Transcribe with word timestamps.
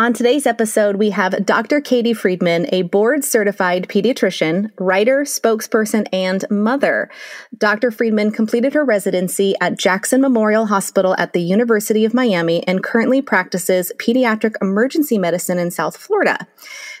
On 0.00 0.14
today's 0.14 0.46
episode, 0.46 0.96
we 0.96 1.10
have 1.10 1.44
Dr. 1.44 1.82
Katie 1.82 2.14
Friedman, 2.14 2.66
a 2.72 2.80
board 2.80 3.22
certified 3.22 3.86
pediatrician, 3.86 4.70
writer, 4.80 5.24
spokesperson, 5.24 6.06
and 6.10 6.42
mother. 6.50 7.10
Dr. 7.58 7.90
Friedman 7.90 8.30
completed 8.30 8.72
her 8.72 8.82
residency 8.82 9.54
at 9.60 9.78
Jackson 9.78 10.22
Memorial 10.22 10.64
Hospital 10.64 11.14
at 11.18 11.34
the 11.34 11.42
University 11.42 12.06
of 12.06 12.14
Miami 12.14 12.66
and 12.66 12.82
currently 12.82 13.20
practices 13.20 13.92
pediatric 13.98 14.54
emergency 14.62 15.18
medicine 15.18 15.58
in 15.58 15.70
South 15.70 15.98
Florida. 15.98 16.46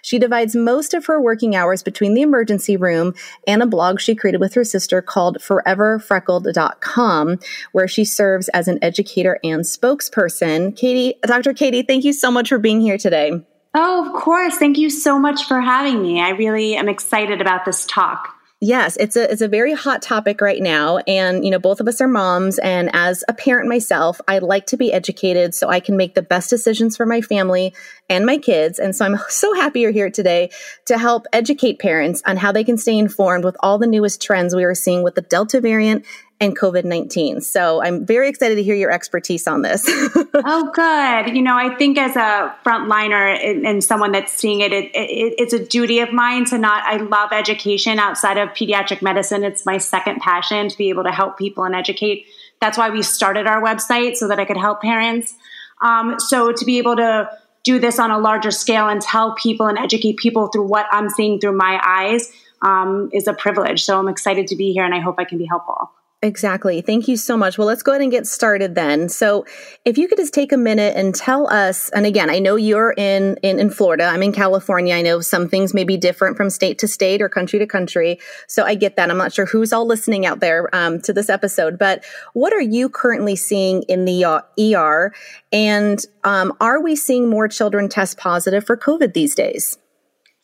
She 0.02 0.18
divides 0.18 0.56
most 0.56 0.94
of 0.94 1.06
her 1.06 1.20
working 1.20 1.54
hours 1.54 1.82
between 1.82 2.14
the 2.14 2.22
emergency 2.22 2.76
room 2.76 3.14
and 3.46 3.62
a 3.62 3.66
blog 3.66 4.00
she 4.00 4.14
created 4.14 4.40
with 4.40 4.54
her 4.54 4.64
sister 4.64 5.02
called 5.02 5.38
foreverfreckled.com, 5.38 7.38
where 7.72 7.88
she 7.88 8.04
serves 8.04 8.48
as 8.50 8.68
an 8.68 8.78
educator 8.82 9.38
and 9.44 9.62
spokesperson. 9.62 10.76
Katie, 10.76 11.18
Dr. 11.22 11.52
Katie, 11.52 11.82
thank 11.82 12.04
you 12.04 12.12
so 12.12 12.30
much 12.30 12.48
for 12.48 12.58
being 12.58 12.80
here 12.80 12.98
today. 12.98 13.32
Oh, 13.74 14.06
of 14.06 14.20
course. 14.20 14.56
Thank 14.56 14.78
you 14.78 14.90
so 14.90 15.18
much 15.18 15.44
for 15.44 15.60
having 15.60 16.02
me. 16.02 16.20
I 16.20 16.30
really 16.30 16.74
am 16.74 16.88
excited 16.88 17.40
about 17.40 17.64
this 17.64 17.86
talk. 17.86 18.34
Yes, 18.62 18.98
it's 19.00 19.16
a 19.16 19.32
it's 19.32 19.40
a 19.40 19.48
very 19.48 19.72
hot 19.72 20.02
topic 20.02 20.42
right 20.42 20.60
now 20.60 20.98
and 20.98 21.46
you 21.46 21.50
know 21.50 21.58
both 21.58 21.80
of 21.80 21.88
us 21.88 21.98
are 22.02 22.08
moms 22.08 22.58
and 22.58 22.90
as 22.92 23.24
a 23.26 23.32
parent 23.32 23.70
myself, 23.70 24.20
I 24.28 24.38
like 24.38 24.66
to 24.66 24.76
be 24.76 24.92
educated 24.92 25.54
so 25.54 25.70
I 25.70 25.80
can 25.80 25.96
make 25.96 26.14
the 26.14 26.20
best 26.20 26.50
decisions 26.50 26.94
for 26.94 27.06
my 27.06 27.22
family 27.22 27.72
and 28.10 28.26
my 28.26 28.36
kids 28.36 28.78
and 28.78 28.94
so 28.94 29.06
I'm 29.06 29.18
so 29.30 29.54
happy 29.54 29.80
you're 29.80 29.92
here 29.92 30.10
today 30.10 30.50
to 30.84 30.98
help 30.98 31.24
educate 31.32 31.78
parents 31.78 32.22
on 32.26 32.36
how 32.36 32.52
they 32.52 32.62
can 32.62 32.76
stay 32.76 32.98
informed 32.98 33.46
with 33.46 33.56
all 33.60 33.78
the 33.78 33.86
newest 33.86 34.20
trends 34.20 34.54
we 34.54 34.64
are 34.64 34.74
seeing 34.74 35.02
with 35.02 35.14
the 35.14 35.22
Delta 35.22 35.62
variant 35.62 36.04
and 36.40 36.56
COVID 36.56 36.84
19. 36.84 37.42
So 37.42 37.82
I'm 37.82 38.06
very 38.06 38.28
excited 38.28 38.54
to 38.54 38.62
hear 38.62 38.74
your 38.74 38.90
expertise 38.90 39.46
on 39.46 39.60
this. 39.60 39.84
oh, 39.88 40.70
good. 40.74 41.36
You 41.36 41.42
know, 41.42 41.54
I 41.54 41.74
think 41.76 41.98
as 41.98 42.16
a 42.16 42.54
frontliner 42.64 43.36
and, 43.38 43.66
and 43.66 43.84
someone 43.84 44.12
that's 44.12 44.32
seeing 44.32 44.60
it, 44.60 44.72
it, 44.72 44.86
it, 44.94 45.34
it's 45.38 45.52
a 45.52 45.64
duty 45.64 46.00
of 46.00 46.12
mine 46.12 46.46
to 46.46 46.56
not, 46.56 46.82
I 46.84 46.96
love 46.96 47.32
education 47.32 47.98
outside 47.98 48.38
of 48.38 48.48
pediatric 48.50 49.02
medicine. 49.02 49.44
It's 49.44 49.66
my 49.66 49.76
second 49.76 50.20
passion 50.20 50.70
to 50.70 50.78
be 50.78 50.88
able 50.88 51.04
to 51.04 51.12
help 51.12 51.36
people 51.36 51.64
and 51.64 51.74
educate. 51.74 52.26
That's 52.60 52.78
why 52.78 52.88
we 52.88 53.02
started 53.02 53.46
our 53.46 53.62
website 53.62 54.16
so 54.16 54.28
that 54.28 54.38
I 54.40 54.46
could 54.46 54.56
help 54.56 54.80
parents. 54.80 55.34
Um, 55.82 56.18
so 56.18 56.52
to 56.52 56.64
be 56.64 56.78
able 56.78 56.96
to 56.96 57.30
do 57.64 57.78
this 57.78 57.98
on 57.98 58.10
a 58.10 58.18
larger 58.18 58.50
scale 58.50 58.88
and 58.88 59.02
tell 59.02 59.34
people 59.34 59.66
and 59.66 59.76
educate 59.76 60.16
people 60.16 60.48
through 60.48 60.66
what 60.66 60.86
I'm 60.90 61.10
seeing 61.10 61.38
through 61.38 61.56
my 61.56 61.78
eyes 61.84 62.32
um, 62.62 63.10
is 63.12 63.26
a 63.26 63.34
privilege. 63.34 63.84
So 63.84 63.98
I'm 63.98 64.08
excited 64.08 64.46
to 64.48 64.56
be 64.56 64.72
here 64.72 64.84
and 64.84 64.94
I 64.94 65.00
hope 65.00 65.16
I 65.18 65.24
can 65.24 65.36
be 65.36 65.44
helpful. 65.44 65.90
Exactly. 66.22 66.82
Thank 66.82 67.08
you 67.08 67.16
so 67.16 67.34
much. 67.34 67.56
Well, 67.56 67.66
let's 67.66 67.82
go 67.82 67.92
ahead 67.92 68.02
and 68.02 68.10
get 68.10 68.26
started 68.26 68.74
then. 68.74 69.08
So, 69.08 69.46
if 69.86 69.96
you 69.96 70.06
could 70.06 70.18
just 70.18 70.34
take 70.34 70.52
a 70.52 70.56
minute 70.58 70.94
and 70.94 71.14
tell 71.14 71.50
us, 71.50 71.88
and 71.90 72.04
again, 72.04 72.28
I 72.28 72.38
know 72.38 72.56
you're 72.56 72.92
in, 72.92 73.38
in, 73.42 73.58
in 73.58 73.70
Florida, 73.70 74.04
I'm 74.04 74.22
in 74.22 74.32
California. 74.32 74.94
I 74.94 75.00
know 75.00 75.22
some 75.22 75.48
things 75.48 75.72
may 75.72 75.82
be 75.82 75.96
different 75.96 76.36
from 76.36 76.50
state 76.50 76.78
to 76.80 76.88
state 76.88 77.22
or 77.22 77.30
country 77.30 77.58
to 77.58 77.66
country. 77.66 78.20
So, 78.48 78.64
I 78.64 78.74
get 78.74 78.96
that. 78.96 79.10
I'm 79.10 79.16
not 79.16 79.32
sure 79.32 79.46
who's 79.46 79.72
all 79.72 79.86
listening 79.86 80.26
out 80.26 80.40
there 80.40 80.68
um, 80.76 81.00
to 81.02 81.14
this 81.14 81.30
episode, 81.30 81.78
but 81.78 82.04
what 82.34 82.52
are 82.52 82.60
you 82.60 82.90
currently 82.90 83.34
seeing 83.34 83.82
in 83.84 84.04
the 84.04 84.22
ER? 84.24 85.14
And 85.52 86.04
um, 86.24 86.52
are 86.60 86.82
we 86.82 86.96
seeing 86.96 87.30
more 87.30 87.48
children 87.48 87.88
test 87.88 88.18
positive 88.18 88.66
for 88.66 88.76
COVID 88.76 89.14
these 89.14 89.34
days? 89.34 89.78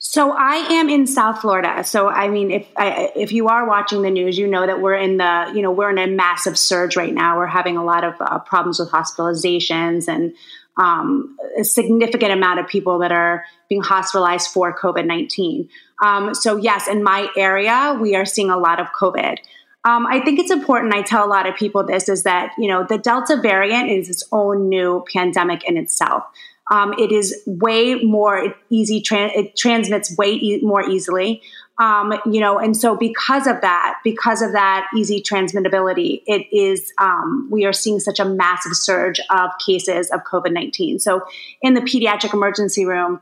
So 0.08 0.30
I 0.30 0.54
am 0.54 0.88
in 0.88 1.08
South 1.08 1.40
Florida. 1.40 1.82
So 1.82 2.08
I 2.08 2.28
mean, 2.28 2.52
if 2.52 2.68
I, 2.76 3.10
if 3.16 3.32
you 3.32 3.48
are 3.48 3.68
watching 3.68 4.02
the 4.02 4.10
news, 4.10 4.38
you 4.38 4.46
know 4.46 4.64
that 4.64 4.80
we're 4.80 4.94
in 4.94 5.16
the 5.16 5.50
you 5.52 5.62
know 5.62 5.72
we're 5.72 5.90
in 5.90 5.98
a 5.98 6.06
massive 6.06 6.56
surge 6.56 6.96
right 6.96 7.12
now. 7.12 7.36
We're 7.36 7.46
having 7.46 7.76
a 7.76 7.84
lot 7.84 8.04
of 8.04 8.14
uh, 8.20 8.38
problems 8.38 8.78
with 8.78 8.88
hospitalizations 8.90 10.06
and 10.06 10.32
um, 10.76 11.36
a 11.58 11.64
significant 11.64 12.30
amount 12.30 12.60
of 12.60 12.68
people 12.68 13.00
that 13.00 13.10
are 13.10 13.44
being 13.68 13.82
hospitalized 13.82 14.48
for 14.48 14.74
COVID 14.78 15.06
nineteen. 15.06 15.68
Um, 16.02 16.34
so 16.36 16.56
yes, 16.56 16.86
in 16.86 17.02
my 17.02 17.28
area, 17.36 17.98
we 18.00 18.14
are 18.14 18.24
seeing 18.24 18.50
a 18.50 18.56
lot 18.56 18.78
of 18.78 18.86
COVID. 18.98 19.38
Um, 19.84 20.06
I 20.06 20.20
think 20.20 20.38
it's 20.38 20.52
important. 20.52 20.94
I 20.94 21.02
tell 21.02 21.26
a 21.26 21.28
lot 21.28 21.48
of 21.48 21.56
people 21.56 21.84
this 21.84 22.08
is 22.08 22.22
that 22.22 22.52
you 22.58 22.68
know 22.68 22.86
the 22.88 22.96
Delta 22.96 23.40
variant 23.42 23.90
is 23.90 24.08
its 24.08 24.22
own 24.30 24.68
new 24.68 25.04
pandemic 25.12 25.64
in 25.64 25.76
itself. 25.76 26.22
Um, 26.70 26.94
it 26.98 27.12
is 27.12 27.42
way 27.46 27.94
more 27.96 28.54
easy. 28.70 29.02
it 29.10 29.56
transmits 29.56 30.16
way 30.16 30.32
e- 30.32 30.60
more 30.62 30.88
easily. 30.88 31.42
Um, 31.78 32.14
you 32.24 32.40
know, 32.40 32.58
and 32.58 32.74
so 32.74 32.96
because 32.96 33.46
of 33.46 33.60
that, 33.60 33.98
because 34.02 34.40
of 34.40 34.52
that 34.52 34.86
easy 34.96 35.22
transmittability, 35.22 36.22
it 36.26 36.46
is 36.50 36.92
um, 36.98 37.48
we 37.50 37.66
are 37.66 37.72
seeing 37.72 38.00
such 38.00 38.18
a 38.18 38.24
massive 38.24 38.72
surge 38.74 39.20
of 39.28 39.50
cases 39.64 40.10
of 40.10 40.20
COVID 40.24 40.52
nineteen. 40.52 40.98
So 40.98 41.22
in 41.60 41.74
the 41.74 41.82
pediatric 41.82 42.32
emergency 42.32 42.86
room, 42.86 43.20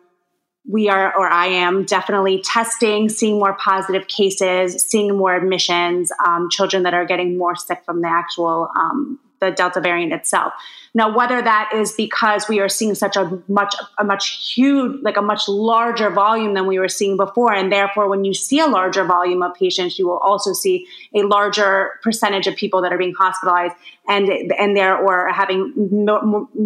we 0.67 0.89
are, 0.89 1.15
or 1.17 1.29
I 1.29 1.47
am, 1.47 1.85
definitely 1.85 2.41
testing, 2.43 3.09
seeing 3.09 3.39
more 3.39 3.55
positive 3.55 4.07
cases, 4.07 4.83
seeing 4.83 5.17
more 5.17 5.35
admissions, 5.37 6.11
um, 6.25 6.49
children 6.51 6.85
that 6.85 6.95
are 6.95 7.05
getting 7.05 7.37
more 7.37 7.55
sick 7.55 7.83
from 7.85 8.01
the 8.01 8.09
actual 8.09 8.71
um, 8.75 9.19
the 9.41 9.51
Delta 9.51 9.81
variant 9.81 10.13
itself. 10.13 10.53
Now, 10.97 11.15
whether 11.15 11.43
that 11.43 11.73
is 11.75 11.93
because 11.93 12.49
we 12.49 12.61
are 12.61 12.69
seeing 12.69 12.95
such 12.95 13.17
a 13.17 13.43
much 13.49 13.75
a 13.99 14.05
much 14.05 14.55
huge, 14.55 15.03
like 15.03 15.17
a 15.17 15.23
much 15.23 15.49
larger 15.49 16.09
volume 16.09 16.55
than 16.55 16.67
we 16.67 16.79
were 16.79 16.89
seeing 16.89 17.17
before, 17.17 17.53
and 17.53 17.73
therefore, 17.73 18.09
when 18.09 18.25
you 18.25 18.33
see 18.33 18.61
a 18.61 18.67
larger 18.67 19.05
volume 19.05 19.43
of 19.43 19.55
patients, 19.55 19.99
you 19.99 20.07
will 20.07 20.19
also 20.19 20.53
see 20.53 20.87
a 21.13 21.23
larger 21.23 21.99
percentage 22.03 22.47
of 22.47 22.55
people 22.55 22.81
that 22.83 22.93
are 22.93 22.99
being 22.99 23.15
hospitalized 23.19 23.75
and 24.07 24.29
and 24.59 24.77
there 24.77 24.97
or 24.97 25.33
having 25.33 25.73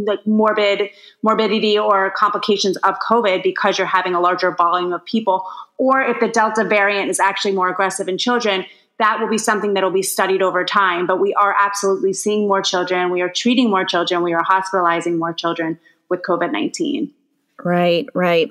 like 0.07 0.27
morbid 0.27 0.91
morbidity 1.23 1.79
or 1.79 2.11
complications 2.11 2.77
of 2.79 2.97
COVID 3.09 3.43
because 3.43 3.79
you're 3.79 3.87
having 3.87 4.15
a 4.15 4.21
larger 4.21 4.55
volume 4.55 4.93
of 4.93 5.03
people, 5.07 5.47
or 5.79 6.03
if 6.03 6.21
the 6.21 6.29
Delta 6.29 6.65
variant 6.65 7.09
is 7.09 7.19
actually 7.19 7.53
more 7.53 7.71
aggressive 7.71 8.09
in 8.09 8.19
children 8.19 8.67
that 8.99 9.21
will 9.21 9.29
be 9.29 9.39
something 9.39 9.75
that 9.75 9.85
will 9.85 9.91
be 9.91 10.03
studied 10.03 10.43
over 10.43 10.65
time. 10.65 11.07
But 11.07 11.21
we 11.21 11.35
are 11.35 11.55
absolutely 11.59 12.13
seeing 12.13 12.49
more 12.49 12.63
children. 12.63 13.11
We 13.11 13.21
are 13.21 13.29
treating 13.29 13.71
more 13.71 13.85
children. 13.85 14.23
We 14.23 14.35
are 14.35 14.43
hospitalizing 14.43 15.19
more 15.19 15.33
children 15.33 15.79
with 16.09 16.23
COVID 16.23 16.53
19. 16.53 17.13
Right, 17.65 18.09
right 18.15 18.51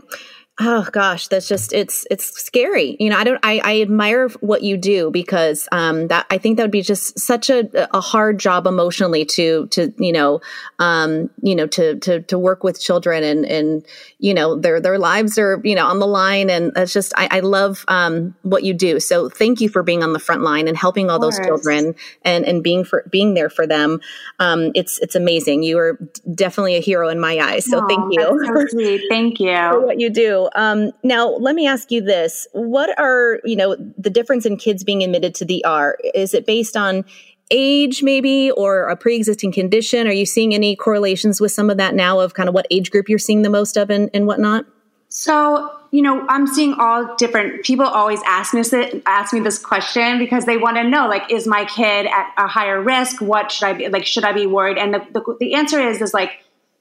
oh 0.60 0.88
gosh 0.92 1.28
that's 1.28 1.48
just 1.48 1.74
it's 1.74 2.06
it's 2.10 2.26
scary. 2.40 2.98
You 3.00 3.10
know 3.10 3.18
i 3.18 3.24
don't 3.24 3.40
i, 3.44 3.62
I 3.64 3.82
admire 3.82 4.30
what 4.40 4.64
you 4.64 4.78
do 4.78 5.12
because 5.12 5.68
um 5.72 6.08
that 6.08 6.26
i 6.30 6.38
think 6.38 6.58
that 6.58 6.64
would 6.64 6.72
be 6.72 6.82
just 6.82 7.20
such 7.20 7.50
a, 7.50 7.70
a 7.96 8.02
hard 8.02 8.40
job 8.40 8.68
emotionally 8.68 9.26
to 9.26 9.68
to 9.68 9.94
you 9.98 10.12
know 10.12 10.42
um 10.80 11.30
you 11.42 11.56
know 11.56 11.68
to 11.68 12.00
to 12.00 12.22
to 12.24 12.40
work 12.40 12.64
with 12.64 12.82
children 12.82 13.24
and 13.24 13.46
and 13.46 13.86
you 14.20 14.34
know 14.34 14.56
their 14.56 14.82
their 14.82 14.98
lives 14.98 15.38
are 15.38 15.62
you 15.64 15.76
know 15.76 15.86
on 15.86 16.00
the 16.00 16.08
line. 16.08 16.50
And 16.50 16.72
it's 16.76 16.94
just 16.94 17.14
i, 17.18 17.28
I 17.32 17.40
love 17.42 17.86
um 17.88 18.36
what 18.42 18.64
you 18.64 18.74
do. 18.74 19.00
So 19.00 19.30
thank 19.30 19.62
you 19.62 19.70
for 19.70 19.84
being 19.84 20.04
on 20.04 20.14
the 20.14 20.20
front 20.20 20.42
line 20.42 20.68
and 20.68 20.78
helping 20.78 21.10
all 21.10 21.20
those 21.20 21.38
children 21.40 21.96
and 22.24 22.46
and 22.46 22.64
being 22.64 22.84
for 22.84 23.06
being 23.12 23.34
there 23.34 23.50
for 23.50 23.68
them. 23.68 24.00
Um 24.40 24.72
it's 24.76 25.00
it's 25.00 25.16
amazing. 25.16 25.64
You 25.64 25.78
are 25.80 26.00
definitely 26.34 26.76
a 26.76 26.82
hero 26.82 27.10
in 27.10 27.20
my 27.20 27.38
eyes. 27.38 27.66
So 27.66 27.82
oh, 27.84 27.88
thank 27.88 28.14
you 28.14 28.22
so 28.22 29.08
thank 29.10 29.40
you. 29.40 29.58
for 29.70 29.86
what 29.86 30.00
you 30.00 30.10
do 30.10 30.47
um, 30.56 30.92
now, 31.04 31.30
let 31.30 31.56
me 31.56 31.68
ask 31.68 31.92
you 31.92 32.02
this: 32.02 32.48
What 32.54 32.98
are 33.00 33.40
you 33.44 33.56
know 33.56 33.76
the 33.98 34.10
difference 34.10 34.46
in 34.46 34.58
kids 34.58 34.84
being 34.84 35.04
admitted 35.04 35.36
to 35.36 35.46
the 35.46 35.64
ER? 35.66 35.98
Is 36.14 36.34
it 36.34 36.46
based 36.46 36.76
on 36.76 37.06
age, 37.52 38.04
maybe, 38.04 38.52
or 38.52 38.88
a 38.90 38.96
pre 38.96 39.16
existing 39.16 39.52
condition? 39.52 40.08
Are 40.08 40.14
you 40.14 40.26
seeing 40.26 40.54
any 40.54 40.76
correlations 40.76 41.40
with 41.40 41.52
some 41.52 41.70
of 41.70 41.78
that 41.78 41.96
now 41.96 42.20
of 42.20 42.34
kind 42.34 42.50
of 42.50 42.56
what 42.56 42.68
age 42.72 42.92
group 42.92 43.10
you're 43.10 43.20
seeing 43.20 43.42
the 43.42 43.50
most 43.50 43.78
of 43.78 43.90
and, 43.90 44.10
and 44.14 44.28
whatnot? 44.28 44.66
So, 45.10 45.72
you 45.92 46.02
know, 46.02 46.26
I'm 46.28 46.48
seeing 46.48 46.74
all 46.78 47.16
different 47.16 47.64
people 47.64 47.86
always 47.86 48.22
ask 48.26 48.54
me 48.54 48.62
this, 48.62 49.02
ask 49.06 49.34
me 49.34 49.40
this 49.40 49.58
question 49.58 50.20
because 50.20 50.46
they 50.46 50.58
want 50.58 50.76
to 50.78 50.84
know, 50.84 51.08
like, 51.08 51.32
is 51.32 51.48
my 51.48 51.64
kid 51.64 52.08
at 52.08 52.34
a 52.38 52.48
higher 52.48 52.82
risk? 52.82 53.22
What 53.22 53.52
should 53.52 53.68
I 53.68 53.74
be 53.74 53.88
like? 53.88 54.06
Should 54.06 54.26
I 54.26 54.34
be 54.34 54.46
worried? 54.46 54.78
And 54.78 54.94
the, 54.94 55.00
the, 55.14 55.38
the 55.40 55.54
answer 55.54 55.80
is, 55.80 56.02
is 56.02 56.14
like, 56.14 56.32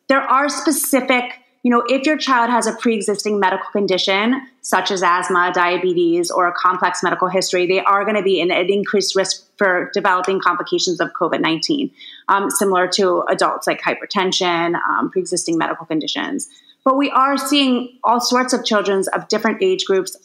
there 0.08 0.20
are 0.20 0.48
specific 0.48 1.32
you 1.62 1.70
know, 1.70 1.82
if 1.88 2.06
your 2.06 2.16
child 2.16 2.50
has 2.50 2.66
a 2.66 2.72
pre-existing 2.72 3.40
medical 3.40 3.66
condition 3.72 4.46
such 4.62 4.90
as 4.90 5.02
asthma, 5.02 5.50
diabetes, 5.52 6.30
or 6.30 6.46
a 6.46 6.52
complex 6.52 7.02
medical 7.02 7.28
history, 7.28 7.66
they 7.66 7.80
are 7.80 8.04
going 8.04 8.16
to 8.16 8.22
be 8.22 8.40
in 8.40 8.50
an 8.50 8.70
increased 8.70 9.16
risk 9.16 9.44
for 9.56 9.90
developing 9.92 10.40
complications 10.40 11.00
of 11.00 11.10
COVID-19, 11.12 11.90
um, 12.28 12.50
similar 12.50 12.88
to 12.88 13.22
adults 13.28 13.66
like 13.66 13.80
hypertension, 13.80 14.74
um, 14.88 15.10
pre-existing 15.10 15.56
medical 15.56 15.86
conditions. 15.86 16.48
But 16.84 16.96
we 16.96 17.10
are 17.10 17.36
seeing 17.36 17.98
all 18.04 18.20
sorts 18.20 18.52
of 18.52 18.64
children 18.64 19.02
of 19.12 19.28
different 19.28 19.62
age 19.62 19.84
groups 19.86 20.16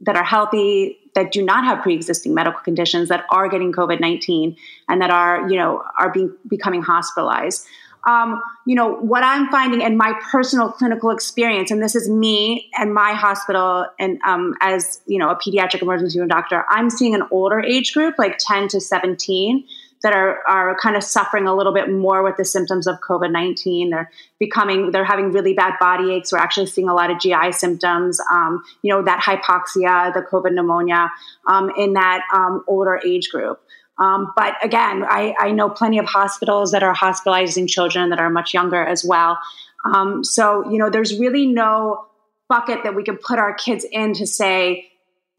that 0.00 0.16
are 0.16 0.24
healthy, 0.24 0.98
that 1.14 1.30
do 1.30 1.44
not 1.44 1.64
have 1.64 1.82
pre-existing 1.82 2.34
medical 2.34 2.60
conditions, 2.60 3.08
that 3.08 3.24
are 3.30 3.48
getting 3.48 3.72
COVID-19, 3.72 4.56
and 4.88 5.00
that 5.00 5.10
are, 5.10 5.48
you 5.48 5.56
know, 5.56 5.84
are 5.98 6.10
being 6.10 6.34
becoming 6.48 6.82
hospitalized 6.82 7.66
um, 8.06 8.42
you 8.66 8.74
know, 8.74 8.94
what 8.96 9.22
I'm 9.22 9.48
finding 9.48 9.80
in 9.80 9.96
my 9.96 10.12
personal 10.30 10.70
clinical 10.70 11.10
experience, 11.10 11.70
and 11.70 11.82
this 11.82 11.94
is 11.94 12.10
me 12.10 12.68
and 12.76 12.92
my 12.92 13.12
hospital, 13.12 13.86
and 13.98 14.20
um, 14.26 14.54
as 14.60 15.00
you 15.06 15.18
know, 15.18 15.30
a 15.30 15.36
pediatric 15.36 15.82
emergency 15.82 16.18
room 16.18 16.28
doctor, 16.28 16.64
I'm 16.68 16.90
seeing 16.90 17.14
an 17.14 17.22
older 17.30 17.60
age 17.60 17.92
group, 17.92 18.16
like 18.18 18.38
10 18.38 18.68
to 18.68 18.80
17, 18.80 19.64
that 20.02 20.12
are 20.12 20.40
are 20.48 20.76
kind 20.82 20.96
of 20.96 21.04
suffering 21.04 21.46
a 21.46 21.54
little 21.54 21.72
bit 21.72 21.90
more 21.90 22.24
with 22.24 22.36
the 22.36 22.44
symptoms 22.44 22.86
of 22.86 22.96
COVID 23.00 23.30
19. 23.30 23.90
They're 23.90 24.10
becoming, 24.40 24.90
they're 24.90 25.04
having 25.04 25.30
really 25.30 25.54
bad 25.54 25.74
body 25.78 26.12
aches. 26.12 26.32
We're 26.32 26.38
actually 26.38 26.66
seeing 26.66 26.88
a 26.88 26.94
lot 26.94 27.10
of 27.10 27.20
GI 27.20 27.52
symptoms. 27.52 28.20
Um, 28.32 28.62
you 28.82 28.92
know, 28.92 29.02
that 29.02 29.20
hypoxia, 29.20 30.12
the 30.12 30.26
COVID 30.28 30.54
pneumonia 30.54 31.08
um, 31.46 31.70
in 31.76 31.92
that 31.92 32.22
um, 32.34 32.64
older 32.66 33.00
age 33.06 33.30
group. 33.30 33.60
Um, 33.98 34.32
but 34.36 34.54
again, 34.62 35.04
I, 35.06 35.34
I, 35.38 35.52
know 35.52 35.68
plenty 35.68 35.98
of 35.98 36.06
hospitals 36.06 36.72
that 36.72 36.82
are 36.82 36.94
hospitalizing 36.94 37.66
children 37.66 38.08
that 38.08 38.18
are 38.18 38.30
much 38.30 38.54
younger 38.54 38.82
as 38.82 39.04
well. 39.04 39.38
Um, 39.84 40.24
so, 40.24 40.68
you 40.70 40.78
know, 40.78 40.88
there's 40.88 41.18
really 41.18 41.46
no 41.46 42.06
bucket 42.48 42.84
that 42.84 42.94
we 42.94 43.04
can 43.04 43.18
put 43.18 43.38
our 43.38 43.54
kids 43.54 43.84
in 43.90 44.14
to 44.14 44.26
say, 44.26 44.92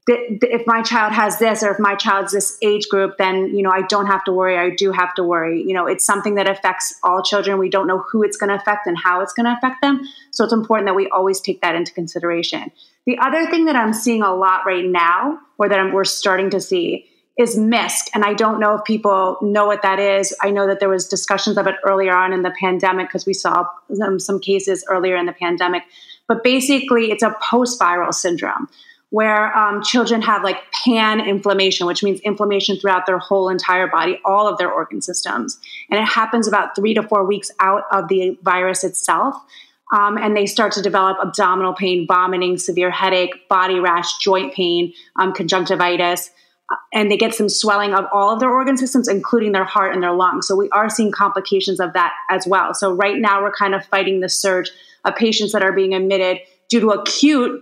if 0.07 0.67
my 0.67 0.81
child 0.81 1.13
has 1.13 1.39
this 1.39 1.63
or 1.63 1.71
if 1.71 1.79
my 1.79 1.95
child's 1.95 2.33
this 2.33 2.57
age 2.61 2.87
group 2.89 3.17
then 3.17 3.55
you 3.55 3.63
know 3.63 3.71
i 3.71 3.81
don't 3.83 4.07
have 4.07 4.21
to 4.23 4.33
worry 4.33 4.57
i 4.57 4.69
do 4.69 4.91
have 4.91 5.13
to 5.15 5.23
worry. 5.23 5.63
You 5.65 5.73
know 5.73 5.87
it's 5.87 6.05
something 6.05 6.35
that 6.35 6.49
affects 6.49 6.95
all 7.03 7.23
children. 7.23 7.57
We 7.57 7.69
don't 7.69 7.87
know 7.87 8.03
who 8.11 8.23
it's 8.23 8.35
going 8.35 8.49
to 8.49 8.55
affect 8.55 8.85
and 8.85 8.97
how 8.97 9.21
it's 9.21 9.33
going 9.33 9.45
to 9.45 9.53
affect 9.53 9.81
them. 9.81 10.01
So 10.31 10.43
it's 10.43 10.51
important 10.51 10.87
that 10.87 10.95
we 10.95 11.07
always 11.07 11.39
take 11.39 11.61
that 11.61 11.75
into 11.75 11.93
consideration. 11.93 12.71
The 13.05 13.17
other 13.19 13.49
thing 13.49 13.65
that 13.65 13.75
i'm 13.75 13.93
seeing 13.93 14.23
a 14.23 14.35
lot 14.35 14.65
right 14.65 14.85
now 14.85 15.39
or 15.57 15.69
that 15.69 15.79
I'm, 15.79 15.93
we're 15.93 16.03
starting 16.03 16.49
to 16.49 16.59
see 16.59 17.07
is 17.37 17.57
MISC 17.57 18.09
and 18.13 18.23
i 18.23 18.33
don't 18.33 18.59
know 18.59 18.75
if 18.75 18.83
people 18.83 19.37
know 19.41 19.65
what 19.65 19.81
that 19.81 19.99
is. 19.99 20.35
I 20.41 20.51
know 20.51 20.67
that 20.67 20.79
there 20.79 20.89
was 20.89 21.07
discussions 21.07 21.57
of 21.57 21.67
it 21.67 21.75
earlier 21.83 22.15
on 22.15 22.31
in 22.31 22.43
the 22.43 22.53
pandemic 22.59 23.07
because 23.07 23.25
we 23.25 23.33
saw 23.33 23.65
some, 23.93 24.19
some 24.19 24.39
cases 24.39 24.85
earlier 24.87 25.15
in 25.15 25.25
the 25.25 25.33
pandemic. 25.33 25.83
But 26.27 26.43
basically 26.43 27.11
it's 27.11 27.23
a 27.23 27.35
post-viral 27.41 28.13
syndrome 28.13 28.69
where 29.09 29.55
um, 29.55 29.83
children 29.83 30.21
have 30.23 30.43
like 30.43 30.57
pan 30.83 31.19
inflammation 31.19 31.85
which 31.85 32.03
means 32.03 32.19
inflammation 32.21 32.77
throughout 32.77 33.05
their 33.05 33.19
whole 33.19 33.49
entire 33.49 33.87
body 33.87 34.19
all 34.25 34.47
of 34.47 34.57
their 34.57 34.71
organ 34.71 35.01
systems. 35.01 35.59
And 35.89 35.99
it 35.99 36.05
happens 36.05 36.47
about 36.47 36.75
three 36.75 36.93
to 36.93 37.03
four 37.03 37.25
weeks 37.25 37.51
out 37.59 37.83
of 37.91 38.09
the 38.09 38.37
virus 38.43 38.83
itself 38.83 39.35
um, 39.93 40.17
and 40.17 40.35
they 40.35 40.47
start 40.47 40.71
to 40.73 40.81
develop 40.81 41.17
abdominal 41.21 41.73
pain 41.73 42.07
vomiting 42.07 42.57
severe 42.57 42.89
headache 42.89 43.47
body 43.47 43.79
rash 43.79 44.17
joint 44.17 44.53
pain 44.53 44.93
um, 45.15 45.33
conjunctivitis 45.33 46.31
and 46.93 47.11
they 47.11 47.17
get 47.17 47.33
some 47.33 47.49
swelling 47.49 47.93
of 47.93 48.05
all 48.13 48.33
of 48.33 48.39
their 48.39 48.49
organ 48.49 48.77
systems, 48.77 49.07
including 49.07 49.51
their 49.51 49.65
heart 49.65 49.93
and 49.93 50.01
their 50.01 50.13
lungs. 50.13 50.47
So 50.47 50.55
we 50.55 50.69
are 50.69 50.89
seeing 50.89 51.11
complications 51.11 51.79
of 51.79 51.93
that 51.93 52.13
as 52.29 52.47
well. 52.47 52.73
So 52.73 52.93
right 52.93 53.17
now 53.17 53.41
we're 53.41 53.51
kind 53.51 53.75
of 53.75 53.85
fighting 53.85 54.21
the 54.21 54.29
surge 54.29 54.71
of 55.05 55.15
patients 55.15 55.51
that 55.51 55.63
are 55.63 55.73
being 55.73 55.93
admitted 55.93 56.39
due 56.69 56.79
to 56.79 56.89
acute 56.91 57.61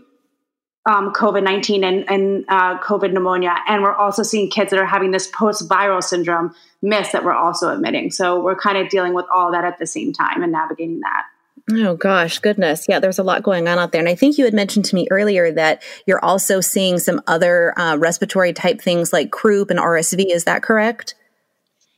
um, 0.90 1.14
COVID 1.14 1.44
19 1.44 1.84
and, 1.84 2.10
and 2.10 2.46
uh, 2.48 2.80
COVID 2.80 3.14
pneumonia. 3.14 3.56
And 3.68 3.84
we're 3.84 3.96
also 3.96 4.24
seeing 4.24 4.50
kids 4.50 4.72
that 4.72 4.80
are 4.80 4.86
having 4.86 5.12
this 5.12 5.28
post 5.28 5.68
viral 5.70 6.04
syndrome 6.04 6.56
miss 6.82 7.12
that 7.12 7.24
we're 7.24 7.34
also 7.34 7.72
admitting. 7.72 8.10
So 8.12 8.42
we're 8.42 8.56
kind 8.56 8.78
of 8.78 8.90
dealing 8.90 9.14
with 9.14 9.26
all 9.34 9.52
that 9.52 9.64
at 9.64 9.78
the 9.78 9.86
same 9.86 10.14
time 10.14 10.42
and 10.42 10.52
navigating 10.52 11.02
that. 11.02 11.26
Oh 11.72 11.96
gosh, 11.96 12.40
goodness. 12.40 12.86
Yeah, 12.90 13.00
there's 13.00 13.20
a 13.20 13.24
lot 13.24 13.44
going 13.44 13.68
on 13.68 13.78
out 13.78 13.92
there. 13.92 14.00
And 14.00 14.10
I 14.10 14.16
think 14.16 14.38
you 14.38 14.46
had 14.46 14.54
mentioned 14.54 14.86
to 14.86 14.96
me 14.96 15.08
earlier 15.12 15.52
that 15.52 15.84
you're 16.06 16.24
also 16.24 16.60
seeing 16.60 17.00
some 17.00 17.22
other 17.28 17.78
uh, 17.80 17.98
respiratory 17.98 18.54
type 18.54 18.82
things 18.82 19.14
like 19.14 19.32
croup 19.32 19.70
and 19.70 19.80
RSV. 19.80 20.26
Is 20.32 20.46
that 20.46 20.64
correct? 20.64 21.16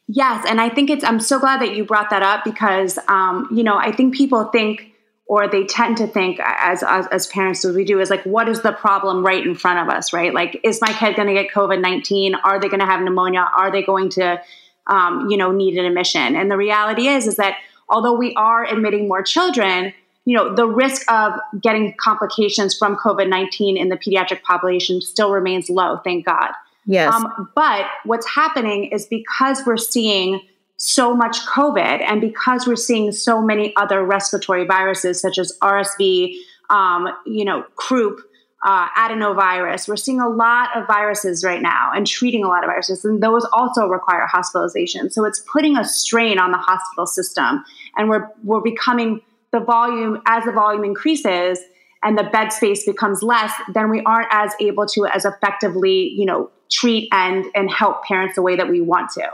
Yes. 0.08 0.46
And 0.48 0.60
I 0.60 0.70
think 0.70 0.90
it's, 0.90 1.04
I'm 1.04 1.20
so 1.20 1.40
glad 1.40 1.62
that 1.62 1.76
you 1.76 1.86
brought 1.86 2.10
that 2.10 2.24
up 2.24 2.44
because, 2.44 3.00
um, 3.08 3.48
you 3.52 3.64
know, 3.64 3.78
I 3.78 3.92
think 3.92 4.16
people 4.16 4.46
think, 4.46 4.92
or 5.26 5.48
they 5.48 5.64
tend 5.64 5.98
to 5.98 6.08
think 6.08 6.40
as, 6.42 6.84
as, 6.84 7.08
as 7.08 7.28
parents 7.28 7.64
as 7.64 7.76
we 7.76 7.86
do 7.86 8.00
is 8.00 8.10
like 8.10 8.24
what 8.24 8.50
is 8.50 8.62
the 8.62 8.74
problem 8.74 9.26
right 9.26 9.46
in 9.46 9.56
front 9.56 9.80
of 9.80 9.88
us 9.88 10.12
right 10.12 10.34
like 10.34 10.60
is 10.64 10.82
my 10.82 10.92
kid 10.92 11.16
going 11.16 11.30
to 11.30 11.34
get 11.34 11.50
covid-19 11.50 12.34
are 12.44 12.60
they 12.60 12.68
going 12.68 12.82
to 12.82 12.86
have 12.86 13.02
pneumonia 13.02 13.50
are 13.58 13.72
they 13.72 13.82
going 13.82 14.10
to 14.10 14.40
um, 14.86 15.30
you 15.30 15.38
know 15.38 15.52
need 15.52 15.78
an 15.78 15.86
admission 15.86 16.36
and 16.36 16.52
the 16.52 16.58
reality 16.58 17.08
is 17.08 17.26
is 17.26 17.38
that 17.38 17.56
although 17.94 18.14
we 18.14 18.34
are 18.34 18.66
admitting 18.66 19.08
more 19.08 19.22
children, 19.22 19.94
you 20.26 20.36
know, 20.36 20.54
the 20.54 20.68
risk 20.68 21.10
of 21.12 21.34
getting 21.62 21.94
complications 22.02 22.76
from 22.76 22.98
COVID 22.98 23.30
19 23.30 23.78
in 23.78 23.90
the 23.90 23.98
pediatric 23.98 24.42
population 24.42 25.00
still 25.02 25.32
remains 25.32 25.70
low, 25.70 25.98
thank 26.04 26.26
God. 26.26 26.50
Yes. 26.86 27.14
Um, 27.14 27.50
but 27.56 27.86
what's 28.04 28.28
happening 28.28 28.86
is 28.86 29.06
because 29.06 29.62
we're 29.66 29.78
seeing 29.78 30.42
so 30.78 31.16
much 31.16 31.40
COVID 31.46 32.02
and 32.02 32.20
because 32.20 32.68
we're 32.68 32.76
seeing 32.76 33.12
so 33.12 33.42
many 33.42 33.74
other 33.78 34.04
respiratory 34.04 34.66
viruses 34.66 35.22
such 35.22 35.38
as 35.38 35.58
RSV, 35.62 36.36
um, 36.70 37.08
you 37.26 37.46
know, 37.46 37.64
croup, 37.76 38.20
uh, 38.64 38.88
adenovirus. 38.98 39.88
We're 39.88 39.96
seeing 39.96 40.22
a 40.22 40.30
lot 40.30 40.70
of 40.76 40.88
viruses 40.88 41.44
right 41.44 41.62
now 41.62 41.92
and 41.94 42.08
treating 42.08 42.44
a 42.44 42.48
lot 42.48 42.64
of 42.64 42.70
viruses, 42.70 43.04
and 43.04 43.22
those 43.22 43.46
also 43.54 43.88
require 43.88 44.26
hospitalization. 44.26 45.10
So 45.10 45.26
it's 45.26 45.44
putting 45.52 45.78
a 45.78 45.86
strain 45.86 46.40
on 46.40 46.52
the 46.52 46.58
hospital 46.58 47.06
system, 47.06 47.64
and 47.98 48.10
we're 48.10 48.28
we're 48.44 48.62
becoming 48.62 49.22
the 49.52 49.60
volume 49.60 50.22
as 50.26 50.44
the 50.46 50.52
volume 50.52 50.84
increases 50.84 51.60
and 52.04 52.18
the 52.18 52.24
bed 52.24 52.50
space 52.50 52.86
becomes 52.86 53.24
less, 53.24 53.54
then 53.74 53.90
we 53.90 54.02
aren't 54.02 54.28
as 54.30 54.54
able 54.60 54.86
to 54.88 55.06
as 55.06 55.26
effectively, 55.26 56.10
you 56.10 56.26
know, 56.26 56.52
treat 56.70 57.08
and 57.12 57.46
and 57.56 57.72
help 57.72 58.04
parents 58.04 58.36
the 58.36 58.42
way 58.42 58.56
that 58.56 58.70
we 58.70 58.82
want 58.82 59.10
to. 59.12 59.30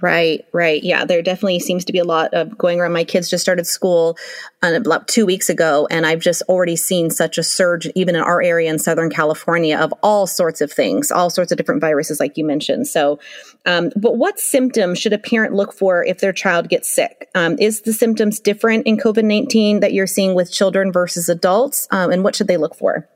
Right, 0.00 0.46
right. 0.54 0.82
Yeah, 0.82 1.04
there 1.04 1.20
definitely 1.20 1.58
seems 1.58 1.84
to 1.84 1.92
be 1.92 1.98
a 1.98 2.04
lot 2.04 2.32
of 2.32 2.56
going 2.56 2.80
around. 2.80 2.94
My 2.94 3.04
kids 3.04 3.28
just 3.28 3.42
started 3.42 3.66
school 3.66 4.16
uh, 4.62 4.72
about 4.74 5.06
two 5.06 5.26
weeks 5.26 5.50
ago, 5.50 5.86
and 5.90 6.06
I've 6.06 6.20
just 6.20 6.40
already 6.48 6.76
seen 6.76 7.10
such 7.10 7.36
a 7.36 7.42
surge, 7.42 7.86
even 7.94 8.14
in 8.14 8.22
our 8.22 8.40
area 8.40 8.70
in 8.70 8.78
Southern 8.78 9.10
California, 9.10 9.76
of 9.76 9.92
all 10.02 10.26
sorts 10.26 10.62
of 10.62 10.72
things, 10.72 11.10
all 11.10 11.28
sorts 11.28 11.52
of 11.52 11.58
different 11.58 11.82
viruses, 11.82 12.20
like 12.20 12.38
you 12.38 12.44
mentioned. 12.44 12.88
So, 12.88 13.20
um, 13.66 13.92
but 13.94 14.16
what 14.16 14.40
symptoms 14.40 14.98
should 14.98 15.12
a 15.12 15.18
parent 15.18 15.52
look 15.52 15.74
for 15.74 16.02
if 16.02 16.20
their 16.20 16.32
child 16.32 16.70
gets 16.70 16.90
sick? 16.90 17.28
Um, 17.34 17.58
is 17.58 17.82
the 17.82 17.92
symptoms 17.92 18.40
different 18.40 18.86
in 18.86 18.96
COVID 18.96 19.24
19 19.24 19.80
that 19.80 19.92
you're 19.92 20.06
seeing 20.06 20.34
with 20.34 20.50
children 20.50 20.90
versus 20.90 21.28
adults? 21.28 21.86
Um, 21.90 22.10
and 22.10 22.24
what 22.24 22.34
should 22.34 22.48
they 22.48 22.56
look 22.56 22.74
for? 22.74 23.06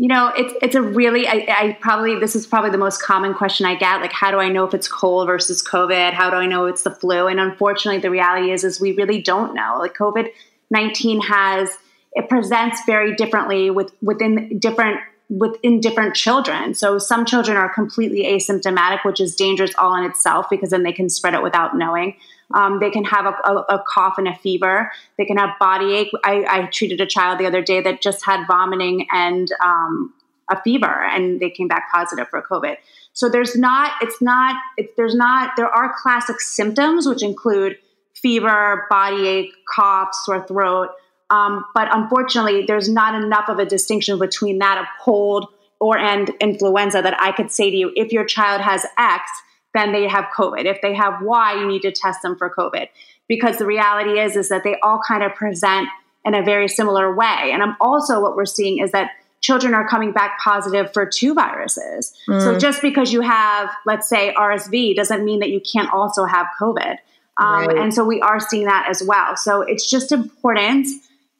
You 0.00 0.08
know, 0.08 0.32
it's 0.34 0.54
it's 0.62 0.74
a 0.74 0.80
really 0.80 1.28
I, 1.28 1.44
I, 1.46 1.78
probably 1.78 2.18
this 2.18 2.34
is 2.34 2.46
probably 2.46 2.70
the 2.70 2.78
most 2.78 3.02
common 3.02 3.34
question 3.34 3.66
I 3.66 3.74
get. 3.74 4.00
Like, 4.00 4.12
how 4.12 4.30
do 4.30 4.38
I 4.38 4.48
know 4.48 4.64
if 4.64 4.72
it's 4.72 4.88
cold 4.88 5.26
versus 5.26 5.62
COVID? 5.62 6.14
How 6.14 6.30
do 6.30 6.36
I 6.36 6.46
know 6.46 6.64
it's 6.64 6.84
the 6.84 6.90
flu? 6.90 7.26
And 7.26 7.38
unfortunately, 7.38 8.00
the 8.00 8.08
reality 8.08 8.50
is 8.50 8.64
is 8.64 8.80
we 8.80 8.92
really 8.92 9.20
don't 9.20 9.52
know. 9.52 9.76
Like 9.78 9.94
COVID 9.94 10.30
nineteen 10.70 11.20
has 11.20 11.76
it 12.14 12.30
presents 12.30 12.80
very 12.86 13.14
differently 13.14 13.70
with 13.70 13.92
within 14.00 14.58
different 14.58 15.00
within 15.28 15.80
different 15.80 16.16
children. 16.16 16.72
So 16.72 16.96
some 16.96 17.26
children 17.26 17.58
are 17.58 17.68
completely 17.68 18.22
asymptomatic, 18.22 19.04
which 19.04 19.20
is 19.20 19.36
dangerous 19.36 19.74
all 19.76 19.94
in 19.96 20.04
itself 20.04 20.46
because 20.48 20.70
then 20.70 20.82
they 20.82 20.94
can 20.94 21.10
spread 21.10 21.34
it 21.34 21.42
without 21.42 21.76
knowing. 21.76 22.16
Um, 22.52 22.80
they 22.80 22.90
can 22.90 23.04
have 23.04 23.26
a, 23.26 23.36
a, 23.48 23.54
a, 23.76 23.84
cough 23.86 24.18
and 24.18 24.26
a 24.26 24.34
fever. 24.34 24.90
They 25.16 25.24
can 25.24 25.36
have 25.36 25.50
body 25.60 25.94
ache. 25.94 26.10
I, 26.24 26.44
I, 26.48 26.66
treated 26.66 27.00
a 27.00 27.06
child 27.06 27.38
the 27.38 27.46
other 27.46 27.62
day 27.62 27.80
that 27.80 28.02
just 28.02 28.24
had 28.24 28.44
vomiting 28.46 29.06
and 29.12 29.48
um, 29.64 30.12
a 30.50 30.60
fever, 30.62 31.04
and 31.04 31.38
they 31.38 31.50
came 31.50 31.68
back 31.68 31.90
positive 31.92 32.28
for 32.28 32.42
COVID. 32.42 32.76
So 33.12 33.28
there's 33.28 33.56
not. 33.56 33.92
It's 34.02 34.20
not. 34.20 34.56
There's 34.96 35.14
not. 35.14 35.52
There 35.56 35.68
are 35.68 35.94
classic 35.96 36.40
symptoms 36.40 37.06
which 37.06 37.22
include 37.22 37.78
fever, 38.14 38.86
body 38.90 39.26
ache, 39.26 39.52
cough, 39.72 40.10
sore 40.24 40.46
throat. 40.46 40.90
Um, 41.30 41.64
but 41.74 41.88
unfortunately, 41.92 42.64
there's 42.66 42.88
not 42.88 43.14
enough 43.14 43.48
of 43.48 43.58
a 43.58 43.64
distinction 43.64 44.18
between 44.18 44.58
that 44.58 44.78
of 44.78 44.86
cold 45.00 45.46
or 45.80 45.96
and 45.96 46.30
influenza 46.40 47.00
that 47.00 47.16
I 47.20 47.32
could 47.32 47.50
say 47.50 47.70
to 47.70 47.76
you, 47.76 47.92
if 47.94 48.12
your 48.12 48.24
child 48.24 48.60
has 48.60 48.84
X, 48.98 49.30
then 49.74 49.92
they 49.92 50.08
have 50.08 50.26
COVID. 50.36 50.64
If 50.64 50.80
they 50.82 50.94
have 50.94 51.22
Y, 51.22 51.54
you 51.54 51.66
need 51.66 51.82
to 51.82 51.92
test 51.92 52.22
them 52.22 52.36
for 52.36 52.50
COVID. 52.50 52.88
Because 53.28 53.58
the 53.58 53.66
reality 53.66 54.18
is, 54.18 54.36
is 54.36 54.48
that 54.48 54.64
they 54.64 54.76
all 54.82 55.00
kind 55.06 55.22
of 55.22 55.34
present 55.34 55.88
in 56.24 56.34
a 56.34 56.42
very 56.42 56.68
similar 56.68 57.14
way. 57.14 57.50
And 57.52 57.62
I'm 57.62 57.76
also 57.80 58.20
what 58.20 58.36
we're 58.36 58.44
seeing 58.44 58.78
is 58.78 58.90
that 58.92 59.12
children 59.40 59.72
are 59.72 59.88
coming 59.88 60.12
back 60.12 60.38
positive 60.42 60.92
for 60.92 61.06
two 61.06 61.34
viruses. 61.34 62.14
Mm. 62.28 62.42
So 62.42 62.58
just 62.58 62.82
because 62.82 63.12
you 63.12 63.20
have, 63.20 63.70
let's 63.86 64.08
say, 64.08 64.34
RSV 64.36 64.96
doesn't 64.96 65.24
mean 65.24 65.40
that 65.40 65.50
you 65.50 65.60
can't 65.60 65.92
also 65.92 66.24
have 66.24 66.46
COVID. 66.60 66.96
Um, 67.38 67.66
right. 67.66 67.78
And 67.78 67.94
so 67.94 68.04
we 68.04 68.20
are 68.20 68.38
seeing 68.38 68.66
that 68.66 68.86
as 68.90 69.02
well. 69.02 69.36
So 69.36 69.62
it's 69.62 69.88
just 69.88 70.12
important 70.12 70.88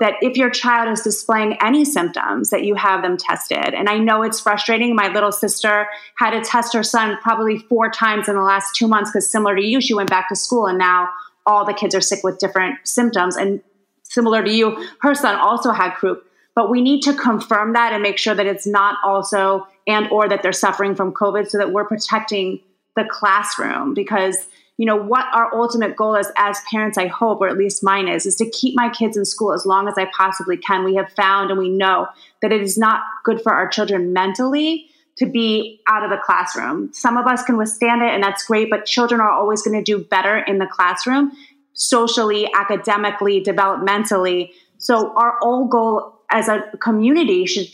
that 0.00 0.14
if 0.23 0.37
your 0.37 0.50
child 0.50 0.90
is 0.90 1.02
displaying 1.02 1.57
any 1.62 1.85
symptoms 1.85 2.50
that 2.50 2.64
you 2.64 2.75
have 2.75 3.02
them 3.02 3.16
tested. 3.16 3.75
And 3.75 3.88
i 3.88 3.99
know 3.99 4.23
it's 4.23 4.40
frustrating. 4.40 4.97
My 4.97 5.12
little 5.12 5.30
sister 5.30 5.87
had 6.16 6.30
to 6.30 6.40
test 6.40 6.75
her 6.75 6.83
son 6.83 7.19
probably 7.23 7.59
four 7.59 7.90
times 7.90 8.28
in 8.28 8.35
the 8.35 8.42
last 8.42 8.75
two 8.75 8.88
months 8.88 9.11
because 9.11 9.30
similar 9.30 9.54
to 9.54 9.62
you 9.62 9.80
she 9.80 9.95
went 9.95 10.11
back 10.11 10.28
to 10.30 10.37
school 10.37 10.66
and 10.66 10.78
now 10.78 11.11
all 11.47 11.64
the 11.64 11.75
kids 11.75 11.95
are 11.95 12.00
sick 12.00 12.25
with 12.25 12.38
different 12.38 12.78
symptoms. 12.85 13.37
And 13.37 13.62
similar 14.02 14.42
to 14.42 14.50
you 14.50 14.88
her 15.02 15.14
son 15.14 15.37
also 15.37 15.71
had 15.71 15.95
croup. 15.95 16.26
But 16.54 16.71
we 16.71 16.80
need 16.80 17.02
to 17.02 17.14
confirm 17.14 17.75
that 17.75 17.92
and 17.92 18.02
make 18.02 18.19
sure 18.19 18.35
that 18.35 18.47
it's 18.47 18.66
not 18.66 18.97
also 19.04 19.69
and 19.87 20.09
or 20.11 20.28
that 20.28 20.42
they're 20.42 20.52
suffering 20.52 20.95
from 20.95 21.12
covid 21.12 21.49
so 21.49 21.59
that 21.59 21.73
we're 21.73 21.87
protecting 21.87 22.61
the 22.97 23.04
classroom 23.04 23.95
because 23.95 24.49
you 24.81 24.87
know 24.87 24.97
what 24.97 25.27
our 25.35 25.55
ultimate 25.55 25.95
goal 25.95 26.15
is 26.17 26.33
as 26.37 26.59
parents 26.71 26.97
i 26.97 27.07
hope 27.07 27.43
or 27.43 27.49
at 27.49 27.59
least 27.59 27.85
mine 27.85 28.09
is 28.09 28.25
is 28.25 28.35
to 28.35 28.49
keep 28.49 28.75
my 28.75 28.89
kids 28.89 29.15
in 29.15 29.27
school 29.27 29.53
as 29.53 29.67
long 29.67 29.87
as 29.89 29.95
i 29.99 30.07
possibly 30.17 30.57
can. 30.57 30.85
We 30.85 30.95
have 30.95 31.13
found 31.13 31.51
and 31.51 31.59
we 31.59 31.69
know 31.69 32.09
that 32.41 32.51
it 32.51 32.63
is 32.63 32.79
not 32.79 33.03
good 33.23 33.43
for 33.43 33.53
our 33.53 33.69
children 33.69 34.15
mentally 34.15 34.87
to 35.17 35.27
be 35.27 35.83
out 35.87 36.03
of 36.03 36.09
the 36.09 36.17
classroom. 36.25 36.91
Some 36.95 37.19
of 37.19 37.27
us 37.27 37.43
can 37.43 37.59
withstand 37.59 38.01
it 38.01 38.09
and 38.09 38.23
that's 38.23 38.43
great 38.47 38.71
but 38.71 38.87
children 38.87 39.21
are 39.21 39.31
always 39.31 39.61
going 39.61 39.77
to 39.77 39.85
do 39.85 40.03
better 40.03 40.39
in 40.39 40.57
the 40.57 40.67
classroom 40.67 41.33
socially 41.75 42.49
academically 42.55 43.45
developmentally. 43.45 44.51
So 44.79 45.15
our 45.15 45.37
whole 45.41 45.67
goal 45.67 46.15
as 46.31 46.49
a 46.49 46.63
community 46.81 47.45
should 47.45 47.69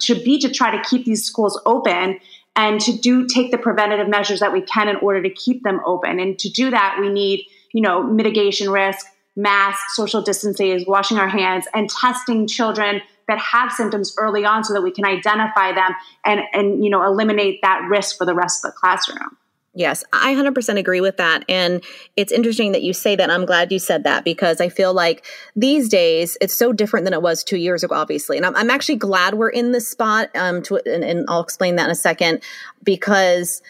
should 0.00 0.22
be 0.22 0.38
to 0.38 0.48
try 0.48 0.70
to 0.70 0.80
keep 0.88 1.04
these 1.04 1.24
schools 1.24 1.60
open 1.66 2.20
and 2.58 2.80
to 2.80 2.92
do 2.92 3.24
take 3.24 3.52
the 3.52 3.56
preventative 3.56 4.08
measures 4.08 4.40
that 4.40 4.52
we 4.52 4.60
can 4.60 4.88
in 4.88 4.96
order 4.96 5.22
to 5.22 5.30
keep 5.30 5.62
them 5.62 5.80
open. 5.86 6.18
And 6.18 6.36
to 6.40 6.50
do 6.50 6.70
that, 6.70 6.98
we 7.00 7.08
need, 7.08 7.46
you 7.72 7.80
know, 7.80 8.02
mitigation 8.02 8.68
risk, 8.68 9.06
masks, 9.36 9.94
social 9.94 10.22
distancing, 10.22 10.84
washing 10.88 11.18
our 11.18 11.28
hands, 11.28 11.66
and 11.72 11.88
testing 11.88 12.48
children 12.48 13.00
that 13.28 13.38
have 13.38 13.70
symptoms 13.70 14.12
early 14.18 14.44
on 14.44 14.64
so 14.64 14.74
that 14.74 14.82
we 14.82 14.90
can 14.90 15.04
identify 15.04 15.72
them 15.72 15.92
and, 16.24 16.40
and 16.52 16.84
you 16.84 16.90
know, 16.90 17.04
eliminate 17.04 17.60
that 17.62 17.86
risk 17.88 18.18
for 18.18 18.24
the 18.24 18.34
rest 18.34 18.64
of 18.64 18.72
the 18.72 18.76
classroom. 18.76 19.36
Yes, 19.74 20.02
I 20.12 20.34
100% 20.34 20.78
agree 20.78 21.00
with 21.00 21.18
that. 21.18 21.44
And 21.48 21.84
it's 22.16 22.32
interesting 22.32 22.72
that 22.72 22.82
you 22.82 22.92
say 22.92 23.14
that. 23.16 23.30
I'm 23.30 23.44
glad 23.44 23.70
you 23.70 23.78
said 23.78 24.02
that 24.04 24.24
because 24.24 24.60
I 24.60 24.68
feel 24.68 24.92
like 24.92 25.24
these 25.54 25.88
days 25.88 26.36
it's 26.40 26.54
so 26.54 26.72
different 26.72 27.04
than 27.04 27.12
it 27.12 27.22
was 27.22 27.44
two 27.44 27.58
years 27.58 27.84
ago, 27.84 27.94
obviously. 27.94 28.36
And 28.38 28.46
I'm, 28.46 28.56
I'm 28.56 28.70
actually 28.70 28.96
glad 28.96 29.34
we're 29.34 29.50
in 29.50 29.72
this 29.72 29.88
spot. 29.88 30.30
Um, 30.34 30.62
to, 30.62 30.76
and, 30.86 31.04
and 31.04 31.26
I'll 31.28 31.42
explain 31.42 31.76
that 31.76 31.84
in 31.84 31.90
a 31.90 31.94
second 31.94 32.42
because 32.82 33.62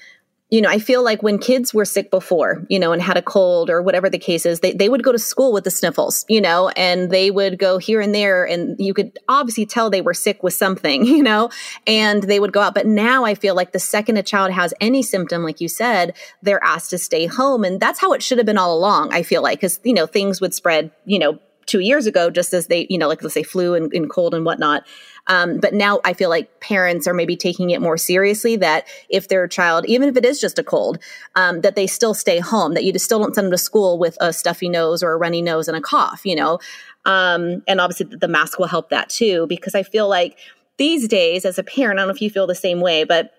you 0.50 0.62
know, 0.62 0.71
I 0.71 0.78
feel 0.78 1.05
like 1.05 1.23
when 1.23 1.38
kids 1.38 1.75
were 1.75 1.85
sick 1.85 2.11
before, 2.11 2.64
you 2.69 2.78
know, 2.78 2.93
and 2.93 3.02
had 3.02 3.19
a 3.19 3.23
cold 3.23 3.69
or 3.69 3.83
whatever 3.83 4.09
the 4.09 4.19
case 4.19 4.47
is, 4.47 4.61
they, 4.61 4.73
they 4.73 4.88
would 4.88 5.02
go 5.02 5.12
to 5.12 5.19
school 5.19 5.52
with 5.52 5.64
the 5.64 5.71
sniffles, 5.71 6.25
you 6.26 6.40
know, 6.40 6.71
and 6.71 7.11
they 7.11 7.31
would 7.31 7.59
go 7.59 7.76
here 7.76 8.00
and 8.00 8.14
there 8.14 8.47
and 8.47 8.76
you 8.78 8.95
could 8.95 9.19
obviously 9.28 9.67
tell 9.67 9.90
they 9.90 10.00
were 10.00 10.14
sick 10.14 10.43
with 10.43 10.55
something, 10.55 11.05
you 11.07 11.23
know, 11.23 11.50
and 11.87 12.23
they 12.23 12.40
would 12.40 12.52
go 12.52 12.61
out. 12.61 12.75
But 12.75 12.87
now 12.87 13.25
I 13.25 13.35
feel 13.35 13.55
like 13.55 13.73
the 13.73 13.78
second 13.78 14.17
a 14.17 14.23
child 14.23 14.52
has 14.52 14.73
any 14.81 15.02
symptom, 15.02 15.43
like 15.43 15.61
you 15.61 15.69
said, 15.69 16.17
they're 16.43 16.64
asked 16.64 16.90
to 16.90 16.99
stay 16.99 17.26
home. 17.26 17.62
And 17.62 17.78
that's 17.78 18.00
how 18.00 18.14
it 18.14 18.23
should 18.23 18.38
have 18.38 18.47
been 18.47 18.59
all 18.59 18.76
along, 18.76 19.12
I 19.12 19.23
feel 19.25 19.43
like, 19.43 19.61
because, 19.61 19.81
you 19.85 19.93
know, 19.93 20.07
things 20.07 20.40
would 20.40 20.55
spread, 20.55 20.90
you 21.05 21.19
know, 21.19 21.38
two 21.69 21.79
years 21.79 22.07
ago, 22.07 22.31
just 22.31 22.53
as 22.53 22.67
they, 22.67 22.89
you 22.91 22.99
know, 22.99 23.07
like 23.07 23.23
let's 23.23 23.35
say 23.35 23.45
flu 23.45 23.75
and, 23.75 23.93
and 23.93 24.11
cold 24.11 24.35
and 24.35 24.45
whatnot. 24.45 24.85
Um, 25.29 25.61
but 25.61 25.75
now 25.75 26.01
I 26.05 26.15
feel 26.15 26.31
like 26.31 26.59
parents 26.61 27.07
are 27.07 27.15
maybe 27.15 27.37
taking 27.37 27.71
it 27.71 27.83
more 27.83 27.99
seriously 27.99 28.57
that 28.57 28.87
if 29.11 29.29
their 29.29 29.47
child, 29.47 29.85
even 29.87 30.09
if 30.09 30.17
it 30.17 30.25
is 30.25 30.41
just 30.41 30.59
a 30.59 30.65
cold, 30.65 30.99
um, 31.37 31.61
that 31.61 31.77
they 31.77 31.87
still 31.87 32.15
stay 32.15 32.39
home, 32.39 32.73
that 32.75 32.83
you 32.83 32.93
just 32.93 33.05
still 33.05 33.21
don't 33.21 33.35
send 33.35 33.45
them 33.45 33.53
to 33.53 33.59
school 33.59 33.99
with 33.99 34.17
a 34.21 34.33
stuffy 34.33 34.69
nose 34.69 35.03
or 35.03 35.13
a 35.13 35.17
runny 35.17 35.43
nose 35.43 35.69
and 35.69 35.77
a 35.77 35.81
cough, 35.83 36.23
you 36.25 36.35
know? 36.35 36.59
Um, 37.05 37.63
and 37.69 37.81
obviously 37.81 38.07
the 38.07 38.27
mask 38.27 38.59
will 38.59 38.67
help 38.67 38.89
that 38.89 39.11
too, 39.11 39.47
because 39.47 39.75
I 39.75 39.83
feel 39.83 40.09
like 40.09 40.39
these 40.79 41.07
days 41.07 41.45
as 41.45 41.59
a 41.59 41.63
parent, 41.63 41.99
I 41.99 42.03
don't 42.03 42.09
know 42.09 42.15
if 42.15 42.23
you 42.23 42.31
feel 42.31 42.47
the 42.47 42.55
same 42.55 42.81
way, 42.81 43.05
but 43.05 43.33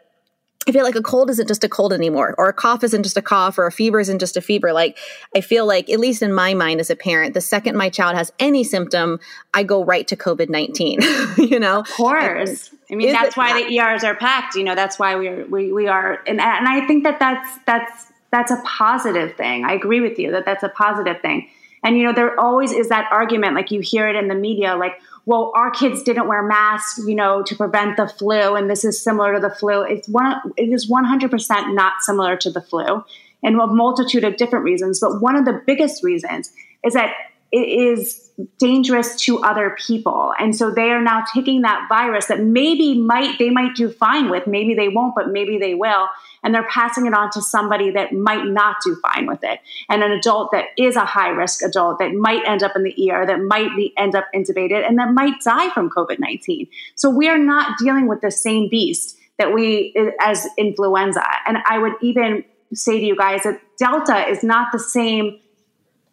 I 0.67 0.71
feel 0.71 0.83
like 0.83 0.95
a 0.95 1.01
cold 1.01 1.29
isn't 1.29 1.47
just 1.47 1.63
a 1.63 1.69
cold 1.69 1.93
anymore, 1.93 2.35
or 2.37 2.49
a 2.49 2.53
cough 2.53 2.83
isn't 2.83 3.03
just 3.03 3.17
a 3.17 3.21
cough, 3.21 3.57
or 3.57 3.65
a 3.65 3.71
fever 3.71 3.99
isn't 3.99 4.19
just 4.19 4.35
a 4.35 4.41
fever. 4.41 4.73
Like, 4.73 4.97
I 5.35 5.41
feel 5.41 5.65
like, 5.65 5.89
at 5.89 5.99
least 5.99 6.21
in 6.21 6.33
my 6.33 6.53
mind 6.53 6.79
as 6.79 6.89
a 6.89 6.95
parent, 6.95 7.33
the 7.33 7.41
second 7.41 7.77
my 7.77 7.89
child 7.89 8.15
has 8.15 8.31
any 8.39 8.63
symptom, 8.63 9.19
I 9.53 9.63
go 9.63 9.83
right 9.83 10.07
to 10.09 10.17
COVID 10.17 10.49
19, 10.49 10.99
you 11.37 11.59
know? 11.59 11.79
Of 11.79 11.89
course. 11.89 12.71
I 12.91 12.95
mean, 12.95 13.11
that's 13.13 13.37
why 13.37 13.63
the 13.63 13.79
ERs 13.79 14.03
are 14.03 14.15
packed. 14.15 14.55
You 14.55 14.63
know, 14.63 14.75
that's 14.75 14.99
why 14.99 15.15
we're, 15.15 15.45
we, 15.47 15.71
we 15.71 15.87
are. 15.87 16.19
And, 16.27 16.41
and 16.41 16.67
I 16.67 16.85
think 16.87 17.03
that 17.03 17.19
that's, 17.19 17.57
that's, 17.65 18.07
that's 18.31 18.51
a 18.51 18.61
positive 18.65 19.35
thing. 19.37 19.63
I 19.63 19.73
agree 19.73 20.01
with 20.01 20.19
you 20.19 20.31
that 20.31 20.45
that's 20.45 20.63
a 20.63 20.69
positive 20.69 21.21
thing. 21.21 21.47
And, 21.83 21.97
you 21.97 22.03
know, 22.03 22.13
there 22.13 22.39
always 22.39 22.71
is 22.71 22.89
that 22.89 23.07
argument, 23.11 23.55
like 23.55 23.71
you 23.71 23.79
hear 23.79 24.07
it 24.09 24.15
in 24.15 24.27
the 24.27 24.35
media, 24.35 24.75
like, 24.75 24.93
well, 25.25 25.51
our 25.55 25.71
kids 25.71 26.03
didn't 26.03 26.27
wear 26.27 26.43
masks, 26.43 27.01
you 27.05 27.15
know, 27.15 27.43
to 27.43 27.55
prevent 27.55 27.97
the 27.97 28.07
flu, 28.07 28.55
and 28.55 28.69
this 28.69 28.83
is 28.83 29.01
similar 29.01 29.35
to 29.35 29.39
the 29.39 29.53
flu. 29.53 29.83
It's 29.83 30.07
one, 30.07 30.41
it 30.57 30.69
is 30.69 30.89
100% 30.89 31.73
not 31.75 31.93
similar 32.01 32.35
to 32.37 32.49
the 32.49 32.61
flu, 32.61 33.03
and 33.43 33.61
a 33.61 33.67
multitude 33.67 34.23
of 34.23 34.37
different 34.37 34.65
reasons. 34.65 34.99
But 34.99 35.21
one 35.21 35.35
of 35.35 35.45
the 35.45 35.61
biggest 35.65 36.03
reasons 36.03 36.51
is 36.83 36.93
that 36.93 37.13
it 37.51 37.67
is 37.67 38.29
dangerous 38.57 39.19
to 39.21 39.39
other 39.39 39.75
people. 39.85 40.33
And 40.39 40.55
so 40.55 40.71
they 40.71 40.91
are 40.91 41.01
now 41.01 41.23
taking 41.33 41.61
that 41.61 41.87
virus 41.89 42.27
that 42.27 42.41
maybe 42.41 42.99
might 42.99 43.39
they 43.39 43.49
might 43.49 43.75
do 43.75 43.89
fine 43.89 44.29
with, 44.29 44.47
maybe 44.47 44.75
they 44.75 44.87
won't, 44.87 45.15
but 45.15 45.29
maybe 45.29 45.57
they 45.57 45.73
will, 45.73 46.07
and 46.43 46.53
they're 46.53 46.67
passing 46.69 47.05
it 47.05 47.13
on 47.13 47.29
to 47.31 47.41
somebody 47.41 47.91
that 47.91 48.13
might 48.13 48.45
not 48.45 48.77
do 48.83 48.97
fine 49.01 49.27
with 49.27 49.43
it. 49.43 49.59
And 49.89 50.03
an 50.03 50.11
adult 50.11 50.51
that 50.51 50.65
is 50.77 50.95
a 50.95 51.05
high 51.05 51.29
risk 51.29 51.63
adult 51.63 51.99
that 51.99 52.13
might 52.13 52.47
end 52.47 52.63
up 52.63 52.75
in 52.75 52.83
the 52.83 53.11
ER, 53.11 53.25
that 53.25 53.39
might 53.41 53.75
be, 53.75 53.93
end 53.97 54.15
up 54.15 54.25
intubated, 54.33 54.87
and 54.87 54.97
that 54.99 55.13
might 55.13 55.41
die 55.43 55.69
from 55.69 55.89
COVID 55.89 56.19
19. 56.19 56.67
So 56.95 57.09
we 57.09 57.27
are 57.29 57.37
not 57.37 57.77
dealing 57.77 58.07
with 58.07 58.21
the 58.21 58.31
same 58.31 58.69
beast 58.69 59.17
that 59.37 59.53
we 59.53 59.95
as 60.19 60.47
influenza. 60.57 61.23
And 61.47 61.57
I 61.65 61.79
would 61.79 61.93
even 62.01 62.43
say 62.73 62.99
to 62.99 63.05
you 63.05 63.15
guys 63.15 63.43
that 63.43 63.59
Delta 63.77 64.27
is 64.27 64.43
not 64.43 64.71
the 64.71 64.79
same 64.79 65.39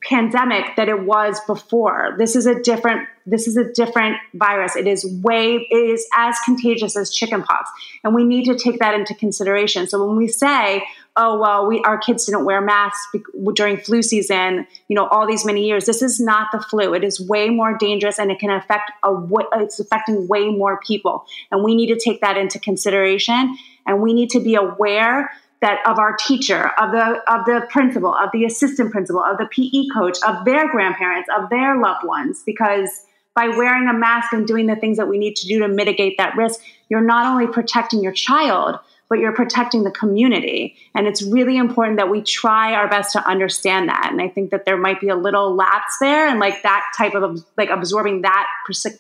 pandemic 0.08 0.76
that 0.76 0.88
it 0.88 1.04
was 1.04 1.40
before. 1.46 2.14
This 2.18 2.36
is 2.36 2.46
a 2.46 2.60
different 2.60 3.08
this 3.28 3.48
is 3.48 3.56
a 3.56 3.72
different 3.72 4.16
virus. 4.34 4.76
It 4.76 4.86
is 4.86 5.04
way 5.22 5.66
it 5.68 5.74
is 5.74 6.06
as 6.16 6.36
contagious 6.44 6.96
as 6.96 7.10
chickenpox, 7.10 7.68
and 8.04 8.14
we 8.14 8.24
need 8.24 8.44
to 8.44 8.56
take 8.56 8.78
that 8.78 8.94
into 8.94 9.14
consideration. 9.14 9.88
So 9.88 10.06
when 10.06 10.16
we 10.16 10.28
say, 10.28 10.84
"Oh 11.16 11.40
well, 11.40 11.66
we 11.66 11.82
our 11.84 11.98
kids 11.98 12.26
didn't 12.26 12.44
wear 12.44 12.60
masks 12.60 13.04
during 13.54 13.78
flu 13.78 14.02
season," 14.02 14.66
you 14.88 14.94
know, 14.94 15.08
all 15.08 15.26
these 15.26 15.44
many 15.44 15.66
years, 15.66 15.86
this 15.86 16.02
is 16.02 16.20
not 16.20 16.48
the 16.52 16.60
flu. 16.60 16.94
It 16.94 17.02
is 17.02 17.20
way 17.20 17.48
more 17.48 17.76
dangerous, 17.76 18.18
and 18.20 18.30
it 18.30 18.38
can 18.38 18.50
affect 18.50 18.92
a 19.02 19.12
it's 19.54 19.80
affecting 19.80 20.28
way 20.28 20.48
more 20.48 20.78
people, 20.86 21.26
and 21.50 21.64
we 21.64 21.74
need 21.74 21.88
to 21.88 21.98
take 21.98 22.20
that 22.20 22.36
into 22.36 22.60
consideration. 22.60 23.56
And 23.88 24.02
we 24.02 24.12
need 24.12 24.30
to 24.30 24.40
be 24.40 24.56
aware 24.56 25.30
that 25.60 25.78
of 25.86 25.98
our 25.98 26.16
teacher, 26.16 26.70
of 26.78 26.92
the 26.92 27.22
of 27.32 27.44
the 27.46 27.66
principal, 27.70 28.14
of 28.14 28.30
the 28.32 28.44
assistant 28.44 28.92
principal, 28.92 29.22
of 29.22 29.38
the 29.38 29.46
PE 29.46 29.88
coach, 29.94 30.18
of 30.26 30.44
their 30.44 30.70
grandparents, 30.70 31.28
of 31.36 31.48
their 31.50 31.80
loved 31.80 32.06
ones, 32.06 32.42
because 32.44 32.90
by 33.34 33.48
wearing 33.48 33.88
a 33.88 33.92
mask 33.92 34.32
and 34.32 34.46
doing 34.46 34.66
the 34.66 34.76
things 34.76 34.96
that 34.96 35.08
we 35.08 35.18
need 35.18 35.36
to 35.36 35.46
do 35.46 35.58
to 35.60 35.68
mitigate 35.68 36.16
that 36.18 36.36
risk, 36.36 36.60
you're 36.88 37.02
not 37.02 37.26
only 37.26 37.46
protecting 37.46 38.02
your 38.02 38.12
child, 38.12 38.78
but 39.08 39.18
you're 39.18 39.34
protecting 39.34 39.84
the 39.84 39.90
community. 39.90 40.74
And 40.94 41.06
it's 41.06 41.22
really 41.22 41.56
important 41.56 41.98
that 41.98 42.10
we 42.10 42.22
try 42.22 42.72
our 42.72 42.88
best 42.88 43.12
to 43.12 43.28
understand 43.28 43.88
that. 43.88 44.08
And 44.10 44.20
I 44.20 44.28
think 44.28 44.50
that 44.50 44.64
there 44.64 44.76
might 44.76 45.00
be 45.00 45.08
a 45.08 45.16
little 45.16 45.54
lapse 45.54 45.96
there 46.00 46.26
and 46.26 46.40
like 46.40 46.62
that 46.62 46.82
type 46.96 47.14
of 47.14 47.44
like 47.56 47.68
absorbing 47.70 48.22
that 48.22 48.46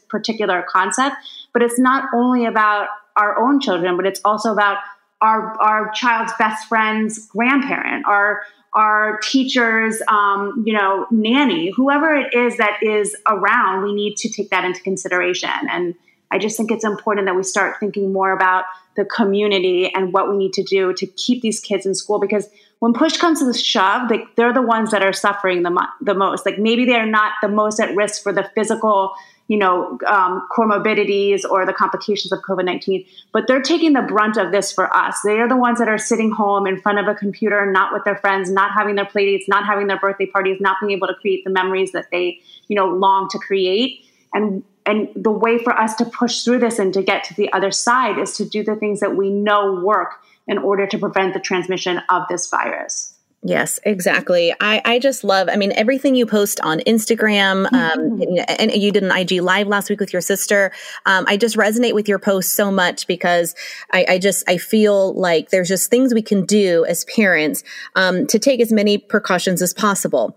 particular 0.08 0.64
concept. 0.68 1.16
But 1.52 1.62
it's 1.62 1.78
not 1.78 2.08
only 2.14 2.44
about 2.44 2.88
our 3.16 3.38
own 3.38 3.60
children, 3.60 3.96
but 3.96 4.06
it's 4.06 4.20
also 4.24 4.52
about 4.52 4.76
our 5.20 5.60
our 5.60 5.90
child's 5.92 6.32
best 6.38 6.68
friend's 6.68 7.26
grandparent, 7.28 8.06
our 8.06 8.42
our 8.74 9.18
teachers, 9.22 10.02
um, 10.06 10.62
you 10.66 10.74
know, 10.74 11.06
nanny, 11.10 11.70
whoever 11.70 12.14
it 12.14 12.34
is 12.34 12.58
that 12.58 12.78
is 12.82 13.16
around, 13.26 13.82
we 13.82 13.94
need 13.94 14.16
to 14.18 14.28
take 14.28 14.50
that 14.50 14.64
into 14.64 14.82
consideration. 14.82 15.48
And 15.70 15.94
I 16.30 16.38
just 16.38 16.58
think 16.58 16.70
it's 16.70 16.84
important 16.84 17.26
that 17.26 17.34
we 17.34 17.42
start 17.42 17.80
thinking 17.80 18.12
more 18.12 18.32
about 18.32 18.64
the 18.94 19.06
community 19.06 19.90
and 19.94 20.12
what 20.12 20.28
we 20.28 20.36
need 20.36 20.52
to 20.54 20.62
do 20.62 20.92
to 20.94 21.06
keep 21.06 21.40
these 21.40 21.58
kids 21.58 21.86
in 21.86 21.94
school 21.94 22.18
because 22.18 22.48
when 22.80 22.92
push 22.92 23.16
comes 23.16 23.38
to 23.38 23.46
the 23.46 23.54
shove, 23.54 24.10
like 24.10 24.36
they're 24.36 24.52
the 24.52 24.62
ones 24.62 24.90
that 24.90 25.02
are 25.02 25.12
suffering 25.12 25.62
the, 25.62 25.70
mo- 25.70 25.88
the 26.00 26.14
most. 26.14 26.44
Like 26.44 26.58
maybe 26.58 26.84
they're 26.84 27.06
not 27.06 27.32
the 27.40 27.48
most 27.48 27.80
at 27.80 27.94
risk 27.96 28.22
for 28.22 28.32
the 28.32 28.50
physical 28.54 29.14
you 29.48 29.56
know, 29.56 29.98
um, 30.06 30.46
comorbidities 30.50 31.44
or 31.48 31.64
the 31.64 31.72
complications 31.72 32.32
of 32.32 32.40
COVID 32.40 32.64
19, 32.64 33.04
but 33.32 33.46
they're 33.46 33.62
taking 33.62 33.92
the 33.92 34.02
brunt 34.02 34.36
of 34.36 34.50
this 34.50 34.72
for 34.72 34.92
us. 34.94 35.20
They 35.24 35.38
are 35.38 35.48
the 35.48 35.56
ones 35.56 35.78
that 35.78 35.88
are 35.88 35.98
sitting 35.98 36.32
home 36.32 36.66
in 36.66 36.80
front 36.80 36.98
of 36.98 37.06
a 37.06 37.14
computer, 37.14 37.70
not 37.70 37.92
with 37.92 38.02
their 38.04 38.16
friends, 38.16 38.50
not 38.50 38.72
having 38.72 38.96
their 38.96 39.04
playdates, 39.04 39.44
not 39.46 39.64
having 39.64 39.86
their 39.86 40.00
birthday 40.00 40.26
parties, 40.26 40.60
not 40.60 40.78
being 40.80 40.92
able 40.92 41.06
to 41.06 41.14
create 41.14 41.44
the 41.44 41.50
memories 41.50 41.92
that 41.92 42.06
they, 42.10 42.40
you 42.66 42.74
know, 42.74 42.88
long 42.88 43.28
to 43.30 43.38
create. 43.38 44.04
And 44.34 44.64
and 44.84 45.08
the 45.16 45.32
way 45.32 45.58
for 45.58 45.76
us 45.76 45.96
to 45.96 46.04
push 46.04 46.42
through 46.42 46.60
this 46.60 46.78
and 46.78 46.94
to 46.94 47.02
get 47.02 47.24
to 47.24 47.34
the 47.34 47.52
other 47.52 47.72
side 47.72 48.18
is 48.18 48.36
to 48.36 48.44
do 48.44 48.62
the 48.62 48.76
things 48.76 49.00
that 49.00 49.16
we 49.16 49.30
know 49.30 49.80
work 49.80 50.14
in 50.46 50.58
order 50.58 50.86
to 50.86 50.98
prevent 50.98 51.34
the 51.34 51.40
transmission 51.40 52.00
of 52.08 52.22
this 52.28 52.48
virus. 52.48 53.16
Yes, 53.42 53.78
exactly. 53.84 54.52
I, 54.60 54.82
I 54.84 54.98
just 54.98 55.22
love, 55.22 55.48
I 55.48 55.56
mean, 55.56 55.70
everything 55.72 56.16
you 56.16 56.26
post 56.26 56.58
on 56.62 56.80
Instagram, 56.80 57.72
um, 57.72 58.18
mm-hmm. 58.18 58.44
and 58.58 58.72
you 58.72 58.90
did 58.90 59.04
an 59.04 59.12
IG 59.12 59.40
live 59.40 59.68
last 59.68 59.88
week 59.88 60.00
with 60.00 60.12
your 60.12 60.22
sister. 60.22 60.72
Um, 61.04 61.26
I 61.28 61.36
just 61.36 61.56
resonate 61.56 61.94
with 61.94 62.08
your 62.08 62.18
posts 62.18 62.52
so 62.52 62.72
much 62.72 63.06
because 63.06 63.54
I, 63.92 64.04
I, 64.08 64.18
just, 64.18 64.42
I 64.48 64.56
feel 64.56 65.14
like 65.14 65.50
there's 65.50 65.68
just 65.68 65.90
things 65.90 66.12
we 66.12 66.22
can 66.22 66.44
do 66.44 66.84
as 66.86 67.04
parents 67.04 67.62
um, 67.94 68.26
to 68.28 68.38
take 68.40 68.60
as 68.60 68.72
many 68.72 68.98
precautions 68.98 69.62
as 69.62 69.72
possible 69.72 70.36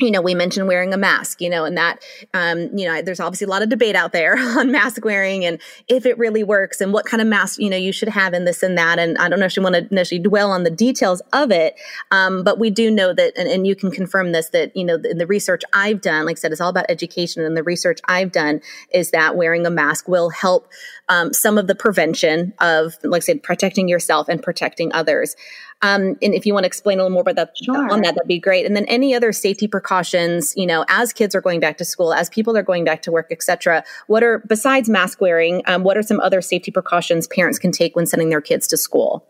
you 0.00 0.10
know, 0.12 0.20
we 0.20 0.34
mentioned 0.34 0.68
wearing 0.68 0.94
a 0.94 0.96
mask, 0.96 1.40
you 1.40 1.50
know, 1.50 1.64
and 1.64 1.76
that, 1.76 2.04
um, 2.32 2.76
you 2.76 2.86
know, 2.86 3.02
there's 3.02 3.18
obviously 3.18 3.46
a 3.46 3.48
lot 3.48 3.62
of 3.62 3.68
debate 3.68 3.96
out 3.96 4.12
there 4.12 4.38
on 4.58 4.70
mask 4.70 5.04
wearing 5.04 5.44
and 5.44 5.60
if 5.88 6.06
it 6.06 6.16
really 6.18 6.44
works 6.44 6.80
and 6.80 6.92
what 6.92 7.04
kind 7.04 7.20
of 7.20 7.26
mask, 7.26 7.58
you 7.58 7.68
know, 7.68 7.76
you 7.76 7.92
should 7.92 8.08
have 8.08 8.32
in 8.32 8.44
this 8.44 8.62
and 8.62 8.78
that. 8.78 8.98
And 8.98 9.18
I 9.18 9.28
don't 9.28 9.40
know 9.40 9.46
if 9.46 9.56
you 9.56 9.62
want 9.62 9.74
to 9.74 9.94
necessarily 9.94 10.22
dwell 10.22 10.50
on 10.52 10.62
the 10.62 10.70
details 10.70 11.20
of 11.32 11.50
it. 11.50 11.74
Um, 12.10 12.44
but 12.44 12.58
we 12.58 12.70
do 12.70 12.90
know 12.90 13.12
that, 13.12 13.36
and, 13.36 13.48
and, 13.48 13.66
you 13.66 13.74
can 13.74 13.90
confirm 13.90 14.32
this, 14.32 14.50
that, 14.50 14.74
you 14.76 14.84
know, 14.84 14.94
in 14.94 15.18
the 15.18 15.26
research 15.26 15.62
I've 15.72 16.00
done, 16.00 16.26
like 16.26 16.38
I 16.38 16.40
said, 16.40 16.52
it's 16.52 16.60
all 16.60 16.70
about 16.70 16.86
education. 16.88 17.44
And 17.44 17.56
the 17.56 17.62
research 17.62 17.98
I've 18.06 18.32
done 18.32 18.60
is 18.94 19.10
that 19.10 19.36
wearing 19.36 19.66
a 19.66 19.70
mask 19.70 20.08
will 20.08 20.30
help 20.30 20.68
um, 21.08 21.32
some 21.32 21.58
of 21.58 21.66
the 21.66 21.74
prevention 21.74 22.54
of, 22.60 22.96
like 23.02 23.22
I 23.22 23.24
said, 23.24 23.42
protecting 23.42 23.88
yourself 23.88 24.28
and 24.28 24.42
protecting 24.42 24.92
others. 24.92 25.34
Um, 25.82 26.16
and 26.20 26.34
if 26.34 26.44
you 26.44 26.54
want 26.54 26.64
to 26.64 26.66
explain 26.66 26.98
a 26.98 27.02
little 27.02 27.14
more 27.14 27.22
about 27.22 27.36
that 27.36 27.56
sure. 27.62 27.90
on 27.90 28.02
that, 28.02 28.14
that'd 28.14 28.26
be 28.26 28.40
great. 28.40 28.66
And 28.66 28.74
then 28.74 28.84
any 28.86 29.14
other 29.14 29.32
safety 29.32 29.68
precautions, 29.68 30.52
you 30.56 30.66
know, 30.66 30.84
as 30.88 31.12
kids 31.12 31.34
are 31.34 31.40
going 31.40 31.60
back 31.60 31.78
to 31.78 31.84
school, 31.84 32.12
as 32.12 32.28
people 32.28 32.56
are 32.56 32.62
going 32.62 32.84
back 32.84 33.02
to 33.02 33.12
work, 33.12 33.28
etc. 33.30 33.84
What 34.08 34.24
are 34.24 34.38
besides 34.46 34.88
mask 34.88 35.20
wearing? 35.20 35.62
Um, 35.66 35.84
what 35.84 35.96
are 35.96 36.02
some 36.02 36.18
other 36.20 36.40
safety 36.40 36.70
precautions 36.70 37.28
parents 37.28 37.58
can 37.58 37.70
take 37.70 37.94
when 37.94 38.06
sending 38.06 38.28
their 38.30 38.40
kids 38.40 38.66
to 38.68 38.76
school? 38.76 39.24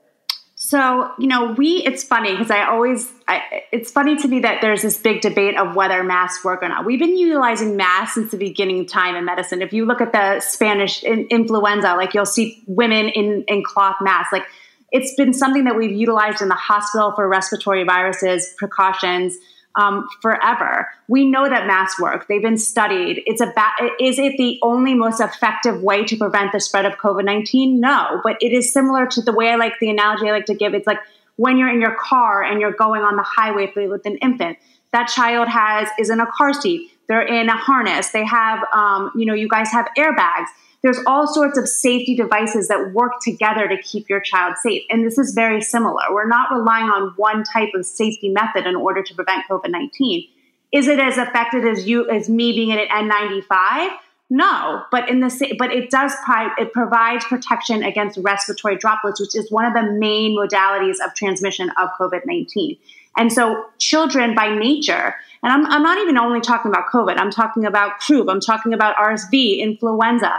So, 0.60 1.12
you 1.20 1.28
know, 1.28 1.52
we, 1.52 1.84
it's 1.84 2.02
funny 2.02 2.32
because 2.32 2.50
I 2.50 2.66
always, 2.66 3.08
I, 3.28 3.62
it's 3.70 3.92
funny 3.92 4.16
to 4.16 4.26
me 4.26 4.40
that 4.40 4.60
there's 4.60 4.82
this 4.82 4.98
big 4.98 5.20
debate 5.20 5.56
of 5.56 5.76
whether 5.76 6.02
masks 6.02 6.44
work 6.44 6.64
or 6.64 6.68
not. 6.68 6.84
We've 6.84 6.98
been 6.98 7.16
utilizing 7.16 7.76
masks 7.76 8.14
since 8.14 8.32
the 8.32 8.38
beginning 8.38 8.80
of 8.80 8.88
time 8.88 9.14
in 9.14 9.24
medicine. 9.24 9.62
If 9.62 9.72
you 9.72 9.86
look 9.86 10.00
at 10.00 10.10
the 10.10 10.40
Spanish 10.40 11.04
in, 11.04 11.28
influenza, 11.30 11.94
like 11.94 12.12
you'll 12.12 12.26
see 12.26 12.64
women 12.66 13.08
in, 13.08 13.44
in 13.46 13.62
cloth 13.62 13.98
masks. 14.00 14.32
Like 14.32 14.46
it's 14.90 15.14
been 15.14 15.32
something 15.32 15.64
that 15.64 15.76
we've 15.76 15.92
utilized 15.92 16.40
in 16.40 16.48
the 16.48 16.54
hospital 16.54 17.12
for 17.12 17.28
respiratory 17.28 17.84
viruses, 17.84 18.54
precautions 18.56 19.36
um, 19.74 20.08
forever. 20.20 20.88
We 21.06 21.30
know 21.30 21.48
that 21.48 21.66
masks 21.66 22.00
work. 22.00 22.26
They've 22.26 22.42
been 22.42 22.58
studied. 22.58 23.22
It's 23.26 23.40
about, 23.40 23.72
is 24.00 24.18
it 24.18 24.36
the 24.36 24.58
only 24.62 24.94
most 24.94 25.20
effective 25.20 25.82
way 25.82 26.04
to 26.04 26.16
prevent 26.16 26.52
the 26.52 26.60
spread 26.60 26.86
of 26.86 26.94
COVID 26.94 27.24
19? 27.24 27.78
No, 27.78 28.20
but 28.24 28.36
it 28.40 28.52
is 28.52 28.72
similar 28.72 29.06
to 29.06 29.22
the 29.22 29.32
way 29.32 29.50
I 29.50 29.56
like 29.56 29.74
the 29.80 29.90
analogy 29.90 30.28
I 30.28 30.32
like 30.32 30.46
to 30.46 30.54
give. 30.54 30.74
It's 30.74 30.86
like 30.86 30.98
when 31.36 31.58
you're 31.58 31.68
in 31.68 31.80
your 31.80 31.94
car 31.94 32.42
and 32.42 32.60
you're 32.60 32.72
going 32.72 33.02
on 33.02 33.16
the 33.16 33.22
highway 33.22 33.70
with 33.74 34.04
an 34.06 34.16
infant, 34.16 34.58
that 34.92 35.06
child 35.06 35.48
has, 35.48 35.88
is 35.98 36.10
in 36.10 36.18
a 36.18 36.26
car 36.26 36.52
seat. 36.52 36.90
They're 37.08 37.22
in 37.22 37.48
a 37.48 37.56
harness. 37.56 38.08
They 38.10 38.24
have, 38.24 38.64
um, 38.74 39.12
you 39.14 39.26
know, 39.26 39.34
you 39.34 39.48
guys 39.48 39.70
have 39.70 39.86
airbags 39.96 40.46
there's 40.82 40.98
all 41.06 41.26
sorts 41.26 41.58
of 41.58 41.68
safety 41.68 42.14
devices 42.14 42.68
that 42.68 42.92
work 42.92 43.12
together 43.20 43.66
to 43.68 43.76
keep 43.82 44.08
your 44.08 44.20
child 44.20 44.56
safe. 44.58 44.82
And 44.90 45.04
this 45.04 45.18
is 45.18 45.32
very 45.34 45.60
similar. 45.60 46.02
We're 46.10 46.28
not 46.28 46.52
relying 46.52 46.86
on 46.86 47.14
one 47.16 47.42
type 47.42 47.70
of 47.74 47.84
safety 47.84 48.28
method 48.28 48.66
in 48.66 48.76
order 48.76 49.02
to 49.02 49.14
prevent 49.14 49.44
COVID 49.50 49.70
19. 49.70 50.28
Is 50.70 50.86
it 50.86 51.00
as 51.00 51.18
effective 51.18 51.64
as 51.64 51.88
you 51.88 52.08
as 52.08 52.28
me 52.28 52.52
being 52.52 52.70
in 52.70 52.78
an 52.78 52.88
N95? 52.88 53.90
No, 54.30 54.82
but 54.90 55.08
in 55.08 55.20
the 55.20 55.56
but 55.58 55.72
it 55.72 55.90
does 55.90 56.12
it 56.58 56.72
provides 56.74 57.24
protection 57.24 57.82
against 57.82 58.18
respiratory 58.18 58.76
droplets, 58.76 59.20
which 59.20 59.34
is 59.34 59.50
one 59.50 59.64
of 59.64 59.72
the 59.72 59.90
main 59.92 60.36
modalities 60.36 60.96
of 61.04 61.14
transmission 61.14 61.70
of 61.80 61.88
COVID 61.98 62.26
nineteen. 62.26 62.76
And 63.16 63.32
so, 63.32 63.64
children 63.78 64.34
by 64.34 64.54
nature, 64.54 65.14
and 65.42 65.50
I'm, 65.50 65.66
I'm 65.66 65.82
not 65.82 65.98
even 65.98 66.18
only 66.18 66.42
talking 66.42 66.70
about 66.70 66.88
COVID. 66.92 67.16
I'm 67.16 67.30
talking 67.30 67.64
about 67.64 68.00
croup. 68.00 68.28
I'm 68.28 68.38
talking 68.38 68.74
about 68.74 68.96
RSV, 68.96 69.58
influenza 69.60 70.38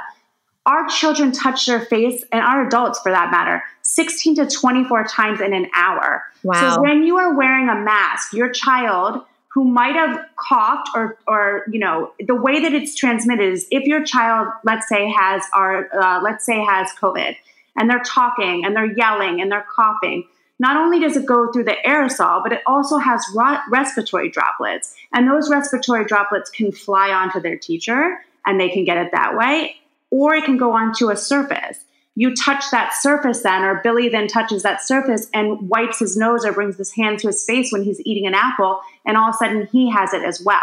our 0.65 0.87
children 0.87 1.31
touch 1.31 1.65
their 1.65 1.81
face 1.81 2.23
and 2.31 2.41
our 2.41 2.67
adults 2.67 2.99
for 2.99 3.11
that 3.11 3.31
matter 3.31 3.63
16 3.81 4.35
to 4.35 4.47
24 4.47 5.05
times 5.05 5.41
in 5.41 5.53
an 5.53 5.67
hour 5.75 6.23
wow. 6.43 6.75
so 6.75 6.81
when 6.81 7.03
you 7.03 7.17
are 7.17 7.35
wearing 7.35 7.69
a 7.69 7.75
mask 7.75 8.33
your 8.33 8.49
child 8.49 9.23
who 9.53 9.63
might 9.65 9.95
have 9.95 10.19
coughed 10.35 10.89
or 10.95 11.17
or 11.27 11.65
you 11.71 11.79
know 11.79 12.11
the 12.27 12.35
way 12.35 12.61
that 12.61 12.73
it's 12.73 12.95
transmitted 12.95 13.51
is 13.51 13.67
if 13.71 13.83
your 13.83 14.03
child 14.03 14.47
let's 14.63 14.87
say 14.87 15.09
has 15.09 15.43
our 15.53 15.89
uh, 15.93 16.21
let's 16.21 16.45
say 16.45 16.59
has 16.63 16.89
covid 17.01 17.35
and 17.75 17.89
they're 17.89 18.03
talking 18.03 18.63
and 18.65 18.75
they're 18.75 18.93
yelling 18.97 19.41
and 19.41 19.51
they're 19.51 19.67
coughing 19.75 20.25
not 20.61 20.75
only 20.75 20.99
does 20.99 21.15
it 21.15 21.25
go 21.25 21.49
through 21.53 21.63
the 21.63 21.77
aerosol, 21.87 22.43
but 22.43 22.51
it 22.51 22.61
also 22.67 22.97
has 22.97 23.25
respiratory 23.71 24.29
droplets. 24.29 24.93
And 25.13 25.25
those 25.25 25.49
respiratory 25.49 26.03
droplets 26.03 26.49
can 26.49 26.73
fly 26.73 27.11
onto 27.11 27.39
their 27.39 27.57
teacher 27.57 28.17
and 28.45 28.59
they 28.59 28.67
can 28.67 28.83
get 28.83 28.97
it 28.97 29.13
that 29.13 29.37
way 29.37 29.77
or 30.11 30.35
it 30.35 30.45
can 30.45 30.57
go 30.57 30.71
onto 30.73 31.09
a 31.09 31.17
surface. 31.17 31.85
You 32.15 32.35
touch 32.35 32.65
that 32.71 32.93
surface 32.93 33.43
then, 33.43 33.63
or 33.63 33.81
Billy 33.81 34.09
then 34.09 34.27
touches 34.27 34.63
that 34.63 34.81
surface 34.81 35.27
and 35.33 35.69
wipes 35.69 35.99
his 35.99 36.17
nose 36.17 36.43
or 36.43 36.51
brings 36.51 36.77
his 36.77 36.93
hand 36.93 37.19
to 37.19 37.27
his 37.27 37.45
face 37.45 37.71
when 37.71 37.83
he's 37.83 38.01
eating 38.05 38.27
an 38.27 38.33
apple, 38.33 38.81
and 39.05 39.15
all 39.15 39.29
of 39.29 39.35
a 39.35 39.37
sudden 39.37 39.67
he 39.71 39.89
has 39.89 40.13
it 40.13 40.23
as 40.23 40.41
well. 40.43 40.61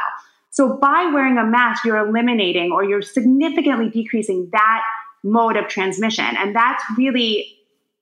So 0.50 0.76
by 0.76 1.10
wearing 1.12 1.38
a 1.38 1.44
mask, 1.44 1.84
you're 1.84 1.98
eliminating 1.98 2.72
or 2.72 2.84
you're 2.84 3.02
significantly 3.02 3.90
decreasing 3.90 4.48
that 4.52 4.82
mode 5.22 5.56
of 5.56 5.68
transmission. 5.68 6.24
And 6.24 6.54
that's 6.54 6.82
really 6.96 7.56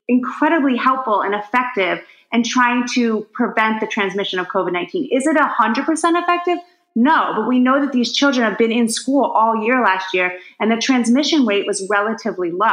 incredibly 0.08 0.76
helpful 0.76 1.22
and 1.22 1.34
effective 1.34 2.00
in 2.32 2.42
trying 2.42 2.86
to 2.94 3.26
prevent 3.32 3.80
the 3.80 3.86
transmission 3.86 4.38
of 4.38 4.48
COVID 4.48 4.72
19. 4.72 5.08
Is 5.12 5.26
it 5.26 5.36
100% 5.36 6.22
effective? 6.22 6.58
No, 6.96 7.32
but 7.34 7.48
we 7.48 7.58
know 7.58 7.80
that 7.80 7.92
these 7.92 8.12
children 8.12 8.48
have 8.48 8.56
been 8.56 8.70
in 8.70 8.88
school 8.88 9.24
all 9.24 9.64
year 9.64 9.82
last 9.82 10.14
year 10.14 10.38
and 10.60 10.70
the 10.70 10.76
transmission 10.76 11.44
rate 11.44 11.66
was 11.66 11.86
relatively 11.90 12.52
low. 12.52 12.68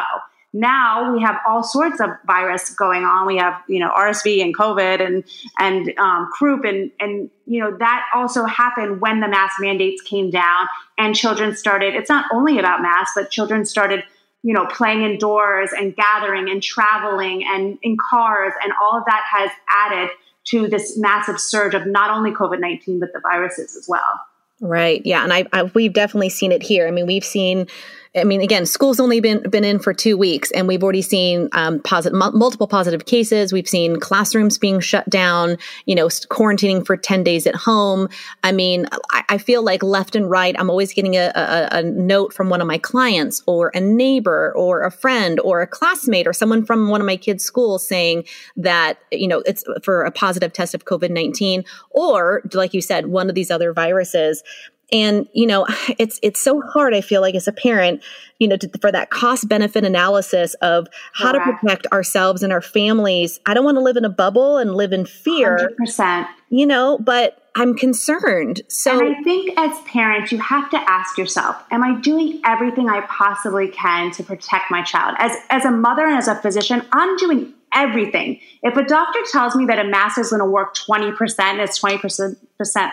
Now 0.53 1.13
we 1.13 1.21
have 1.21 1.37
all 1.47 1.63
sorts 1.63 2.01
of 2.01 2.09
virus 2.27 2.71
going 2.71 3.03
on. 3.03 3.25
We 3.25 3.37
have, 3.37 3.61
you 3.69 3.79
know, 3.79 3.89
RSV 3.89 4.43
and 4.43 4.55
COVID 4.55 5.05
and 5.05 5.23
and 5.57 5.97
um, 5.97 6.29
croup 6.33 6.65
and 6.65 6.91
and 6.99 7.29
you 7.45 7.61
know 7.61 7.75
that 7.77 8.05
also 8.13 8.43
happened 8.43 8.99
when 8.99 9.21
the 9.21 9.29
mask 9.29 9.61
mandates 9.61 10.01
came 10.01 10.29
down 10.29 10.67
and 10.97 11.15
children 11.15 11.55
started. 11.55 11.95
It's 11.95 12.09
not 12.09 12.25
only 12.33 12.59
about 12.59 12.81
masks, 12.81 13.13
but 13.15 13.31
children 13.31 13.65
started, 13.65 14.03
you 14.43 14.53
know, 14.53 14.65
playing 14.65 15.03
indoors 15.03 15.69
and 15.71 15.95
gathering 15.95 16.49
and 16.49 16.61
traveling 16.61 17.45
and 17.45 17.77
in 17.81 17.95
cars, 18.09 18.51
and 18.61 18.73
all 18.81 18.97
of 18.97 19.05
that 19.05 19.23
has 19.31 19.51
added 19.69 20.09
to 20.51 20.67
this 20.67 20.97
massive 20.97 21.39
surge 21.39 21.73
of 21.73 21.85
not 21.87 22.11
only 22.11 22.31
COVID 22.31 22.59
19, 22.59 22.99
but 22.99 23.13
the 23.13 23.19
viruses 23.19 23.75
as 23.75 23.87
well. 23.87 24.21
Right. 24.61 25.03
Yeah. 25.03 25.23
And 25.23 25.33
I, 25.33 25.45
I, 25.53 25.63
we've 25.63 25.93
definitely 25.93 26.29
seen 26.29 26.51
it 26.51 26.61
here. 26.61 26.87
I 26.87 26.91
mean, 26.91 27.07
we've 27.07 27.25
seen 27.25 27.67
I 28.13 28.25
mean, 28.25 28.41
again, 28.41 28.65
school's 28.65 28.99
only 28.99 29.21
been 29.21 29.49
been 29.49 29.63
in 29.63 29.79
for 29.79 29.93
two 29.93 30.17
weeks, 30.17 30.51
and 30.51 30.67
we've 30.67 30.83
already 30.83 31.01
seen 31.01 31.47
um, 31.53 31.79
positive, 31.79 32.21
m- 32.21 32.37
multiple 32.37 32.67
positive 32.67 33.05
cases. 33.05 33.53
We've 33.53 33.69
seen 33.69 34.01
classrooms 34.01 34.57
being 34.57 34.81
shut 34.81 35.09
down. 35.09 35.57
You 35.85 35.95
know, 35.95 36.07
quarantining 36.07 36.85
for 36.85 36.97
ten 36.97 37.23
days 37.23 37.47
at 37.47 37.55
home. 37.55 38.09
I 38.43 38.51
mean, 38.51 38.85
I, 39.11 39.23
I 39.29 39.37
feel 39.37 39.63
like 39.63 39.81
left 39.81 40.17
and 40.17 40.29
right, 40.29 40.53
I'm 40.59 40.69
always 40.69 40.91
getting 40.91 41.15
a, 41.15 41.31
a, 41.33 41.69
a 41.71 41.83
note 41.83 42.33
from 42.33 42.49
one 42.49 42.59
of 42.59 42.67
my 42.67 42.77
clients, 42.77 43.43
or 43.45 43.71
a 43.73 43.79
neighbor, 43.79 44.51
or 44.57 44.83
a 44.83 44.91
friend, 44.91 45.39
or 45.39 45.61
a 45.61 45.67
classmate, 45.67 46.27
or 46.27 46.33
someone 46.33 46.65
from 46.65 46.89
one 46.89 46.99
of 46.99 47.07
my 47.07 47.15
kids' 47.15 47.45
schools 47.45 47.87
saying 47.87 48.25
that 48.57 48.99
you 49.11 49.27
know 49.27 49.39
it's 49.45 49.63
for 49.83 50.03
a 50.03 50.11
positive 50.11 50.51
test 50.51 50.75
of 50.75 50.83
COVID 50.83 51.11
nineteen, 51.11 51.63
or 51.91 52.41
like 52.53 52.73
you 52.73 52.81
said, 52.81 53.07
one 53.07 53.29
of 53.29 53.35
these 53.35 53.49
other 53.49 53.71
viruses 53.71 54.43
and 54.91 55.27
you 55.33 55.47
know 55.47 55.65
it's 55.97 56.19
it's 56.21 56.41
so 56.41 56.61
hard 56.61 56.93
i 56.93 57.01
feel 57.01 57.21
like 57.21 57.35
as 57.35 57.47
a 57.47 57.51
parent 57.51 58.01
you 58.39 58.47
know 58.47 58.57
to, 58.57 58.69
for 58.79 58.91
that 58.91 59.09
cost 59.09 59.47
benefit 59.47 59.83
analysis 59.83 60.53
of 60.55 60.87
how 61.13 61.31
Correct. 61.31 61.47
to 61.47 61.57
protect 61.57 61.87
ourselves 61.87 62.43
and 62.43 62.51
our 62.51 62.61
families 62.61 63.39
i 63.45 63.53
don't 63.53 63.65
want 63.65 63.75
to 63.77 63.81
live 63.81 63.97
in 63.97 64.05
a 64.05 64.09
bubble 64.09 64.57
and 64.57 64.75
live 64.75 64.93
in 64.93 65.05
fear 65.05 65.71
100%. 65.79 66.27
you 66.49 66.65
know 66.65 66.97
but 66.99 67.49
i'm 67.55 67.75
concerned 67.75 68.61
so 68.67 68.99
and 68.99 69.15
i 69.15 69.21
think 69.23 69.57
as 69.57 69.77
parents 69.85 70.31
you 70.31 70.39
have 70.39 70.69
to 70.69 70.77
ask 70.89 71.17
yourself 71.17 71.61
am 71.71 71.83
i 71.83 71.99
doing 72.01 72.41
everything 72.45 72.89
i 72.89 73.01
possibly 73.01 73.67
can 73.67 74.11
to 74.11 74.23
protect 74.23 74.69
my 74.71 74.81
child 74.83 75.15
as 75.19 75.35
as 75.49 75.65
a 75.65 75.71
mother 75.71 76.05
and 76.05 76.17
as 76.17 76.27
a 76.27 76.35
physician 76.35 76.85
i'm 76.91 77.15
doing 77.17 77.53
everything. 77.73 78.39
If 78.63 78.75
a 78.77 78.83
doctor 78.83 79.19
tells 79.31 79.55
me 79.55 79.65
that 79.65 79.79
a 79.79 79.83
mask 79.83 80.17
is 80.17 80.29
going 80.29 80.41
to 80.41 80.45
work 80.45 80.75
20%, 80.75 81.13
it's 81.59 81.79
20% 81.79 82.35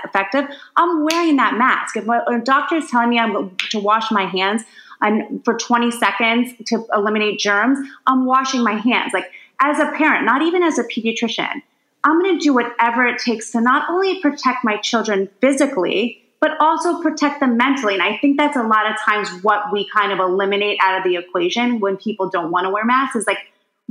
effective, 0.04 0.44
I'm 0.76 1.04
wearing 1.04 1.36
that 1.36 1.58
mask. 1.58 1.96
If 1.96 2.06
a 2.08 2.40
doctor 2.42 2.76
is 2.76 2.90
telling 2.90 3.10
me 3.10 3.18
I'm 3.18 3.56
to 3.70 3.78
wash 3.78 4.10
my 4.10 4.26
hands 4.26 4.62
and 5.00 5.44
for 5.44 5.54
20 5.54 5.90
seconds 5.90 6.52
to 6.66 6.86
eliminate 6.94 7.38
germs, 7.38 7.78
I'm 8.06 8.24
washing 8.26 8.62
my 8.62 8.74
hands. 8.74 9.12
Like 9.12 9.30
as 9.60 9.78
a 9.78 9.92
parent, 9.96 10.24
not 10.24 10.42
even 10.42 10.62
as 10.62 10.78
a 10.78 10.84
pediatrician, 10.84 11.62
I'm 12.04 12.22
going 12.22 12.38
to 12.38 12.42
do 12.42 12.54
whatever 12.54 13.06
it 13.06 13.18
takes 13.18 13.50
to 13.52 13.60
not 13.60 13.90
only 13.90 14.20
protect 14.20 14.64
my 14.64 14.76
children 14.76 15.28
physically, 15.40 16.22
but 16.40 16.52
also 16.60 17.02
protect 17.02 17.40
them 17.40 17.56
mentally. 17.56 17.94
And 17.94 18.02
I 18.02 18.16
think 18.18 18.36
that's 18.36 18.56
a 18.56 18.62
lot 18.62 18.88
of 18.88 18.96
times 19.04 19.28
what 19.42 19.72
we 19.72 19.88
kind 19.88 20.12
of 20.12 20.20
eliminate 20.20 20.78
out 20.80 20.98
of 20.98 21.04
the 21.04 21.16
equation 21.16 21.80
when 21.80 21.96
people 21.96 22.30
don't 22.30 22.52
want 22.52 22.64
to 22.64 22.70
wear 22.70 22.84
masks 22.84 23.16
is 23.16 23.26
like, 23.26 23.38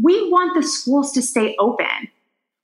we 0.02 0.30
want 0.30 0.56
the 0.56 0.68
schools 0.68 1.12
to 1.14 1.22
stay 1.22 1.56
open. 1.60 2.10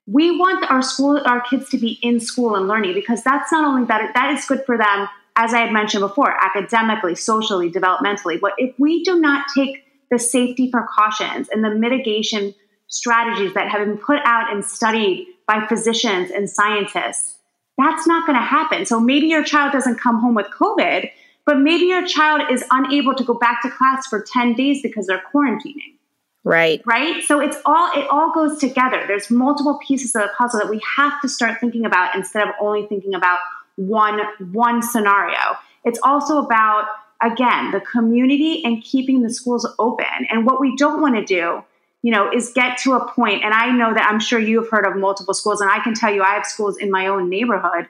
We 0.05 0.37
want 0.37 0.69
our 0.69 0.81
school, 0.81 1.21
our 1.25 1.41
kids 1.41 1.69
to 1.69 1.77
be 1.77 1.99
in 2.01 2.19
school 2.19 2.55
and 2.55 2.67
learning 2.67 2.93
because 2.93 3.23
that's 3.23 3.51
not 3.51 3.65
only 3.65 3.85
better, 3.85 4.09
that 4.13 4.37
is 4.37 4.45
good 4.45 4.63
for 4.65 4.77
them, 4.77 5.07
as 5.35 5.53
I 5.53 5.59
had 5.59 5.71
mentioned 5.71 6.01
before, 6.01 6.35
academically, 6.43 7.15
socially, 7.15 7.71
developmentally. 7.71 8.39
But 8.39 8.53
if 8.57 8.77
we 8.77 9.03
do 9.03 9.19
not 9.19 9.45
take 9.55 9.85
the 10.11 10.19
safety 10.19 10.69
precautions 10.69 11.49
and 11.49 11.63
the 11.63 11.71
mitigation 11.71 12.53
strategies 12.87 13.53
that 13.55 13.69
have 13.69 13.85
been 13.87 13.97
put 13.97 14.19
out 14.25 14.53
and 14.53 14.63
studied 14.63 15.25
by 15.47 15.65
physicians 15.67 16.29
and 16.29 16.49
scientists, 16.49 17.37
that's 17.77 18.05
not 18.05 18.27
going 18.27 18.37
to 18.37 18.45
happen. 18.45 18.85
So 18.85 18.99
maybe 18.99 19.27
your 19.27 19.43
child 19.43 19.71
doesn't 19.71 19.99
come 19.99 20.19
home 20.19 20.35
with 20.35 20.47
COVID, 20.47 21.09
but 21.45 21.59
maybe 21.59 21.85
your 21.85 22.05
child 22.05 22.43
is 22.51 22.63
unable 22.69 23.15
to 23.15 23.23
go 23.23 23.33
back 23.33 23.63
to 23.63 23.71
class 23.71 24.05
for 24.07 24.21
10 24.21 24.53
days 24.53 24.81
because 24.83 25.07
they're 25.07 25.23
quarantining. 25.33 25.97
Right. 26.43 26.81
Right. 26.85 27.23
So 27.23 27.39
it's 27.39 27.57
all 27.65 27.91
it 27.95 28.07
all 28.09 28.33
goes 28.33 28.59
together. 28.59 29.03
There's 29.07 29.31
multiple 29.31 29.79
pieces 29.85 30.13
of 30.15 30.23
the 30.23 30.29
puzzle 30.37 30.59
that 30.59 30.69
we 30.69 30.81
have 30.97 31.21
to 31.21 31.29
start 31.29 31.59
thinking 31.59 31.85
about 31.85 32.15
instead 32.15 32.45
of 32.45 32.53
only 32.59 32.85
thinking 32.85 33.13
about 33.13 33.39
one 33.75 34.19
one 34.51 34.81
scenario. 34.81 35.57
It's 35.85 35.99
also 36.03 36.39
about 36.39 36.87
again 37.21 37.71
the 37.71 37.79
community 37.79 38.63
and 38.65 38.83
keeping 38.83 39.21
the 39.21 39.29
schools 39.29 39.67
open. 39.79 40.05
And 40.29 40.45
what 40.45 40.59
we 40.59 40.75
don't 40.75 41.01
want 41.01 41.15
to 41.15 41.23
do, 41.23 41.63
you 42.01 42.11
know, 42.11 42.29
is 42.29 42.51
get 42.53 42.77
to 42.79 42.93
a 42.93 43.09
point. 43.13 43.45
And 43.45 43.53
I 43.53 43.71
know 43.71 43.93
that 43.93 44.05
I'm 44.09 44.19
sure 44.19 44.37
you 44.37 44.61
have 44.61 44.69
heard 44.69 44.85
of 44.85 44.97
multiple 44.97 45.33
schools, 45.33 45.61
and 45.61 45.71
I 45.71 45.79
can 45.79 45.93
tell 45.93 46.13
you 46.13 46.23
I 46.23 46.33
have 46.33 46.45
schools 46.45 46.75
in 46.75 46.91
my 46.91 47.07
own 47.07 47.29
neighborhood 47.29 47.87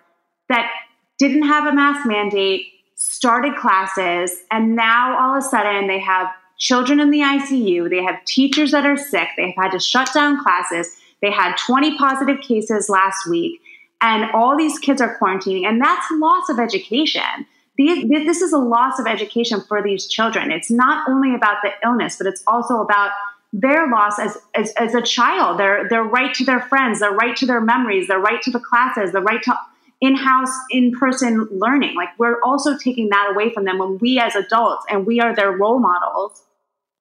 that 0.49 0.69
didn't 1.17 1.47
have 1.47 1.65
a 1.65 1.73
mask 1.73 2.07
mandate, 2.07 2.67
started 2.93 3.55
classes, 3.55 4.43
and 4.51 4.75
now 4.75 5.17
all 5.19 5.37
of 5.37 5.43
a 5.43 5.47
sudden 5.47 5.87
they 5.87 5.99
have 5.99 6.27
children 6.57 6.99
in 6.99 7.11
the 7.11 7.19
ICU, 7.19 7.89
they 7.89 8.03
have 8.03 8.23
teachers 8.25 8.71
that 8.71 8.85
are 8.85 8.97
sick, 8.97 9.27
they've 9.37 9.55
had 9.57 9.71
to 9.71 9.79
shut 9.79 10.09
down 10.13 10.41
classes, 10.43 10.95
they 11.21 11.31
had 11.31 11.55
20 11.55 11.97
positive 11.97 12.41
cases 12.41 12.89
last 12.89 13.27
week, 13.29 13.59
and 14.01 14.29
all 14.31 14.57
these 14.57 14.77
kids 14.79 15.01
are 15.01 15.17
quarantining, 15.17 15.65
and 15.65 15.81
that's 15.81 16.05
loss 16.11 16.49
of 16.49 16.59
education. 16.59 17.45
These, 17.77 18.07
this 18.09 18.41
is 18.41 18.53
a 18.53 18.57
loss 18.57 18.99
of 18.99 19.07
education 19.07 19.61
for 19.61 19.81
these 19.81 20.07
children. 20.07 20.51
It's 20.51 20.69
not 20.69 21.09
only 21.09 21.33
about 21.33 21.57
the 21.63 21.71
illness, 21.83 22.17
but 22.17 22.27
it's 22.27 22.43
also 22.45 22.81
about 22.81 23.11
their 23.51 23.89
loss 23.89 24.19
as, 24.19 24.37
as, 24.55 24.71
as 24.73 24.93
a 24.95 25.01
child, 25.01 25.59
their, 25.59 25.87
their 25.87 26.03
right 26.03 26.33
to 26.35 26.43
their 26.43 26.61
friends, 26.61 26.99
their 26.99 27.11
right 27.11 27.35
to 27.37 27.45
their 27.45 27.61
memories, 27.61 28.07
their 28.07 28.19
right 28.19 28.41
to 28.41 28.51
the 28.51 28.59
classes, 28.59 29.11
the 29.11 29.21
right 29.21 29.41
to 29.43 29.55
in-house 30.03 30.53
in-person 30.69 31.47
learning. 31.49 31.95
Like 31.95 32.09
we're 32.19 32.41
also 32.41 32.77
taking 32.77 33.07
that 33.09 33.31
away 33.33 33.53
from 33.53 33.63
them 33.63 33.79
when 33.79 33.97
we 33.99 34.19
as 34.19 34.35
adults 34.35 34.85
and 34.89 35.07
we 35.07 35.21
are 35.21 35.33
their 35.33 35.51
role 35.51 35.79
models 35.79 36.43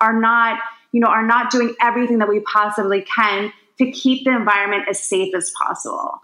are 0.01 0.19
not 0.19 0.61
you 0.93 1.01
know 1.01 1.09
are 1.09 1.27
not 1.27 1.51
doing 1.51 1.75
everything 1.81 2.19
that 2.19 2.29
we 2.29 2.41
possibly 2.41 3.03
can 3.03 3.53
to 3.79 3.91
keep 3.91 4.25
the 4.25 4.31
environment 4.31 4.85
as 4.89 5.03
safe 5.03 5.35
as 5.35 5.53
possible 5.61 6.21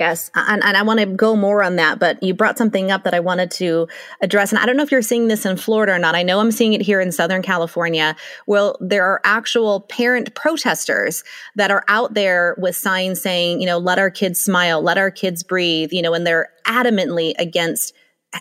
Yes, 0.00 0.30
and, 0.34 0.64
and 0.64 0.78
I 0.78 0.82
want 0.82 0.98
to 1.00 1.04
go 1.04 1.36
more 1.36 1.62
on 1.62 1.76
that, 1.76 1.98
but 1.98 2.22
you 2.22 2.32
brought 2.32 2.56
something 2.56 2.90
up 2.90 3.04
that 3.04 3.12
I 3.12 3.20
wanted 3.20 3.50
to 3.52 3.86
address. 4.22 4.50
And 4.50 4.58
I 4.58 4.64
don't 4.64 4.78
know 4.78 4.82
if 4.82 4.90
you're 4.90 5.02
seeing 5.02 5.28
this 5.28 5.44
in 5.44 5.58
Florida 5.58 5.92
or 5.92 5.98
not. 5.98 6.14
I 6.14 6.22
know 6.22 6.40
I'm 6.40 6.52
seeing 6.52 6.72
it 6.72 6.80
here 6.80 7.02
in 7.02 7.12
Southern 7.12 7.42
California. 7.42 8.16
Well, 8.46 8.78
there 8.80 9.04
are 9.04 9.20
actual 9.24 9.80
parent 9.82 10.34
protesters 10.34 11.22
that 11.56 11.70
are 11.70 11.84
out 11.86 12.14
there 12.14 12.56
with 12.56 12.76
signs 12.76 13.20
saying, 13.20 13.60
you 13.60 13.66
know, 13.66 13.76
let 13.76 13.98
our 13.98 14.10
kids 14.10 14.40
smile, 14.40 14.80
let 14.80 14.96
our 14.96 15.10
kids 15.10 15.42
breathe, 15.42 15.92
you 15.92 16.00
know, 16.00 16.14
and 16.14 16.26
they're 16.26 16.48
adamantly 16.64 17.34
against 17.38 17.92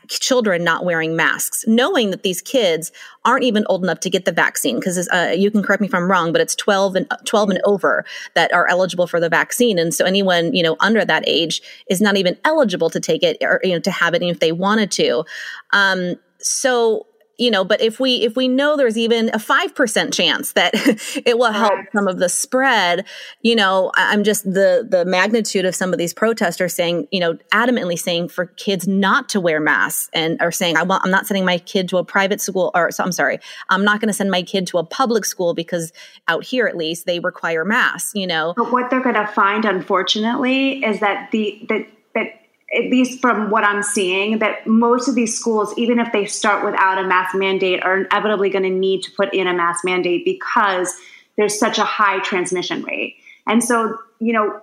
children 0.08 0.64
not 0.64 0.86
wearing 0.86 1.16
masks, 1.16 1.64
knowing 1.68 2.12
that 2.12 2.24
these 2.24 2.42
kids 2.42 2.92
aren't 3.26 3.44
even 3.44 3.66
old 3.70 3.84
enough 3.84 4.00
to 4.02 4.10
get 4.10 4.26
the 4.26 4.32
vaccine. 4.32 4.76
Because 4.76 5.10
uh, 5.10 5.34
you 5.36 5.50
can 5.50 5.64
correct 5.64 5.82
me 5.82 5.88
if 5.88 5.94
I'm 5.94 6.10
wrong, 6.10 6.32
but 6.32 6.42
it's 6.42 6.56
12 6.56 6.96
and 6.96 7.12
12 7.26 7.50
and 7.50 7.62
over 7.66 8.06
that 8.36 8.54
are 8.54 8.68
eligible 8.68 9.08
for 9.08 9.20
the 9.20 9.30
vaccine, 9.30 9.80
and 9.80 9.94
so 9.94 10.06
anyone 10.06 10.54
you 10.54 10.64
know 10.64 10.78
under 10.80 11.04
that 11.04 11.24
age 11.28 11.62
is 11.90 12.02
not 12.02 12.18
even 12.18 12.38
eligible 12.46 12.90
to 12.90 13.00
take 13.00 13.24
it 13.24 13.38
or 13.42 13.60
you 13.64 13.74
know 13.74 13.80
to 13.80 13.92
have 13.92 14.14
it, 14.14 14.22
even 14.22 14.34
if 14.34 14.40
they 14.40 14.52
wanted 14.52 14.92
to. 14.92 15.24
Um, 15.72 16.16
so 16.40 17.06
you 17.40 17.50
know 17.50 17.64
but 17.64 17.82
if 17.82 18.00
we 18.00 18.16
if 18.18 18.36
we 18.36 18.48
know 18.48 18.78
there's 18.78 18.98
even 18.98 19.30
a 19.30 19.40
5% 19.40 20.14
chance 20.14 20.52
that 20.54 20.72
it 21.26 21.38
will 21.38 21.52
help 21.52 21.80
some 21.94 22.08
of 22.08 22.20
the 22.20 22.30
spread 22.30 23.06
you 23.42 23.56
know 23.56 23.92
i'm 23.96 24.24
just 24.24 24.44
the 24.44 24.86
the 24.88 25.06
magnitude 25.06 25.66
of 25.66 25.74
some 25.74 25.92
of 25.92 25.98
these 25.98 26.14
protesters 26.14 26.74
saying 26.74 27.08
you 27.12 27.20
know 27.20 27.38
adamantly 27.52 27.98
saying 27.98 28.28
for 28.28 28.46
kids 28.46 28.88
not 28.88 29.30
to 29.30 29.40
wear 29.40 29.60
masks 29.60 30.10
and 30.14 30.40
are 30.42 30.52
saying 30.52 30.78
i 30.78 30.84
want 30.84 31.04
i'm 31.04 31.12
not 31.12 31.26
sending 31.26 31.46
my 31.46 31.58
kid 31.58 31.90
to 31.90 31.98
a 31.98 32.04
private 32.04 32.40
school 32.42 32.70
or 32.76 32.92
so 32.92 33.04
i'm 33.04 33.12
sorry 33.12 33.40
i'm 33.70 33.84
not 33.84 34.00
going 34.00 34.08
to 34.08 34.14
send 34.14 34.30
my 34.30 34.44
kid 34.44 34.68
to 34.68 34.78
a 34.78 34.84
public 34.84 35.26
school 35.26 35.54
because 35.54 35.92
out 36.28 36.44
here 36.44 36.68
at 36.68 36.78
least 36.78 37.06
they 37.06 37.20
require 37.20 37.66
masks 37.66 38.14
you 38.20 38.28
know? 38.28 38.54
But 38.56 38.72
what 38.72 38.90
they're 38.90 39.02
going 39.02 39.16
to 39.16 39.28
find 39.28 39.66
unfortunately 39.66 40.84
is 40.84 41.00
that 41.00 41.32
the 41.32 41.66
that 41.70 41.88
that 42.14 42.39
at 42.74 42.92
least 42.92 43.20
from 43.20 43.50
what 43.50 43.64
I'm 43.64 43.82
seeing, 43.82 44.40
that 44.40 44.68
most 44.68 45.08
of 45.08 45.16
these 45.16 45.38
schools, 45.38 45.74
even 45.78 46.00
if 46.00 46.12
they 46.12 46.26
start 46.26 46.64
without 46.64 47.04
a 47.04 47.08
mask 47.08 47.36
mandate, 47.36 47.84
are 47.84 48.02
inevitably 48.02 48.50
going 48.50 48.64
to 48.64 48.70
need 48.70 49.02
to 49.04 49.12
put 49.12 49.34
in 49.34 49.48
a 49.48 49.54
mask 49.54 49.84
mandate 49.84 50.24
because 50.24 50.94
there's 51.36 51.58
such 51.58 51.80
a 51.80 51.84
high 51.84 52.20
transmission 52.20 52.84
rate. 52.84 53.16
And 53.48 53.64
so, 53.64 53.98
you 54.20 54.34
know, 54.34 54.62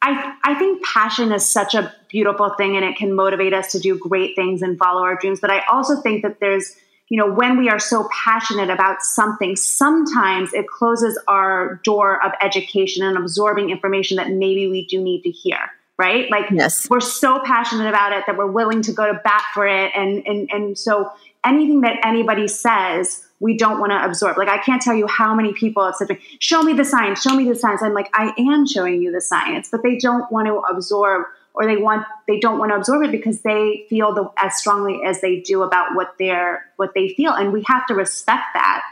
I, 0.00 0.34
I 0.42 0.54
think 0.54 0.82
passion 0.84 1.32
is 1.32 1.46
such 1.46 1.74
a 1.74 1.92
beautiful 2.08 2.50
thing 2.56 2.76
and 2.76 2.84
it 2.84 2.96
can 2.96 3.12
motivate 3.12 3.52
us 3.52 3.72
to 3.72 3.78
do 3.78 3.98
great 3.98 4.36
things 4.36 4.62
and 4.62 4.78
follow 4.78 5.02
our 5.02 5.16
dreams. 5.16 5.40
But 5.40 5.50
I 5.50 5.62
also 5.70 6.00
think 6.00 6.22
that 6.22 6.40
there's, 6.40 6.76
you 7.08 7.18
know, 7.18 7.30
when 7.30 7.58
we 7.58 7.68
are 7.68 7.78
so 7.78 8.08
passionate 8.24 8.70
about 8.70 9.02
something, 9.02 9.56
sometimes 9.56 10.54
it 10.54 10.66
closes 10.66 11.18
our 11.28 11.80
door 11.84 12.24
of 12.24 12.32
education 12.40 13.04
and 13.04 13.18
absorbing 13.18 13.70
information 13.70 14.16
that 14.16 14.30
maybe 14.30 14.68
we 14.68 14.86
do 14.86 15.02
need 15.02 15.22
to 15.22 15.30
hear 15.30 15.58
right? 15.98 16.30
Like 16.30 16.50
yes. 16.50 16.88
we're 16.90 17.00
so 17.00 17.40
passionate 17.44 17.88
about 17.88 18.12
it 18.12 18.24
that 18.26 18.36
we're 18.36 18.50
willing 18.50 18.82
to 18.82 18.92
go 18.92 19.06
to 19.06 19.20
bat 19.22 19.44
for 19.52 19.66
it. 19.66 19.92
And, 19.94 20.26
and, 20.26 20.48
and 20.52 20.78
so 20.78 21.12
anything 21.44 21.82
that 21.82 21.98
anybody 22.04 22.48
says, 22.48 23.24
we 23.40 23.56
don't 23.56 23.78
want 23.78 23.92
to 23.92 24.04
absorb. 24.04 24.38
Like 24.38 24.48
I 24.48 24.58
can't 24.58 24.80
tell 24.80 24.94
you 24.94 25.06
how 25.06 25.34
many 25.34 25.52
people 25.52 25.84
have 25.84 25.94
said, 25.94 26.18
show 26.40 26.62
me 26.62 26.72
the 26.72 26.84
science, 26.84 27.22
show 27.22 27.34
me 27.34 27.48
the 27.48 27.54
science. 27.54 27.82
I'm 27.82 27.92
like, 27.92 28.08
I 28.14 28.32
am 28.38 28.66
showing 28.66 29.02
you 29.02 29.12
the 29.12 29.20
science, 29.20 29.68
but 29.70 29.82
they 29.82 29.98
don't 29.98 30.30
want 30.32 30.46
to 30.46 30.58
absorb 30.60 31.26
or 31.54 31.66
they 31.66 31.76
want, 31.76 32.04
they 32.26 32.40
don't 32.40 32.58
want 32.58 32.72
to 32.72 32.76
absorb 32.76 33.04
it 33.04 33.12
because 33.12 33.42
they 33.42 33.86
feel 33.88 34.12
the, 34.14 34.28
as 34.36 34.58
strongly 34.58 35.02
as 35.04 35.20
they 35.20 35.40
do 35.40 35.62
about 35.62 35.94
what 35.94 36.14
they're, 36.18 36.64
what 36.76 36.94
they 36.94 37.10
feel. 37.10 37.32
And 37.32 37.52
we 37.52 37.62
have 37.66 37.86
to 37.86 37.94
respect 37.94 38.44
that. 38.54 38.82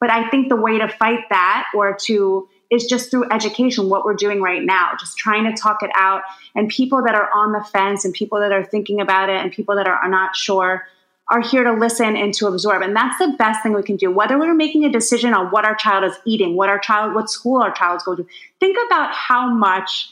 But 0.00 0.10
I 0.10 0.28
think 0.28 0.48
the 0.48 0.56
way 0.56 0.78
to 0.78 0.88
fight 0.88 1.24
that 1.30 1.66
or 1.74 1.96
to, 2.06 2.48
is 2.70 2.84
just 2.84 3.10
through 3.10 3.30
education, 3.32 3.88
what 3.88 4.04
we're 4.04 4.14
doing 4.14 4.42
right 4.42 4.62
now, 4.62 4.90
just 4.98 5.16
trying 5.16 5.44
to 5.44 5.60
talk 5.60 5.82
it 5.82 5.90
out. 5.94 6.22
And 6.54 6.68
people 6.68 7.02
that 7.04 7.14
are 7.14 7.30
on 7.34 7.52
the 7.52 7.64
fence 7.64 8.04
and 8.04 8.12
people 8.12 8.38
that 8.40 8.52
are 8.52 8.64
thinking 8.64 9.00
about 9.00 9.30
it 9.30 9.36
and 9.36 9.50
people 9.50 9.76
that 9.76 9.88
are, 9.88 10.08
not 10.08 10.36
sure 10.36 10.86
are 11.30 11.40
here 11.42 11.64
to 11.64 11.72
listen 11.72 12.16
and 12.16 12.32
to 12.34 12.46
absorb. 12.46 12.82
And 12.82 12.96
that's 12.96 13.18
the 13.18 13.34
best 13.38 13.62
thing 13.62 13.74
we 13.74 13.82
can 13.82 13.96
do. 13.96 14.10
Whether 14.10 14.38
we're 14.38 14.54
making 14.54 14.84
a 14.84 14.90
decision 14.90 15.34
on 15.34 15.46
what 15.48 15.64
our 15.64 15.74
child 15.74 16.04
is 16.04 16.14
eating, 16.24 16.56
what 16.56 16.68
our 16.68 16.78
child, 16.78 17.14
what 17.14 17.30
school 17.30 17.62
our 17.62 17.72
child's 17.72 18.04
going 18.04 18.18
to, 18.18 18.26
think 18.60 18.76
about 18.86 19.14
how 19.14 19.52
much 19.52 20.10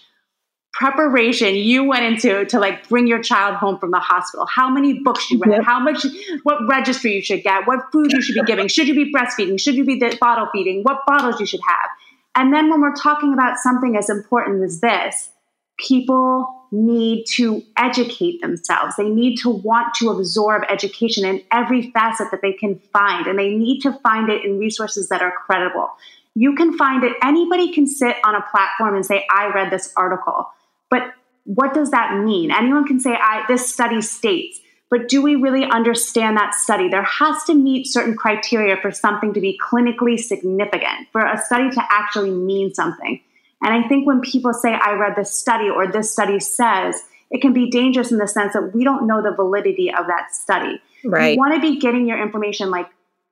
preparation 0.77 1.55
you 1.55 1.85
went 1.85 2.05
into 2.05 2.45
to 2.45 2.61
like 2.61 2.87
bring 2.87 3.07
your 3.07 3.23
child 3.23 3.55
home 3.57 3.79
from 3.79 3.91
the 3.91 3.99
hospital 3.99 4.45
how 4.45 4.69
many 4.69 4.99
books 4.99 5.31
you 5.31 5.39
read 5.39 5.57
yep. 5.57 5.65
how 5.65 5.81
much 5.81 6.05
what 6.43 6.59
registry 6.69 7.15
you 7.15 7.23
should 7.23 7.43
get 7.43 7.67
what 7.67 7.81
food 7.91 8.13
you 8.13 8.21
should 8.21 8.35
be 8.35 8.43
giving 8.43 8.69
should 8.69 8.87
you 8.87 8.95
be 8.95 9.11
breastfeeding 9.11 9.59
should 9.59 9.75
you 9.75 9.87
be 9.87 9.99
bottle 10.21 10.47
feeding 10.53 10.83
what 10.83 11.01
bottles 11.07 11.41
you 11.41 11.47
should 11.47 11.63
have 11.67 11.89
and 12.37 12.53
then 12.53 12.71
when 12.71 12.81
we're 12.81 12.95
talking 12.95 13.33
about 13.33 13.57
something 13.57 13.97
as 13.97 14.11
important 14.11 14.63
as 14.63 14.81
this, 14.81 15.31
people 15.79 16.67
need 16.71 17.25
to 17.25 17.63
educate 17.77 18.41
themselves. 18.41 18.95
They 18.97 19.09
need 19.09 19.37
to 19.39 19.51
want 19.51 19.95
to 19.95 20.11
absorb 20.11 20.63
education 20.69 21.25
in 21.25 21.43
every 21.51 21.91
facet 21.93 22.31
that 22.31 22.43
they 22.43 22.53
can 22.53 22.79
find, 22.93 23.27
and 23.27 23.39
they 23.39 23.55
need 23.55 23.81
to 23.81 23.93
find 24.01 24.29
it 24.29 24.45
in 24.45 24.59
resources 24.59 25.09
that 25.09 25.23
are 25.23 25.33
credible. 25.33 25.91
You 26.35 26.55
can 26.55 26.77
find 26.77 27.03
it, 27.03 27.17
anybody 27.23 27.73
can 27.73 27.87
sit 27.87 28.17
on 28.23 28.35
a 28.35 28.45
platform 28.51 28.95
and 28.95 29.07
say, 29.07 29.27
I 29.31 29.49
read 29.49 29.73
this 29.73 29.93
article. 29.97 30.47
But 30.91 31.15
what 31.45 31.73
does 31.73 31.91
that 31.93 32.23
mean? 32.23 32.51
Anyone 32.51 32.87
can 32.87 33.01
say, 33.01 33.13
I, 33.13 33.45
this 33.49 33.73
study 33.73 34.03
states 34.03 34.61
but 34.91 35.09
do 35.09 35.21
we 35.21 35.35
really 35.35 35.65
understand 35.65 36.37
that 36.37 36.55
study? 36.55 36.89
There 36.89 37.03
has 37.03 37.43
to 37.45 37.55
meet 37.55 37.87
certain 37.87 38.17
criteria 38.17 38.77
for 38.81 38.93
something 38.93 39.35
to 39.35 39.41
be 39.41 39.59
clinically 39.63 40.19
significant, 40.19 41.09
for 41.13 41.25
a 41.25 41.39
study 41.39 41.71
to 41.71 41.83
actually 41.91 42.31
mean 42.31 42.73
something. 42.73 43.21
And 43.63 43.75
I 43.75 43.89
think 43.89 44.07
when 44.07 44.21
people 44.21 44.53
say, 44.53 44.73
I 44.73 44.93
read 44.93 45.15
this 45.17 45.33
study 45.33 45.69
or 45.69 45.91
this 45.91 46.13
study 46.13 46.39
says, 46.39 47.03
it 47.31 47.41
can 47.41 47.53
be 47.53 47.71
dangerous 47.71 48.13
in 48.13 48.19
the 48.19 48.29
sense 48.29 48.53
that 48.53 48.75
we 48.75 48.85
don't 48.85 49.07
know 49.07 49.23
the 49.23 49.33
validity 49.33 49.93
of 49.93 50.07
that 50.07 50.33
study. 50.33 50.81
Right. 51.05 51.33
You 51.33 51.39
want 51.39 51.55
to 51.55 51.61
be 51.61 51.79
getting 51.79 52.07
your 52.07 52.23
information 52.23 52.71
like, 52.71 52.87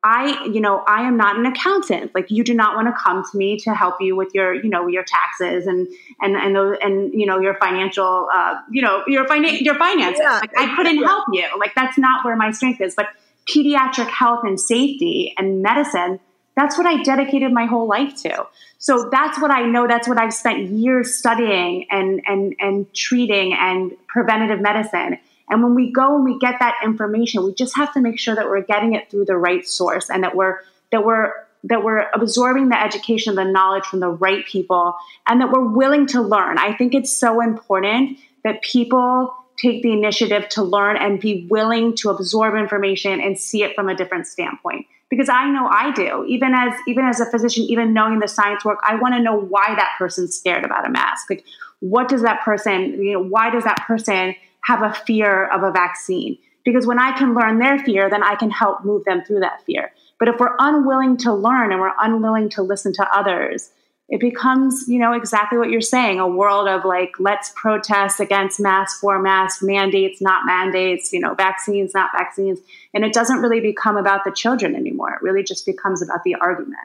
I, 0.07 0.45
you 0.45 0.61
know, 0.61 0.85
I 0.87 1.09
am 1.09 1.17
not 1.17 1.39
an 1.39 1.47
accountant. 1.47 2.15
Like 2.15 2.31
you 2.31 2.45
do 2.45 2.53
not 2.53 2.77
want 2.77 2.89
to 2.89 2.95
come 3.03 3.25
to 3.25 3.39
me 3.39 3.57
to 3.61 3.75
help 3.75 3.97
you 4.01 4.15
with 4.15 4.35
your, 4.35 4.55
you 4.55 4.69
know, 4.69 4.87
your 4.87 5.03
taxes 5.03 5.67
and 5.67 5.89
and 6.21 6.37
and 6.37 6.55
those, 6.55 6.77
and 6.83 7.11
you 7.15 7.25
know 7.25 7.41
your 7.41 7.55
financial, 7.55 8.29
uh, 8.33 8.57
you 8.71 8.83
know, 8.83 9.03
your 9.07 9.25
finan- 9.25 9.63
your 9.63 9.77
finances. 9.77 10.21
Yeah. 10.23 10.41
Like 10.41 10.53
I 10.59 10.77
couldn't 10.77 10.99
yeah. 10.99 11.07
help 11.07 11.25
you. 11.33 11.47
Like 11.59 11.75
that's 11.75 11.97
not 11.97 12.23
where 12.23 12.37
my 12.37 12.51
strength 12.51 12.83
is. 12.83 12.95
But 12.95 13.09
pediatric 13.49 14.09
health 14.09 14.41
and 14.43 14.61
safety 14.61 15.35
and 15.39 15.63
medicine, 15.63 16.21
that's 16.55 16.77
what 16.77 16.87
I 16.87 17.03
dedicated 17.03 17.51
my 17.51 17.65
whole 17.65 17.89
life 17.89 18.15
to. 18.25 18.47
So 18.77 19.09
that's 19.11 19.41
what 19.41 19.51
I 19.51 19.63
know. 19.63 19.87
That's 19.89 20.07
what 20.07 20.21
I've 20.21 20.35
spent 20.35 20.69
years 20.69 21.17
studying 21.17 21.87
and 21.91 22.21
and 22.27 22.55
and 22.61 22.93
treating 22.93 23.55
and 23.55 23.93
preventative 24.07 24.61
medicine. 24.61 25.19
And 25.49 25.63
when 25.63 25.75
we 25.75 25.93
go 25.93 26.17
and 26.17 26.25
we 26.25 26.39
get 26.39 26.57
that 26.61 26.77
information, 26.83 27.45
we 27.45 27.55
just 27.55 27.77
have 27.77 27.93
to 27.95 28.01
make 28.01 28.19
sure 28.19 28.35
that 28.35 28.47
we're 28.47 28.63
getting 28.63 28.95
it 28.95 29.11
through 29.11 29.27
the 29.27 29.37
right 29.37 29.67
source 29.67 30.11
and 30.11 30.23
that 30.23 30.35
we're 30.35 30.61
that 30.91 31.05
we're 31.05 31.33
that 31.65 31.83
we're 31.83 32.07
absorbing 32.13 32.69
the 32.69 32.81
education, 32.81 33.35
the 33.35 33.45
knowledge 33.45 33.85
from 33.85 34.01
the 34.01 34.09
right 34.09 34.45
people, 34.47 34.95
and 35.27 35.41
that 35.41 35.51
we're 35.51 35.67
willing 35.67 36.07
to 36.09 36.21
learn. 36.21 36.59
I 36.59 36.75
think 36.77 36.95
it's 36.95 37.15
so 37.15 37.41
important 37.41 38.19
that 38.45 38.63
people 38.63 39.35
take 39.57 39.83
the 39.83 39.93
initiative 39.93 40.49
to 40.51 40.63
learn 40.63 40.97
and 40.97 41.21
be 41.21 41.47
willing 41.49 41.97
to 41.97 42.11
absorb 42.11 42.55
information 42.55 43.21
and 43.21 43.39
see 43.39 43.63
it 43.63 43.75
from 43.75 43.89
a 43.89 43.95
different 43.95 44.27
standpoint. 44.27 44.87
Because 45.11 45.29
i 45.29 45.49
know 45.49 45.69
i 45.71 45.93
do. 45.93 46.25
Even 46.27 46.55
as 46.55 46.73
even 46.89 47.05
as 47.05 47.21
a 47.21 47.27
physician 47.27 47.65
even 47.65 47.93
knowing 47.93 48.19
the 48.19 48.29
science 48.29 48.65
work 48.65 48.81
i 48.83 48.97
want 48.97 49.15
to 49.15 49.21
know 49.21 49.39
why 49.39 49.75
that 49.77 49.95
person's 49.97 50.37
scared 50.37 50.65
about 50.65 50.87
a 50.87 50.91
mask. 50.91 51.31
Like 51.31 51.45
what 51.81 52.09
does 52.09 52.23
that 52.23 52.41
person 52.43 53.03
you 53.03 53.13
know 53.13 53.23
why 53.23 53.51
does 53.51 53.65
that 53.65 53.85
person 53.87 54.35
have 54.65 54.83
a 54.83 54.93
fear 54.93 55.47
of 55.47 55.63
a 55.63 55.71
vaccine. 55.71 56.39
Because 56.65 56.87
when 56.87 56.99
I 56.99 57.17
can 57.17 57.35
learn 57.35 57.59
their 57.59 57.79
fear, 57.79 58.09
then 58.09 58.23
I 58.23 58.37
can 58.37 58.51
help 58.51 58.85
move 58.85 59.05
them 59.05 59.23
through 59.25 59.41
that 59.41 59.63
fear. 59.65 59.93
But 60.19 60.29
if 60.29 60.37
we're 60.39 60.57
unwilling 60.59 61.17
to 61.19 61.35
learn 61.35 61.73
and 61.73 61.81
we're 61.81 61.93
unwilling 61.99 62.49
to 62.51 62.63
listen 62.63 62.93
to 62.95 63.17
others, 63.17 63.71
it 64.09 64.21
becomes, 64.21 64.85
you 64.87 64.99
know, 64.99 65.13
exactly 65.13 65.59
what 65.59 65.71
you're 65.71 65.81
saying 65.81 66.21
a 66.21 66.29
world 66.29 66.69
of 66.69 66.85
like, 66.85 67.13
let's 67.19 67.53
protest 67.57 68.21
against 68.21 68.61
mask 68.61 69.01
for 69.01 69.21
mask, 69.21 69.63
mandates, 69.63 70.21
not 70.21 70.45
mandates, 70.47 71.13
you 71.13 71.21
know, 71.21 71.35
vaccines, 71.35 71.95
not 71.95 72.11
vaccines. 72.17 72.61
And 72.93 73.05
it 73.05 73.13
doesn't 73.13 73.41
really 73.41 73.61
become 73.61 73.97
about 73.97 74.25
the 74.25 74.31
children 74.31 74.75
anymore. 74.75 75.15
It 75.15 75.23
really 75.23 75.43
just 75.43 75.65
becomes 75.65 76.03
about 76.03 76.23
the 76.25 76.35
argument. 76.35 76.77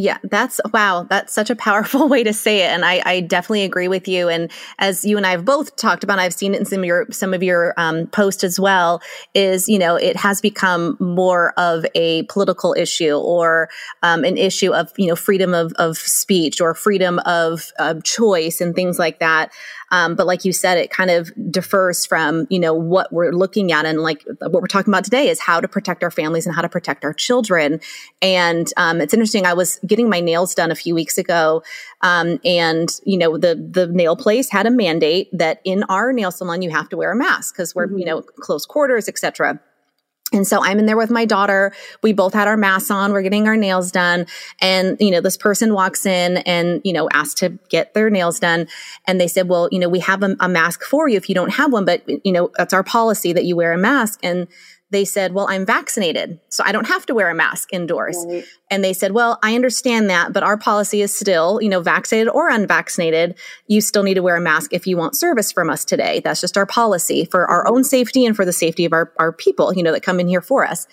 Yeah, 0.00 0.18
that's 0.22 0.60
wow. 0.72 1.08
That's 1.10 1.32
such 1.32 1.50
a 1.50 1.56
powerful 1.56 2.08
way 2.08 2.22
to 2.22 2.32
say 2.32 2.60
it, 2.60 2.68
and 2.68 2.84
I, 2.84 3.02
I, 3.04 3.20
definitely 3.20 3.64
agree 3.64 3.88
with 3.88 4.06
you. 4.06 4.28
And 4.28 4.48
as 4.78 5.04
you 5.04 5.16
and 5.16 5.26
I 5.26 5.32
have 5.32 5.44
both 5.44 5.74
talked 5.74 6.04
about, 6.04 6.20
I've 6.20 6.32
seen 6.32 6.54
it 6.54 6.60
in 6.60 6.66
some 6.66 6.78
of 6.78 6.84
your 6.84 7.08
some 7.10 7.34
of 7.34 7.42
your 7.42 7.74
um, 7.76 8.06
posts 8.06 8.44
as 8.44 8.60
well. 8.60 9.02
Is 9.34 9.68
you 9.68 9.76
know 9.76 9.96
it 9.96 10.14
has 10.14 10.40
become 10.40 10.96
more 11.00 11.52
of 11.58 11.84
a 11.96 12.22
political 12.24 12.74
issue 12.78 13.16
or 13.16 13.70
um, 14.04 14.22
an 14.22 14.38
issue 14.38 14.72
of 14.72 14.92
you 14.96 15.08
know 15.08 15.16
freedom 15.16 15.52
of, 15.52 15.72
of 15.72 15.98
speech 15.98 16.60
or 16.60 16.74
freedom 16.74 17.18
of, 17.26 17.72
of 17.80 18.04
choice 18.04 18.60
and 18.60 18.76
things 18.76 19.00
like 19.00 19.18
that. 19.18 19.50
Um, 19.90 20.14
but 20.14 20.26
like 20.26 20.44
you 20.44 20.52
said, 20.52 20.78
it 20.78 20.90
kind 20.90 21.10
of 21.10 21.30
differs 21.50 22.06
from, 22.06 22.46
you 22.50 22.58
know, 22.58 22.74
what 22.74 23.12
we're 23.12 23.32
looking 23.32 23.72
at. 23.72 23.86
And 23.86 24.00
like 24.00 24.24
what 24.40 24.54
we're 24.54 24.66
talking 24.66 24.92
about 24.92 25.04
today 25.04 25.28
is 25.28 25.40
how 25.40 25.60
to 25.60 25.68
protect 25.68 26.02
our 26.02 26.10
families 26.10 26.46
and 26.46 26.54
how 26.54 26.62
to 26.62 26.68
protect 26.68 27.04
our 27.04 27.12
children. 27.12 27.80
And 28.20 28.70
um, 28.76 29.00
it's 29.00 29.14
interesting. 29.14 29.46
I 29.46 29.54
was 29.54 29.78
getting 29.86 30.08
my 30.08 30.20
nails 30.20 30.54
done 30.54 30.70
a 30.70 30.74
few 30.76 30.94
weeks 30.94 31.18
ago. 31.18 31.62
Um, 32.02 32.38
and, 32.44 32.88
you 33.04 33.18
know, 33.18 33.38
the, 33.38 33.54
the 33.54 33.86
nail 33.86 34.16
place 34.16 34.50
had 34.50 34.66
a 34.66 34.70
mandate 34.70 35.28
that 35.32 35.60
in 35.64 35.82
our 35.84 36.12
nail 36.12 36.30
salon, 36.30 36.62
you 36.62 36.70
have 36.70 36.88
to 36.90 36.96
wear 36.96 37.12
a 37.12 37.16
mask 37.16 37.54
because 37.54 37.74
we're, 37.74 37.86
mm-hmm. 37.86 37.98
you 37.98 38.04
know, 38.04 38.22
close 38.22 38.66
quarters, 38.66 39.08
etc. 39.08 39.60
And 40.32 40.46
so 40.46 40.62
I'm 40.62 40.78
in 40.78 40.84
there 40.84 40.96
with 40.96 41.10
my 41.10 41.24
daughter. 41.24 41.72
We 42.02 42.12
both 42.12 42.34
had 42.34 42.48
our 42.48 42.56
masks 42.56 42.90
on. 42.90 43.12
We're 43.12 43.22
getting 43.22 43.48
our 43.48 43.56
nails 43.56 43.90
done. 43.90 44.26
And, 44.60 44.98
you 45.00 45.10
know, 45.10 45.22
this 45.22 45.38
person 45.38 45.72
walks 45.72 46.04
in 46.04 46.38
and, 46.38 46.82
you 46.84 46.92
know, 46.92 47.08
asked 47.12 47.38
to 47.38 47.58
get 47.70 47.94
their 47.94 48.10
nails 48.10 48.38
done. 48.38 48.68
And 49.06 49.18
they 49.18 49.28
said, 49.28 49.48
well, 49.48 49.70
you 49.72 49.78
know, 49.78 49.88
we 49.88 50.00
have 50.00 50.22
a, 50.22 50.36
a 50.40 50.48
mask 50.48 50.82
for 50.82 51.08
you 51.08 51.16
if 51.16 51.30
you 51.30 51.34
don't 51.34 51.54
have 51.54 51.72
one, 51.72 51.86
but, 51.86 52.02
you 52.26 52.32
know, 52.32 52.50
that's 52.58 52.74
our 52.74 52.84
policy 52.84 53.32
that 53.32 53.44
you 53.44 53.56
wear 53.56 53.72
a 53.72 53.78
mask. 53.78 54.20
And 54.22 54.48
they 54.90 55.04
said, 55.04 55.32
Well, 55.32 55.46
I'm 55.48 55.66
vaccinated, 55.66 56.40
so 56.48 56.62
I 56.64 56.72
don't 56.72 56.86
have 56.86 57.04
to 57.06 57.14
wear 57.14 57.30
a 57.30 57.34
mask 57.34 57.72
indoors. 57.72 58.16
Right. 58.26 58.44
And 58.70 58.82
they 58.82 58.92
said, 58.92 59.12
Well, 59.12 59.38
I 59.42 59.54
understand 59.54 60.08
that, 60.10 60.32
but 60.32 60.42
our 60.42 60.56
policy 60.56 61.02
is 61.02 61.16
still, 61.16 61.60
you 61.60 61.68
know, 61.68 61.80
vaccinated 61.80 62.28
or 62.32 62.48
unvaccinated, 62.48 63.36
you 63.66 63.80
still 63.80 64.02
need 64.02 64.14
to 64.14 64.22
wear 64.22 64.36
a 64.36 64.40
mask 64.40 64.72
if 64.72 64.86
you 64.86 64.96
want 64.96 65.16
service 65.16 65.52
from 65.52 65.70
us 65.70 65.84
today. 65.84 66.20
That's 66.24 66.40
just 66.40 66.56
our 66.56 66.66
policy 66.66 67.24
for 67.24 67.46
our 67.46 67.64
mm-hmm. 67.64 67.74
own 67.74 67.84
safety 67.84 68.24
and 68.24 68.34
for 68.34 68.44
the 68.44 68.52
safety 68.52 68.84
of 68.84 68.92
our, 68.92 69.12
our 69.18 69.32
people, 69.32 69.74
you 69.74 69.82
know, 69.82 69.92
that 69.92 70.02
come 70.02 70.20
in 70.20 70.28
here 70.28 70.42
for 70.42 70.66
us 70.66 70.86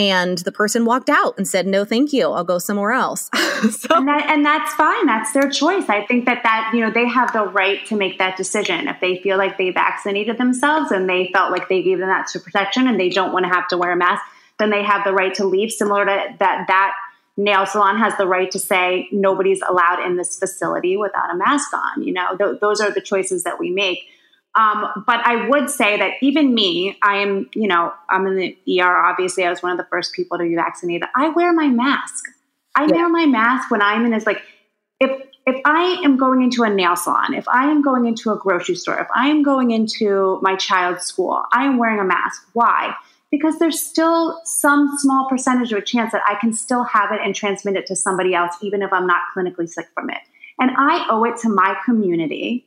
and 0.00 0.38
the 0.38 0.52
person 0.52 0.84
walked 0.84 1.08
out 1.10 1.36
and 1.36 1.46
said 1.46 1.66
no 1.66 1.84
thank 1.84 2.12
you. 2.12 2.30
I'll 2.30 2.44
go 2.44 2.58
somewhere 2.58 2.92
else. 2.92 3.30
So. 3.60 3.94
and, 3.94 4.08
that, 4.08 4.26
and 4.30 4.44
that's 4.44 4.72
fine. 4.72 5.04
That's 5.04 5.32
their 5.32 5.50
choice. 5.50 5.90
I 5.90 6.06
think 6.06 6.24
that 6.24 6.42
that 6.44 6.70
you 6.72 6.80
know 6.80 6.90
they 6.90 7.06
have 7.06 7.30
the 7.34 7.44
right 7.44 7.84
to 7.88 7.94
make 7.94 8.18
that 8.18 8.38
decision. 8.38 8.88
If 8.88 9.00
they 9.00 9.18
feel 9.18 9.36
like 9.36 9.58
they 9.58 9.70
vaccinated 9.70 10.38
themselves 10.38 10.90
and 10.90 11.06
they 11.06 11.28
felt 11.30 11.52
like 11.52 11.68
they 11.68 11.82
gave 11.82 11.98
them 11.98 12.08
that 12.08 12.32
protection 12.42 12.88
and 12.88 12.98
they 12.98 13.10
don't 13.10 13.34
want 13.34 13.44
to 13.44 13.50
have 13.50 13.68
to 13.68 13.76
wear 13.76 13.92
a 13.92 13.96
mask 13.96 14.24
then 14.60 14.70
they 14.70 14.84
have 14.84 15.02
the 15.04 15.12
right 15.12 15.34
to 15.34 15.44
leave 15.44 15.72
similar 15.72 16.04
to 16.04 16.36
that 16.38 16.66
that 16.68 16.94
nail 17.36 17.66
salon 17.66 17.96
has 17.96 18.16
the 18.18 18.26
right 18.26 18.50
to 18.52 18.58
say 18.58 19.08
nobody's 19.10 19.62
allowed 19.68 20.04
in 20.06 20.16
this 20.16 20.38
facility 20.38 20.96
without 20.96 21.32
a 21.32 21.36
mask 21.36 21.72
on 21.72 22.02
you 22.02 22.12
know? 22.12 22.36
Th- 22.36 22.60
those 22.60 22.80
are 22.80 22.92
the 22.92 23.00
choices 23.00 23.42
that 23.42 23.58
we 23.58 23.70
make 23.70 24.06
um, 24.58 25.04
but 25.06 25.24
I 25.24 25.48
would 25.48 25.70
say 25.70 25.96
that 25.98 26.14
even 26.22 26.54
me, 26.54 26.98
I 27.02 27.18
am, 27.18 27.48
you 27.54 27.68
know, 27.68 27.92
I'm 28.08 28.26
in 28.26 28.36
the 28.36 28.80
ER. 28.80 28.96
Obviously, 28.96 29.44
I 29.44 29.50
was 29.50 29.62
one 29.62 29.72
of 29.72 29.78
the 29.78 29.86
first 29.90 30.12
people 30.12 30.38
to 30.38 30.44
be 30.44 30.56
vaccinated. 30.56 31.08
I 31.14 31.28
wear 31.28 31.52
my 31.52 31.68
mask. 31.68 32.24
I 32.74 32.86
yeah. 32.86 32.94
wear 32.94 33.08
my 33.08 33.26
mask 33.26 33.70
when 33.70 33.80
I'm 33.80 34.04
in. 34.06 34.12
Is 34.12 34.26
like 34.26 34.42
if 34.98 35.10
if 35.46 35.60
I 35.64 36.00
am 36.04 36.16
going 36.16 36.42
into 36.42 36.64
a 36.64 36.70
nail 36.70 36.96
salon, 36.96 37.34
if 37.34 37.48
I 37.48 37.70
am 37.70 37.80
going 37.80 38.06
into 38.06 38.32
a 38.32 38.36
grocery 38.36 38.74
store, 38.74 38.98
if 38.98 39.08
I 39.14 39.28
am 39.28 39.42
going 39.44 39.70
into 39.70 40.40
my 40.42 40.56
child's 40.56 41.04
school, 41.04 41.44
I 41.52 41.64
am 41.64 41.78
wearing 41.78 42.00
a 42.00 42.04
mask. 42.04 42.42
Why? 42.52 42.94
Because 43.30 43.60
there's 43.60 43.80
still 43.80 44.40
some 44.44 44.98
small 44.98 45.28
percentage 45.28 45.72
of 45.72 45.78
a 45.78 45.84
chance 45.84 46.10
that 46.10 46.22
I 46.28 46.34
can 46.40 46.52
still 46.52 46.82
have 46.82 47.12
it 47.12 47.20
and 47.24 47.36
transmit 47.36 47.76
it 47.76 47.86
to 47.86 47.94
somebody 47.94 48.34
else, 48.34 48.56
even 48.62 48.82
if 48.82 48.92
I'm 48.92 49.06
not 49.06 49.22
clinically 49.36 49.68
sick 49.68 49.86
from 49.94 50.10
it. 50.10 50.18
And 50.58 50.72
I 50.76 51.06
owe 51.08 51.22
it 51.24 51.36
to 51.38 51.48
my 51.48 51.76
community 51.84 52.66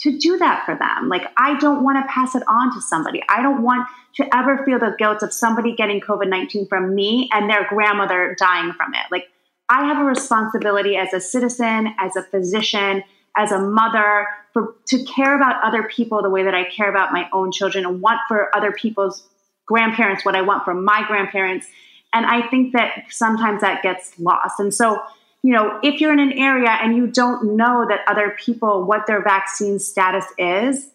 to 0.00 0.16
do 0.16 0.38
that 0.38 0.64
for 0.64 0.74
them. 0.74 1.08
Like, 1.08 1.24
I 1.36 1.58
don't 1.58 1.84
want 1.84 1.98
to 1.98 2.12
pass 2.12 2.34
it 2.34 2.42
on 2.48 2.74
to 2.74 2.80
somebody. 2.80 3.22
I 3.28 3.42
don't 3.42 3.62
want 3.62 3.86
to 4.16 4.34
ever 4.34 4.64
feel 4.64 4.78
the 4.78 4.94
guilt 4.98 5.22
of 5.22 5.32
somebody 5.32 5.74
getting 5.74 6.00
COVID 6.00 6.28
19 6.28 6.66
from 6.68 6.94
me 6.94 7.28
and 7.32 7.48
their 7.48 7.66
grandmother 7.68 8.34
dying 8.38 8.72
from 8.72 8.94
it. 8.94 9.06
Like, 9.10 9.28
I 9.68 9.84
have 9.86 9.98
a 9.98 10.04
responsibility 10.04 10.96
as 10.96 11.12
a 11.12 11.20
citizen, 11.20 11.94
as 11.98 12.16
a 12.16 12.22
physician, 12.22 13.04
as 13.36 13.52
a 13.52 13.58
mother, 13.60 14.26
for, 14.52 14.74
to 14.88 15.04
care 15.04 15.36
about 15.36 15.62
other 15.62 15.84
people 15.84 16.22
the 16.22 16.30
way 16.30 16.42
that 16.42 16.54
I 16.54 16.64
care 16.64 16.90
about 16.90 17.12
my 17.12 17.28
own 17.32 17.52
children 17.52 17.86
and 17.86 18.00
want 18.00 18.18
for 18.26 18.54
other 18.54 18.72
people's 18.72 19.22
grandparents 19.66 20.24
what 20.24 20.34
I 20.34 20.42
want 20.42 20.64
for 20.64 20.74
my 20.74 21.04
grandparents. 21.06 21.66
And 22.12 22.26
I 22.26 22.48
think 22.48 22.72
that 22.72 23.04
sometimes 23.10 23.60
that 23.60 23.82
gets 23.82 24.18
lost. 24.18 24.58
And 24.58 24.74
so, 24.74 25.00
you 25.42 25.52
know, 25.52 25.80
if 25.82 26.00
you're 26.00 26.12
in 26.12 26.18
an 26.18 26.32
area 26.32 26.68
and 26.68 26.96
you 26.96 27.06
don't 27.06 27.56
know 27.56 27.86
that 27.88 28.00
other 28.06 28.36
people, 28.38 28.84
what 28.84 29.06
their 29.06 29.22
vaccine 29.22 29.78
status 29.78 30.26
is, 30.36 30.88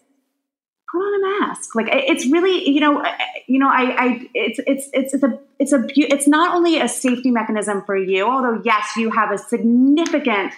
put 0.90 0.98
on 0.98 1.40
a 1.40 1.46
mask. 1.46 1.74
Like 1.74 1.88
it's 1.90 2.26
really, 2.26 2.68
you 2.68 2.80
know, 2.80 3.04
you 3.48 3.58
know, 3.58 3.68
I, 3.68 3.96
I, 3.98 4.30
it's, 4.34 4.60
it's, 4.66 4.88
it's, 4.92 5.14
it's 5.14 5.22
a, 5.24 5.40
it's 5.58 5.72
a, 5.72 5.84
it's 5.96 6.28
not 6.28 6.54
only 6.54 6.80
a 6.80 6.88
safety 6.88 7.30
mechanism 7.30 7.82
for 7.84 7.96
you, 7.96 8.24
although 8.24 8.62
yes, 8.64 8.96
you 8.96 9.10
have 9.10 9.32
a 9.32 9.38
significant, 9.38 10.52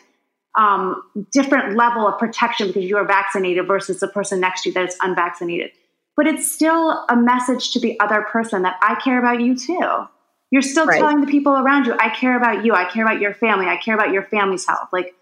um, 0.59 1.03
different 1.33 1.77
level 1.77 2.07
of 2.07 2.19
protection 2.19 2.69
because 2.69 2.85
you 2.85 2.97
are 2.99 3.07
vaccinated 3.07 3.67
versus 3.67 4.01
the 4.01 4.09
person 4.09 4.41
next 4.41 4.63
to 4.63 4.69
you 4.69 4.75
that 4.75 4.89
is 4.89 4.97
unvaccinated. 5.01 5.71
But 6.15 6.27
it's 6.27 6.51
still 6.51 7.07
a 7.09 7.17
message 7.17 7.71
to 7.73 7.81
the 7.81 7.99
other 8.01 8.23
person 8.23 8.63
that 8.63 8.77
I 8.83 8.97
care 8.97 9.19
about 9.19 9.41
you 9.41 9.57
too. 9.57 10.09
You're 10.51 10.63
still 10.63 10.87
right. 10.87 10.99
telling 10.99 11.21
the 11.21 11.27
people 11.27 11.53
around 11.53 11.87
you, 11.87 11.95
I 11.99 12.09
care 12.09 12.37
about 12.37 12.65
you. 12.65 12.75
I 12.75 12.85
care 12.85 13.05
about 13.05 13.21
your 13.21 13.35
family. 13.35 13.67
I 13.67 13.77
care 13.77 13.95
about 13.95 14.13
your 14.13 14.23
family's 14.25 14.67
health. 14.67 14.89
Like, 14.93 15.15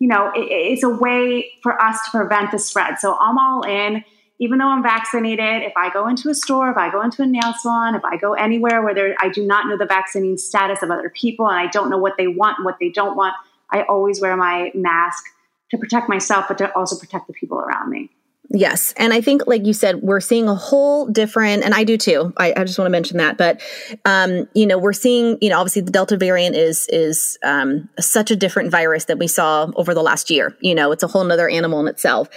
you 0.00 0.08
know, 0.08 0.32
it, 0.34 0.40
it's 0.40 0.82
a 0.82 0.88
way 0.88 1.52
for 1.62 1.80
us 1.80 1.98
to 2.06 2.10
prevent 2.10 2.50
the 2.50 2.58
spread. 2.58 2.98
So 2.98 3.16
I'm 3.20 3.38
all 3.38 3.62
in. 3.62 4.04
Even 4.40 4.58
though 4.58 4.66
I'm 4.66 4.82
vaccinated, 4.82 5.62
if 5.62 5.72
I 5.76 5.90
go 5.90 6.08
into 6.08 6.28
a 6.28 6.34
store, 6.34 6.68
if 6.68 6.76
I 6.76 6.90
go 6.90 7.00
into 7.02 7.22
a 7.22 7.26
nail 7.26 7.54
salon, 7.60 7.94
if 7.94 8.04
I 8.04 8.16
go 8.16 8.34
anywhere 8.34 8.82
where 8.82 8.92
there, 8.92 9.14
I 9.20 9.28
do 9.28 9.46
not 9.46 9.68
know 9.68 9.78
the 9.78 9.86
vaccinating 9.86 10.38
status 10.38 10.82
of 10.82 10.90
other 10.90 11.08
people 11.08 11.48
and 11.48 11.56
I 11.56 11.68
don't 11.68 11.88
know 11.88 11.98
what 11.98 12.16
they 12.18 12.26
want 12.26 12.58
and 12.58 12.64
what 12.64 12.78
they 12.80 12.90
don't 12.90 13.16
want, 13.16 13.34
I 13.70 13.82
always 13.82 14.20
wear 14.20 14.36
my 14.36 14.72
mask 14.74 15.24
to 15.70 15.78
protect 15.78 16.08
myself, 16.08 16.46
but 16.48 16.58
to 16.58 16.76
also 16.76 16.98
protect 16.98 17.28
the 17.28 17.32
people 17.32 17.58
around 17.58 17.90
me. 17.90 18.10
Yes. 18.54 18.94
And 18.96 19.12
I 19.12 19.20
think, 19.20 19.48
like 19.48 19.66
you 19.66 19.72
said, 19.72 20.00
we're 20.02 20.20
seeing 20.20 20.48
a 20.48 20.54
whole 20.54 21.06
different, 21.08 21.64
and 21.64 21.74
I 21.74 21.82
do 21.82 21.98
too. 21.98 22.32
I, 22.36 22.54
I 22.56 22.62
just 22.62 22.78
want 22.78 22.86
to 22.86 22.90
mention 22.90 23.18
that. 23.18 23.36
But, 23.36 23.60
um, 24.04 24.48
you 24.54 24.64
know, 24.64 24.78
we're 24.78 24.92
seeing, 24.92 25.36
you 25.40 25.50
know, 25.50 25.58
obviously 25.58 25.82
the 25.82 25.90
Delta 25.90 26.16
variant 26.16 26.54
is, 26.54 26.86
is 26.90 27.36
um, 27.42 27.88
such 27.98 28.30
a 28.30 28.36
different 28.36 28.70
virus 28.70 29.06
that 29.06 29.18
we 29.18 29.26
saw 29.26 29.72
over 29.74 29.92
the 29.92 30.02
last 30.02 30.30
year. 30.30 30.56
You 30.60 30.76
know, 30.76 30.92
it's 30.92 31.02
a 31.02 31.08
whole 31.08 31.24
nother 31.24 31.48
animal 31.48 31.80
in 31.80 31.88
itself. 31.88 32.28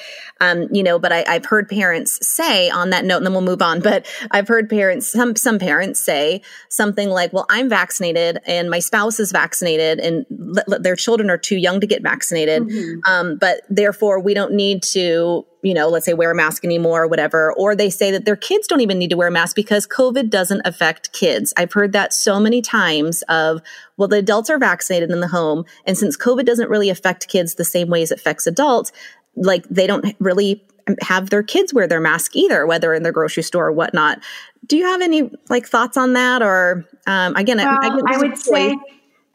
Um, 0.41 0.67
you 0.71 0.81
know, 0.81 0.97
but 0.97 1.11
I, 1.11 1.23
I've 1.27 1.45
heard 1.45 1.69
parents 1.69 2.17
say 2.27 2.69
on 2.71 2.89
that 2.89 3.05
note, 3.05 3.17
and 3.17 3.25
then 3.25 3.33
we'll 3.33 3.41
move 3.41 3.61
on. 3.61 3.81
But 3.87 4.05
I've 4.31 4.49
heard 4.49 4.69
parents, 4.69 5.09
some, 5.09 5.37
some 5.37 5.59
parents 5.59 6.01
say 6.01 6.41
something 6.67 7.09
like, 7.09 7.31
well, 7.31 7.45
I'm 7.49 7.69
vaccinated 7.69 8.39
and 8.45 8.69
my 8.69 8.79
spouse 8.79 9.17
is 9.17 9.31
vaccinated 9.31 9.99
and 9.99 10.25
l- 10.57 10.73
l- 10.73 10.81
their 10.81 10.97
children 10.97 11.29
are 11.29 11.37
too 11.37 11.55
young 11.55 11.79
to 11.79 11.87
get 11.87 12.03
vaccinated. 12.03 12.63
Mm-hmm. 12.63 12.99
Um, 13.09 13.37
but 13.37 13.61
therefore, 13.69 14.19
we 14.19 14.33
don't 14.33 14.53
need 14.53 14.83
to 14.91 15.45
you 15.67 15.73
know, 15.73 15.89
let's 15.89 16.05
say 16.05 16.13
wear 16.13 16.31
a 16.31 16.35
mask 16.35 16.63
anymore 16.63 17.03
or 17.03 17.07
whatever. 17.07 17.51
Or 17.53 17.75
they 17.75 17.89
say 17.89 18.09
that 18.11 18.23
their 18.23 18.37
kids 18.37 18.67
don't 18.67 18.79
even 18.79 18.97
need 18.97 19.09
to 19.09 19.17
wear 19.17 19.27
a 19.27 19.31
mask 19.31 19.53
because 19.53 19.85
COVID 19.85 20.29
doesn't 20.29 20.61
affect 20.63 21.11
kids. 21.11 21.53
I've 21.57 21.73
heard 21.73 21.91
that 21.91 22.13
so 22.13 22.39
many 22.39 22.61
times 22.61 23.21
of, 23.23 23.61
well, 23.97 24.07
the 24.07 24.19
adults 24.19 24.49
are 24.49 24.57
vaccinated 24.57 25.11
in 25.11 25.19
the 25.19 25.27
home. 25.27 25.65
And 25.85 25.97
since 25.97 26.15
COVID 26.15 26.45
doesn't 26.45 26.69
really 26.69 26.89
affect 26.89 27.27
kids 27.27 27.55
the 27.55 27.65
same 27.65 27.89
way 27.89 28.01
as 28.01 28.11
it 28.11 28.19
affects 28.19 28.47
adults, 28.47 28.93
like 29.35 29.67
they 29.67 29.87
don't 29.87 30.15
really 30.19 30.63
have 31.01 31.31
their 31.31 31.43
kids 31.43 31.73
wear 31.73 31.85
their 31.85 31.99
mask 31.99 32.33
either, 32.33 32.65
whether 32.65 32.93
in 32.93 33.03
the 33.03 33.11
grocery 33.11 33.43
store 33.43 33.67
or 33.67 33.73
whatnot. 33.73 34.19
Do 34.67 34.77
you 34.77 34.85
have 34.85 35.01
any 35.01 35.29
like 35.49 35.67
thoughts 35.67 35.97
on 35.97 36.13
that? 36.13 36.41
Or 36.41 36.85
um, 37.07 37.35
again, 37.35 37.57
well, 37.57 37.67
I, 37.67 37.87
I, 37.87 38.15
I 38.15 38.17
would 38.19 38.37
say 38.37 38.77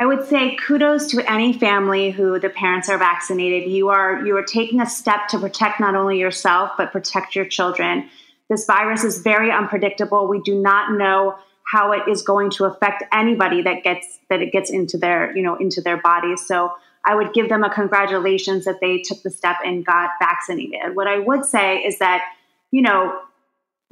I 0.02 0.04
would 0.04 0.26
say 0.26 0.56
kudos 0.56 1.12
to 1.12 1.30
any 1.30 1.52
family 1.52 2.10
who 2.10 2.40
the 2.40 2.48
parents 2.48 2.88
are 2.88 2.98
vaccinated. 2.98 3.70
You 3.70 3.90
are 3.90 4.26
you 4.26 4.36
are 4.36 4.42
taking 4.42 4.80
a 4.80 4.86
step 4.86 5.28
to 5.28 5.38
protect 5.38 5.78
not 5.78 5.94
only 5.94 6.18
yourself 6.18 6.72
but 6.76 6.90
protect 6.90 7.36
your 7.36 7.44
children. 7.44 8.10
This 8.50 8.64
virus 8.64 9.04
is 9.04 9.18
very 9.18 9.52
unpredictable. 9.52 10.26
We 10.26 10.40
do 10.40 10.60
not 10.60 10.98
know 10.98 11.36
how 11.70 11.92
it 11.92 12.08
is 12.08 12.22
going 12.22 12.50
to 12.50 12.64
affect 12.64 13.04
anybody 13.12 13.62
that 13.62 13.84
gets 13.84 14.18
that 14.28 14.42
it 14.42 14.50
gets 14.50 14.70
into 14.70 14.98
their, 14.98 15.36
you 15.36 15.42
know, 15.44 15.54
into 15.54 15.80
their 15.80 15.98
body. 15.98 16.36
So 16.36 16.72
I 17.06 17.14
would 17.14 17.32
give 17.32 17.48
them 17.48 17.62
a 17.62 17.70
congratulations 17.70 18.64
that 18.64 18.80
they 18.80 19.02
took 19.02 19.22
the 19.22 19.30
step 19.30 19.58
and 19.64 19.86
got 19.86 20.10
vaccinated. 20.18 20.96
What 20.96 21.06
I 21.06 21.20
would 21.20 21.44
say 21.44 21.76
is 21.76 22.00
that, 22.00 22.24
you 22.72 22.82
know, 22.82 23.20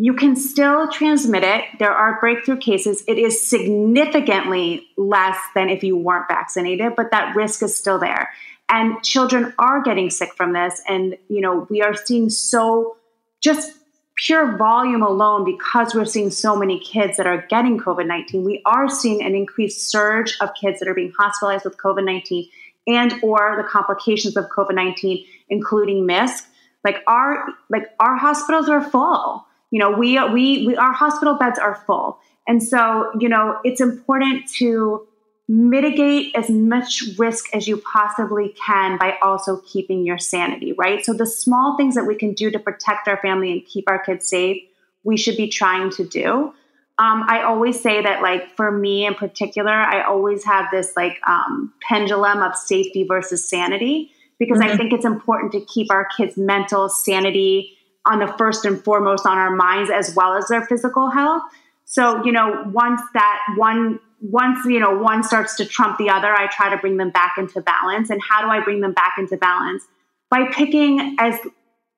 you 0.00 0.14
can 0.14 0.34
still 0.34 0.88
transmit 0.88 1.44
it. 1.44 1.62
There 1.78 1.92
are 1.92 2.18
breakthrough 2.20 2.56
cases. 2.56 3.04
It 3.06 3.18
is 3.18 3.46
significantly 3.46 4.86
less 4.96 5.36
than 5.54 5.68
if 5.68 5.84
you 5.84 5.94
weren't 5.94 6.26
vaccinated, 6.26 6.96
but 6.96 7.10
that 7.10 7.36
risk 7.36 7.62
is 7.62 7.76
still 7.76 7.98
there. 7.98 8.30
And 8.70 9.02
children 9.02 9.52
are 9.58 9.82
getting 9.82 10.08
sick 10.08 10.32
from 10.34 10.54
this. 10.54 10.80
And, 10.88 11.18
you 11.28 11.42
know, 11.42 11.66
we 11.68 11.82
are 11.82 11.94
seeing 11.94 12.30
so 12.30 12.96
just 13.42 13.72
pure 14.16 14.56
volume 14.56 15.02
alone 15.02 15.44
because 15.44 15.94
we're 15.94 16.06
seeing 16.06 16.30
so 16.30 16.56
many 16.56 16.80
kids 16.80 17.18
that 17.18 17.26
are 17.26 17.44
getting 17.50 17.78
COVID 17.78 18.06
19. 18.06 18.42
We 18.42 18.62
are 18.64 18.88
seeing 18.88 19.22
an 19.22 19.34
increased 19.34 19.90
surge 19.90 20.34
of 20.40 20.48
kids 20.58 20.78
that 20.78 20.88
are 20.88 20.94
being 20.94 21.12
hospitalized 21.18 21.66
with 21.66 21.76
COVID 21.76 22.06
19 22.06 22.48
and 22.86 23.12
or 23.22 23.54
the 23.58 23.68
complications 23.68 24.38
of 24.38 24.46
COVID 24.48 24.74
19, 24.74 25.26
including 25.50 26.06
MISC. 26.06 26.46
Like 26.84 27.02
our 27.06 27.48
like 27.68 27.90
our 28.00 28.16
hospitals 28.16 28.70
are 28.70 28.80
full 28.80 29.44
you 29.70 29.78
know 29.78 29.90
we 29.90 30.22
we, 30.32 30.66
we 30.66 30.76
our 30.76 30.92
hospital 30.92 31.34
beds 31.34 31.58
are 31.58 31.74
full. 31.86 32.18
And 32.46 32.62
so 32.62 33.10
you 33.18 33.28
know 33.28 33.58
it's 33.64 33.80
important 33.80 34.48
to 34.58 35.06
mitigate 35.48 36.32
as 36.36 36.48
much 36.48 37.02
risk 37.18 37.46
as 37.52 37.66
you 37.66 37.76
possibly 37.78 38.54
can 38.64 38.96
by 38.98 39.16
also 39.20 39.60
keeping 39.66 40.06
your 40.06 40.18
sanity 40.18 40.72
right? 40.72 41.04
So 41.04 41.12
the 41.12 41.26
small 41.26 41.76
things 41.76 41.94
that 41.96 42.04
we 42.04 42.14
can 42.14 42.34
do 42.34 42.50
to 42.50 42.58
protect 42.58 43.08
our 43.08 43.16
family 43.16 43.50
and 43.50 43.64
keep 43.66 43.88
our 43.88 43.98
kids 43.98 44.28
safe 44.28 44.62
we 45.02 45.16
should 45.16 45.36
be 45.36 45.48
trying 45.48 45.90
to 45.90 46.04
do. 46.04 46.52
Um, 46.98 47.24
i 47.28 47.42
always 47.42 47.80
say 47.80 48.02
that 48.02 48.20
like 48.20 48.54
for 48.56 48.70
me 48.70 49.06
in 49.06 49.14
particular 49.14 49.72
i 49.72 50.02
always 50.02 50.44
have 50.44 50.66
this 50.70 50.92
like 50.96 51.18
um, 51.26 51.72
pendulum 51.80 52.42
of 52.42 52.54
safety 52.54 53.04
versus 53.04 53.48
sanity 53.48 54.12
because 54.38 54.58
mm-hmm. 54.58 54.74
i 54.74 54.76
think 54.76 54.92
it's 54.92 55.06
important 55.06 55.52
to 55.52 55.62
keep 55.64 55.90
our 55.90 56.06
kids 56.14 56.36
mental 56.36 56.90
sanity 56.90 57.78
on 58.06 58.18
the 58.18 58.32
first 58.38 58.64
and 58.64 58.82
foremost 58.82 59.26
on 59.26 59.36
our 59.38 59.54
minds 59.54 59.90
as 59.90 60.14
well 60.14 60.34
as 60.34 60.48
their 60.48 60.64
physical 60.66 61.10
health. 61.10 61.42
So, 61.84 62.24
you 62.24 62.32
know, 62.32 62.64
once 62.72 63.00
that 63.14 63.38
one 63.56 63.98
once 64.22 64.66
you 64.66 64.78
know 64.78 64.96
one 64.96 65.22
starts 65.22 65.56
to 65.56 65.64
trump 65.64 65.98
the 65.98 66.10
other, 66.10 66.32
I 66.32 66.46
try 66.48 66.70
to 66.70 66.76
bring 66.76 66.98
them 66.98 67.10
back 67.10 67.36
into 67.38 67.60
balance. 67.60 68.10
And 68.10 68.20
how 68.22 68.42
do 68.42 68.48
I 68.48 68.60
bring 68.60 68.80
them 68.80 68.92
back 68.92 69.14
into 69.18 69.36
balance? 69.36 69.84
By 70.30 70.46
picking 70.52 71.16
as 71.18 71.38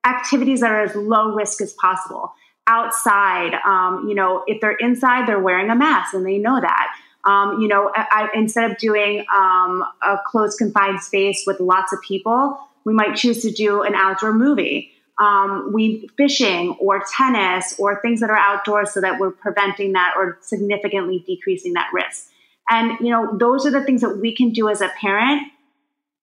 activities 0.04 0.60
that 0.60 0.70
are 0.70 0.82
as 0.82 0.94
low 0.94 1.34
risk 1.34 1.60
as 1.60 1.72
possible. 1.74 2.32
Outside, 2.66 3.54
um, 3.66 4.06
you 4.08 4.14
know, 4.14 4.44
if 4.46 4.60
they're 4.60 4.76
inside, 4.76 5.26
they're 5.26 5.40
wearing 5.40 5.68
a 5.68 5.74
mask 5.74 6.14
and 6.14 6.24
they 6.24 6.38
know 6.38 6.60
that. 6.60 6.94
Um, 7.24 7.60
you 7.60 7.68
know, 7.68 7.90
I, 7.94 8.28
instead 8.34 8.70
of 8.70 8.78
doing 8.78 9.24
um, 9.32 9.84
a 10.02 10.18
closed 10.26 10.58
confined 10.58 11.00
space 11.00 11.44
with 11.46 11.60
lots 11.60 11.92
of 11.92 12.00
people, 12.02 12.58
we 12.84 12.92
might 12.92 13.14
choose 13.16 13.42
to 13.42 13.50
do 13.50 13.82
an 13.82 13.94
outdoor 13.94 14.32
movie 14.32 14.92
um, 15.20 15.72
we 15.72 16.08
fishing 16.16 16.76
or 16.80 17.02
tennis 17.16 17.74
or 17.78 18.00
things 18.00 18.20
that 18.20 18.30
are 18.30 18.36
outdoors 18.36 18.92
so 18.92 19.00
that 19.00 19.20
we're 19.20 19.30
preventing 19.30 19.92
that 19.92 20.14
or 20.16 20.38
significantly 20.40 21.22
decreasing 21.26 21.74
that 21.74 21.88
risk. 21.92 22.28
And 22.70 22.98
you 23.00 23.10
know 23.10 23.36
those 23.36 23.66
are 23.66 23.70
the 23.70 23.84
things 23.84 24.00
that 24.00 24.18
we 24.18 24.34
can 24.34 24.52
do 24.52 24.68
as 24.68 24.80
a 24.80 24.88
parent 25.00 25.42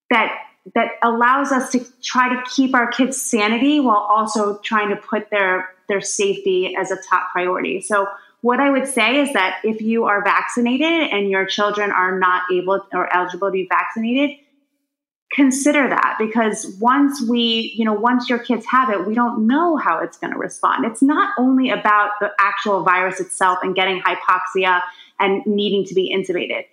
that 0.09 0.35
that 0.75 0.91
allows 1.03 1.51
us 1.51 1.71
to 1.71 1.85
try 2.01 2.29
to 2.29 2.41
keep 2.49 2.73
our 2.73 2.87
kids 2.87 3.21
sanity 3.21 3.79
while 3.79 3.97
also 3.97 4.57
trying 4.59 4.89
to 4.89 4.95
put 4.95 5.29
their 5.29 5.69
their 5.87 6.01
safety 6.01 6.75
as 6.75 6.91
a 6.91 6.97
top 7.09 7.31
priority. 7.31 7.81
So 7.81 8.07
what 8.41 8.59
i 8.59 8.69
would 8.69 8.87
say 8.87 9.19
is 9.19 9.33
that 9.33 9.59
if 9.63 9.81
you 9.81 10.05
are 10.05 10.23
vaccinated 10.23 11.11
and 11.11 11.29
your 11.29 11.45
children 11.45 11.91
are 11.91 12.17
not 12.17 12.43
able 12.51 12.85
or 12.93 13.13
eligible 13.13 13.47
to 13.49 13.51
be 13.51 13.67
vaccinated 13.69 14.37
consider 15.31 15.87
that 15.87 16.15
because 16.17 16.75
once 16.79 17.21
we, 17.21 17.73
you 17.75 17.85
know, 17.85 17.93
once 17.93 18.29
your 18.29 18.39
kids 18.39 18.65
have 18.65 18.89
it, 18.89 19.05
we 19.05 19.13
don't 19.13 19.45
know 19.45 19.77
how 19.77 19.99
it's 19.99 20.17
going 20.17 20.33
to 20.33 20.39
respond. 20.39 20.85
It's 20.85 21.01
not 21.01 21.33
only 21.37 21.69
about 21.69 22.11
the 22.19 22.31
actual 22.39 22.83
virus 22.83 23.19
itself 23.19 23.59
and 23.61 23.75
getting 23.75 24.01
hypoxia 24.01 24.81
and 25.19 25.45
needing 25.45 25.85
to 25.85 25.93
be 25.93 26.13
intubated. 26.13 26.65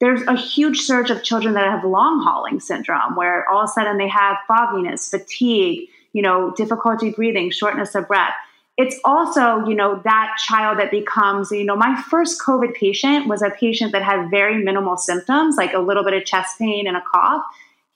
There's 0.00 0.22
a 0.22 0.36
huge 0.36 0.78
surge 0.80 1.10
of 1.10 1.22
children 1.22 1.54
that 1.54 1.64
have 1.64 1.84
long 1.84 2.22
hauling 2.24 2.60
syndrome 2.60 3.16
where 3.16 3.48
all 3.48 3.64
of 3.64 3.68
a 3.68 3.72
sudden 3.72 3.98
they 3.98 4.08
have 4.08 4.36
fogginess, 4.46 5.08
fatigue, 5.10 5.88
you 6.12 6.22
know, 6.22 6.52
difficulty 6.56 7.10
breathing, 7.10 7.50
shortness 7.50 7.94
of 7.94 8.06
breath. 8.06 8.32
It's 8.78 8.96
also, 9.04 9.66
you 9.66 9.74
know, 9.74 10.00
that 10.04 10.36
child 10.46 10.78
that 10.78 10.92
becomes, 10.92 11.50
you 11.50 11.64
know, 11.64 11.74
my 11.74 12.00
first 12.08 12.40
COVID 12.40 12.74
patient 12.74 13.26
was 13.26 13.42
a 13.42 13.50
patient 13.50 13.90
that 13.90 14.02
had 14.02 14.30
very 14.30 14.62
minimal 14.62 14.96
symptoms, 14.96 15.56
like 15.56 15.74
a 15.74 15.80
little 15.80 16.04
bit 16.04 16.14
of 16.14 16.24
chest 16.24 16.58
pain 16.58 16.86
and 16.86 16.96
a 16.96 17.02
cough 17.12 17.42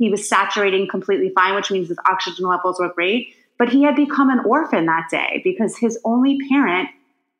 he 0.03 0.11
was 0.11 0.29
saturating 0.29 0.89
completely 0.89 1.31
fine, 1.33 1.55
which 1.55 1.71
means 1.71 1.87
his 1.87 1.99
oxygen 2.11 2.45
levels 2.45 2.81
were 2.81 2.93
great. 2.93 3.37
But 3.57 3.69
he 3.69 3.85
had 3.85 3.95
become 3.95 4.31
an 4.31 4.41
orphan 4.41 4.87
that 4.87 5.07
day 5.09 5.41
because 5.45 5.79
his 5.79 5.97
only 6.05 6.39
parent 6.49 6.89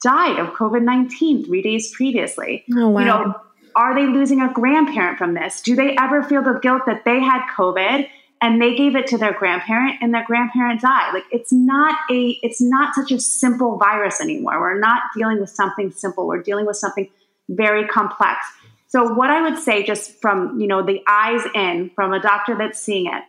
died 0.01 0.39
of 0.39 0.55
COVID 0.55 0.83
19 0.83 1.45
three 1.45 1.61
days 1.61 1.91
previously. 1.93 2.65
Oh, 2.77 2.91
wow. 2.91 3.01
You 3.01 3.07
know, 3.07 3.35
are 3.75 3.97
they 3.97 4.07
losing 4.07 4.41
a 4.41 4.53
grandparent 4.53 5.19
from 5.19 5.35
this? 5.35 5.61
Do 5.61 5.75
they 5.75 5.97
ever 5.97 6.23
feel 6.23 6.41
the 6.41 6.61
guilt 6.63 6.83
that 6.87 7.05
they 7.05 7.19
had 7.19 7.43
COVID 7.57 8.09
and 8.41 8.63
they 8.63 8.77
gave 8.77 8.95
it 8.95 9.09
to 9.09 9.19
their 9.19 9.33
grandparent 9.33 9.97
and 10.01 10.15
their 10.15 10.25
grandparent 10.25 10.83
died? 10.83 11.13
Like 11.15 11.25
it's 11.33 11.53
not 11.53 11.99
a 12.13 12.39
it's 12.45 12.61
not 12.61 12.95
such 12.95 13.11
a 13.11 13.19
simple 13.19 13.77
virus 13.77 14.21
anymore. 14.21 14.61
We're 14.61 14.79
not 14.79 15.03
dealing 15.17 15.41
with 15.41 15.51
something 15.51 15.91
simple. 15.91 16.29
We're 16.29 16.43
dealing 16.43 16.67
with 16.67 16.77
something 16.77 17.11
very 17.49 17.89
complex. 17.89 18.39
So 18.93 19.15
what 19.15 19.31
I 19.31 19.41
would 19.41 19.59
say 19.59 19.85
just 19.85 20.21
from, 20.21 20.61
you 20.61 20.67
know, 20.67 20.83
the 20.83 21.03
eyes 21.09 21.41
in 21.55 21.91
from 21.95 22.13
a 22.13 22.21
doctor 22.21 22.55
that's 22.55 22.79
seeing 22.79 23.07
it, 23.07 23.23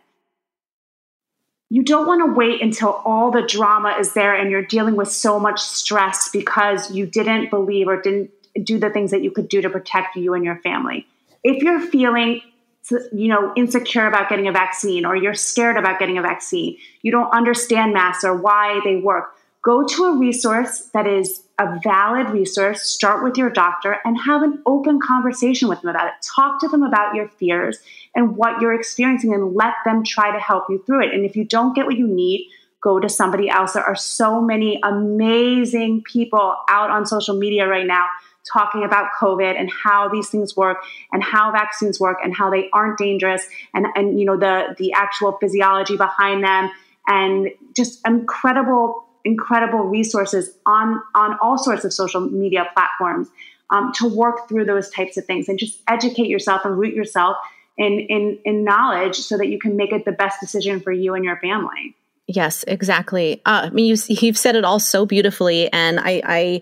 you 1.70 1.82
don't 1.82 2.06
want 2.06 2.20
to 2.20 2.34
wait 2.34 2.60
until 2.60 2.90
all 3.06 3.30
the 3.30 3.40
drama 3.40 3.96
is 3.98 4.12
there 4.12 4.34
and 4.34 4.50
you're 4.50 4.66
dealing 4.66 4.94
with 4.94 5.08
so 5.08 5.40
much 5.40 5.58
stress 5.58 6.28
because 6.28 6.90
you 6.90 7.06
didn't 7.06 7.48
believe 7.48 7.88
or 7.88 7.98
didn't 7.98 8.30
do 8.62 8.78
the 8.78 8.90
things 8.90 9.10
that 9.10 9.22
you 9.22 9.30
could 9.30 9.48
do 9.48 9.62
to 9.62 9.70
protect 9.70 10.16
you 10.16 10.34
and 10.34 10.44
your 10.44 10.56
family. 10.56 11.06
If 11.42 11.62
you're 11.62 11.80
feeling 11.80 12.42
you 12.90 13.28
know 13.28 13.50
insecure 13.56 14.06
about 14.06 14.28
getting 14.28 14.46
a 14.46 14.52
vaccine 14.52 15.06
or 15.06 15.16
you're 15.16 15.32
scared 15.32 15.78
about 15.78 15.98
getting 15.98 16.18
a 16.18 16.22
vaccine, 16.22 16.76
you 17.00 17.10
don't 17.10 17.30
understand 17.32 17.94
masks 17.94 18.22
or 18.22 18.36
why 18.36 18.82
they 18.84 18.96
work, 18.96 19.34
go 19.64 19.84
to 19.84 20.04
a 20.04 20.18
resource 20.18 20.90
that 20.92 21.06
is 21.06 21.42
a 21.58 21.80
valid 21.82 22.30
resource. 22.30 22.82
Start 22.82 23.24
with 23.24 23.36
your 23.36 23.50
doctor 23.50 23.96
and 24.04 24.16
have 24.20 24.42
an 24.42 24.62
open 24.66 25.00
conversation 25.00 25.68
with 25.68 25.80
them 25.80 25.90
about 25.90 26.06
it. 26.06 26.12
Talk 26.36 26.60
to 26.60 26.68
them 26.68 26.82
about 26.82 27.14
your 27.14 27.28
fears 27.28 27.78
and 28.14 28.36
what 28.36 28.60
you're 28.60 28.74
experiencing 28.74 29.32
and 29.32 29.54
let 29.54 29.74
them 29.84 30.04
try 30.04 30.30
to 30.30 30.38
help 30.38 30.64
you 30.68 30.82
through 30.84 31.04
it. 31.06 31.14
And 31.14 31.24
if 31.24 31.34
you 31.34 31.44
don't 31.44 31.74
get 31.74 31.86
what 31.86 31.96
you 31.96 32.06
need, 32.06 32.48
go 32.82 33.00
to 33.00 33.08
somebody 33.08 33.48
else. 33.48 33.72
There 33.72 33.82
are 33.82 33.96
so 33.96 34.40
many 34.40 34.78
amazing 34.84 36.02
people 36.02 36.56
out 36.68 36.90
on 36.90 37.06
social 37.06 37.36
media 37.36 37.66
right 37.66 37.86
now 37.86 38.06
talking 38.52 38.84
about 38.84 39.12
COVID 39.18 39.58
and 39.58 39.70
how 39.70 40.10
these 40.10 40.28
things 40.28 40.54
work 40.54 40.76
and 41.10 41.22
how 41.22 41.50
vaccines 41.50 41.98
work 41.98 42.18
and 42.22 42.36
how 42.36 42.50
they 42.50 42.68
aren't 42.74 42.98
dangerous 42.98 43.46
and, 43.72 43.86
and 43.94 44.20
you 44.20 44.26
know 44.26 44.36
the 44.36 44.74
the 44.76 44.92
actual 44.92 45.38
physiology 45.40 45.96
behind 45.96 46.44
them 46.44 46.70
and 47.06 47.48
just 47.74 48.00
incredible, 48.06 49.04
incredible 49.24 49.80
resources 49.80 50.50
on, 50.66 51.00
on 51.14 51.38
all 51.40 51.58
sorts 51.58 51.84
of 51.84 51.92
social 51.92 52.20
media 52.20 52.66
platforms 52.74 53.28
um, 53.70 53.92
to 53.94 54.08
work 54.08 54.48
through 54.48 54.64
those 54.64 54.90
types 54.90 55.16
of 55.16 55.24
things 55.24 55.48
and 55.48 55.58
just 55.58 55.80
educate 55.88 56.28
yourself 56.28 56.64
and 56.64 56.78
root 56.78 56.94
yourself 56.94 57.36
in, 57.76 58.00
in, 58.08 58.38
in 58.44 58.64
knowledge 58.64 59.16
so 59.16 59.36
that 59.38 59.48
you 59.48 59.58
can 59.58 59.76
make 59.76 59.92
it 59.92 60.04
the 60.04 60.12
best 60.12 60.40
decision 60.40 60.80
for 60.80 60.92
you 60.92 61.14
and 61.14 61.24
your 61.24 61.38
family. 61.38 61.96
Yes, 62.26 62.64
exactly. 62.66 63.42
Uh, 63.44 63.62
I 63.64 63.70
mean, 63.70 63.86
you, 63.86 63.96
you've 64.08 64.38
said 64.38 64.56
it 64.56 64.64
all 64.64 64.78
so 64.78 65.04
beautifully, 65.04 65.70
and 65.72 66.00
I, 66.00 66.22
I, 66.24 66.60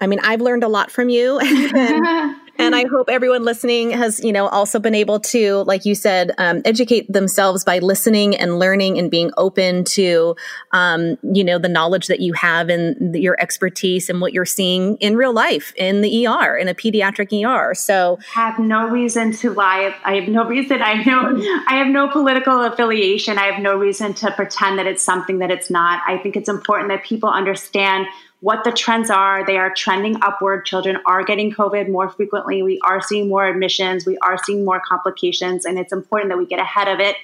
I 0.00 0.06
mean, 0.06 0.20
I've 0.22 0.40
learned 0.40 0.64
a 0.64 0.68
lot 0.68 0.90
from 0.90 1.08
you. 1.08 1.40
and 2.58 2.74
I 2.74 2.86
hope 2.86 3.08
everyone 3.08 3.44
listening 3.44 3.90
has, 3.90 4.22
you 4.24 4.32
know, 4.32 4.48
also 4.48 4.78
been 4.78 4.94
able 4.94 5.20
to, 5.20 5.62
like 5.64 5.84
you 5.84 5.94
said, 5.94 6.32
um, 6.38 6.60
educate 6.64 7.10
themselves 7.12 7.64
by 7.64 7.78
listening 7.78 8.34
and 8.36 8.58
learning 8.58 8.98
and 8.98 9.10
being 9.10 9.30
open 9.36 9.84
to, 9.84 10.34
um, 10.72 11.16
you 11.22 11.44
know, 11.44 11.58
the 11.58 11.68
knowledge 11.68 12.08
that 12.08 12.20
you 12.20 12.32
have 12.32 12.68
and 12.68 13.14
your 13.14 13.40
expertise 13.40 14.10
and 14.10 14.20
what 14.20 14.32
you're 14.32 14.44
seeing 14.44 14.96
in 14.96 15.16
real 15.16 15.32
life 15.32 15.72
in 15.76 16.00
the 16.00 16.26
ER, 16.26 16.56
in 16.56 16.66
a 16.68 16.74
pediatric 16.74 17.32
ER. 17.32 17.74
So 17.74 18.18
I 18.34 18.48
have 18.48 18.58
no 18.58 18.88
reason 18.88 19.32
to 19.32 19.50
lie. 19.52 19.94
I 20.04 20.16
have 20.16 20.28
no 20.28 20.44
reason. 20.44 20.82
I 20.82 21.04
know 21.04 21.40
I 21.68 21.76
have 21.76 21.88
no 21.88 22.08
political 22.08 22.62
affiliation. 22.62 23.38
I 23.38 23.44
have 23.44 23.62
no 23.62 23.76
reason 23.76 24.14
to 24.14 24.32
pretend 24.32 24.78
that 24.78 24.86
it's 24.86 25.04
something 25.04 25.38
that 25.38 25.50
it's 25.50 25.70
not. 25.70 26.02
I 26.06 26.18
think 26.18 26.36
it's 26.36 26.48
important 26.48 26.88
that 26.88 27.04
people 27.04 27.28
understand 27.28 28.06
what 28.40 28.64
the 28.64 28.72
trends 28.72 29.10
are. 29.10 29.44
They 29.44 29.56
are 29.56 29.72
trending 29.74 30.22
upward. 30.22 30.64
Children 30.64 30.98
are 31.06 31.24
getting 31.24 31.52
COVID 31.52 31.88
more 31.88 32.08
frequently. 32.08 32.62
We 32.62 32.78
are 32.84 33.00
seeing 33.00 33.28
more 33.28 33.46
admissions. 33.46 34.06
We 34.06 34.16
are 34.18 34.38
seeing 34.44 34.64
more 34.64 34.80
complications. 34.80 35.64
And 35.64 35.78
it's 35.78 35.92
important 35.92 36.30
that 36.30 36.38
we 36.38 36.46
get 36.46 36.60
ahead 36.60 36.88
of 36.88 37.00
it 37.00 37.16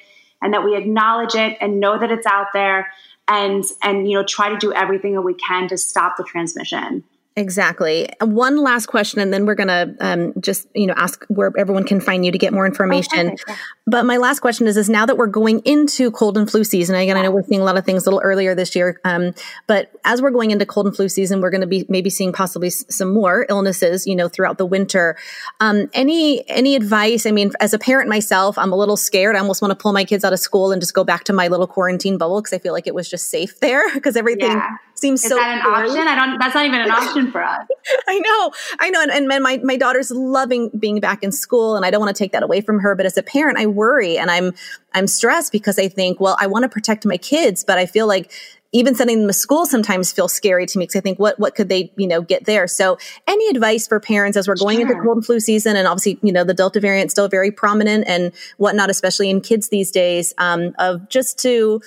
and 0.42 0.52
that 0.52 0.64
we 0.64 0.76
acknowledge 0.76 1.34
it 1.34 1.56
and 1.60 1.80
know 1.80 1.98
that 1.98 2.10
it's 2.10 2.26
out 2.26 2.48
there 2.52 2.88
and 3.26 3.64
and 3.82 4.08
you 4.10 4.18
know 4.18 4.24
try 4.24 4.50
to 4.50 4.58
do 4.58 4.72
everything 4.72 5.14
that 5.14 5.22
we 5.22 5.34
can 5.34 5.68
to 5.68 5.76
stop 5.76 6.16
the 6.16 6.24
transmission. 6.24 7.04
Exactly. 7.37 8.09
One 8.20 8.57
last 8.59 8.87
question, 8.87 9.18
and 9.20 9.32
then 9.32 9.45
we're 9.45 9.57
going 9.57 9.66
to 9.66 9.97
um, 9.99 10.35
just 10.41 10.68
you 10.72 10.87
know 10.87 10.95
ask 10.97 11.24
where 11.26 11.51
everyone 11.59 11.82
can 11.82 12.01
find 12.01 12.24
you 12.24 12.30
to 12.30 12.39
get 12.39 12.53
more 12.53 12.64
information. 12.64 13.30
Oh, 13.30 13.32
okay. 13.32 13.55
But 13.89 14.07
my 14.07 14.18
last 14.18 14.39
question 14.39 14.68
is: 14.68 14.76
is 14.76 14.89
now 14.89 15.05
that 15.05 15.16
we're 15.16 15.26
going 15.26 15.59
into 15.64 16.12
cold 16.12 16.39
and 16.39 16.49
flu 16.49 16.62
season, 16.62 16.95
again, 16.95 17.16
I 17.16 17.22
know 17.22 17.32
we're 17.32 17.43
seeing 17.43 17.61
a 17.61 17.64
lot 17.64 17.76
of 17.76 17.85
things 17.85 18.07
a 18.07 18.07
little 18.07 18.20
earlier 18.20 18.55
this 18.55 18.76
year, 18.76 19.01
um, 19.05 19.35
but 19.66 19.91
as 20.05 20.22
we're 20.22 20.30
going 20.30 20.53
into 20.53 20.64
cold 20.64 20.87
and 20.87 20.95
flu 20.95 21.09
season, 21.09 21.41
we're 21.41 21.51
going 21.51 21.62
to 21.62 21.66
be 21.66 21.85
maybe 21.89 22.09
seeing 22.09 22.32
possibly 22.32 22.70
some 22.70 23.12
more 23.12 23.47
illnesses, 23.49 24.07
you 24.07 24.14
know, 24.14 24.28
throughout 24.28 24.57
the 24.57 24.66
winter. 24.66 25.16
Um, 25.59 25.91
any 25.93 26.49
any 26.49 26.76
advice? 26.76 27.26
I 27.26 27.32
mean, 27.32 27.51
as 27.59 27.74
a 27.74 27.80
parent 27.80 28.09
myself, 28.09 28.57
I'm 28.57 28.72
a 28.72 28.76
little 28.76 28.97
scared. 28.97 29.35
I 29.35 29.41
almost 29.41 29.61
want 29.61 29.72
to 29.72 29.76
pull 29.76 29.93
my 29.93 30.05
kids 30.05 30.22
out 30.24 30.32
of 30.32 30.39
school 30.39 30.70
and 30.70 30.80
just 30.80 30.95
go 30.95 31.03
back 31.03 31.24
to 31.24 31.32
my 31.32 31.49
little 31.49 31.66
quarantine 31.66 32.16
bubble 32.16 32.41
because 32.41 32.53
I 32.53 32.59
feel 32.59 32.72
like 32.72 32.87
it 32.87 32.95
was 32.95 33.11
just 33.11 33.28
safe 33.28 33.59
there 33.61 33.93
because 33.93 34.16
everything. 34.16 34.53
Yeah 34.53 34.76
seems 35.05 35.22
Is 35.22 35.30
so. 35.30 35.37
Is 35.37 35.43
that 35.43 35.59
an 35.59 35.66
option? 35.66 36.09
I 36.09 36.14
don't. 36.14 36.39
That's 36.39 36.55
not 36.55 36.66
even 36.66 36.80
an 36.80 36.91
option 37.01 37.24
for 37.31 37.43
us. 37.43 37.66
I 38.09 38.18
know, 38.18 38.53
I 38.79 38.91
know, 38.91 39.03
and, 39.03 39.11
and 39.11 39.43
my 39.43 39.59
my 39.59 39.77
daughter's 39.77 40.11
loving 40.11 40.70
being 40.79 41.01
back 41.01 41.22
in 41.22 41.33
school, 41.33 41.77
and 41.77 41.85
I 41.85 41.91
don't 41.91 42.01
want 42.01 42.14
to 42.14 42.18
take 42.18 42.33
that 42.33 42.43
away 42.43 42.61
from 42.61 42.81
her. 42.81 42.95
But 42.95 43.07
as 43.07 43.16
a 43.16 43.22
parent, 43.22 43.59
I 43.59 43.66
worry 43.66 44.18
and 44.18 44.31
I'm 44.31 44.55
I'm 44.93 45.07
stressed 45.07 45.53
because 45.53 45.79
I 45.79 45.89
think, 45.89 46.20
well, 46.20 46.37
I 46.41 46.47
want 46.47 46.64
to 46.64 46.68
protect 46.68 47.05
my 47.05 47.16
kids, 47.16 47.64
but 47.64 47.79
I 47.79 47.87
feel 47.87 48.07
like 48.07 48.33
even 48.75 48.97
sending 48.97 49.20
them 49.20 49.29
to 49.29 49.33
school 49.33 49.66
sometimes 49.66 50.12
feels 50.12 50.33
scary 50.33 50.66
to 50.66 50.79
me 50.79 50.83
because 50.83 50.97
I 50.97 51.01
think 51.01 51.18
what 51.20 51.39
what 51.39 51.55
could 51.55 51.68
they 51.68 51.93
you 51.97 52.09
know 52.09 52.20
get 52.20 52.45
there? 52.45 52.66
So 52.66 52.99
any 53.27 53.49
advice 53.49 53.87
for 53.87 54.01
parents 54.01 54.37
as 54.37 54.49
we're 54.49 54.57
going 54.57 54.81
sure. 54.81 54.91
into 54.91 55.03
cold 55.03 55.18
and 55.18 55.25
flu 55.25 55.41
season, 55.41 55.77
and 55.77 55.87
obviously 55.87 56.18
you 56.22 56.33
know 56.33 56.45
the 56.45 56.55
Delta 56.55 56.81
variant 56.81 57.07
is 57.07 57.12
still 57.12 57.29
very 57.29 57.53
prominent 57.53 58.05
and 58.07 58.33
whatnot, 58.59 58.91
especially 58.91 59.31
in 59.31 59.41
kids 59.41 59.68
these 59.68 59.91
days, 59.93 60.35
um, 60.39 60.75
of 60.79 61.09
just 61.09 61.39
to 61.41 61.81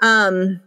um, 0.00 0.60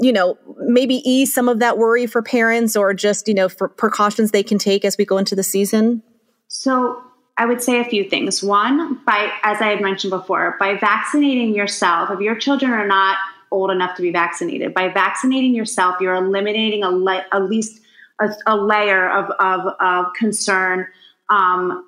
you 0.00 0.12
know, 0.12 0.38
maybe 0.58 0.96
ease 1.08 1.32
some 1.32 1.48
of 1.48 1.58
that 1.58 1.78
worry 1.78 2.06
for 2.06 2.22
parents 2.22 2.76
or 2.76 2.94
just, 2.94 3.28
you 3.28 3.34
know, 3.34 3.48
for 3.48 3.68
precautions 3.68 4.30
they 4.30 4.42
can 4.42 4.58
take 4.58 4.84
as 4.84 4.96
we 4.96 5.04
go 5.04 5.18
into 5.18 5.34
the 5.34 5.42
season? 5.42 6.02
So 6.48 7.02
I 7.36 7.44
would 7.44 7.62
say 7.62 7.80
a 7.80 7.84
few 7.84 8.08
things. 8.08 8.42
One, 8.42 9.00
by, 9.06 9.30
as 9.42 9.60
I 9.60 9.68
had 9.68 9.82
mentioned 9.82 10.10
before, 10.10 10.56
by 10.58 10.76
vaccinating 10.76 11.54
yourself, 11.54 12.10
if 12.10 12.20
your 12.20 12.36
children 12.36 12.70
are 12.70 12.86
not 12.86 13.18
old 13.50 13.70
enough 13.70 13.96
to 13.96 14.02
be 14.02 14.10
vaccinated, 14.10 14.72
by 14.72 14.88
vaccinating 14.88 15.54
yourself, 15.54 15.96
you're 16.00 16.14
eliminating 16.14 16.82
a 16.82 16.90
le- 16.90 17.26
at 17.32 17.44
least 17.44 17.80
a, 18.20 18.30
a 18.46 18.56
layer 18.56 19.10
of, 19.10 19.30
of, 19.38 19.74
of 19.80 20.06
concern 20.14 20.86
um, 21.28 21.86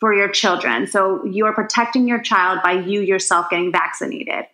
for 0.00 0.12
your 0.12 0.28
children. 0.28 0.86
So 0.86 1.24
you 1.24 1.46
are 1.46 1.54
protecting 1.54 2.08
your 2.08 2.20
child 2.20 2.60
by 2.64 2.72
you 2.72 3.00
yourself 3.00 3.48
getting 3.50 3.70
vaccinated. 3.70 4.46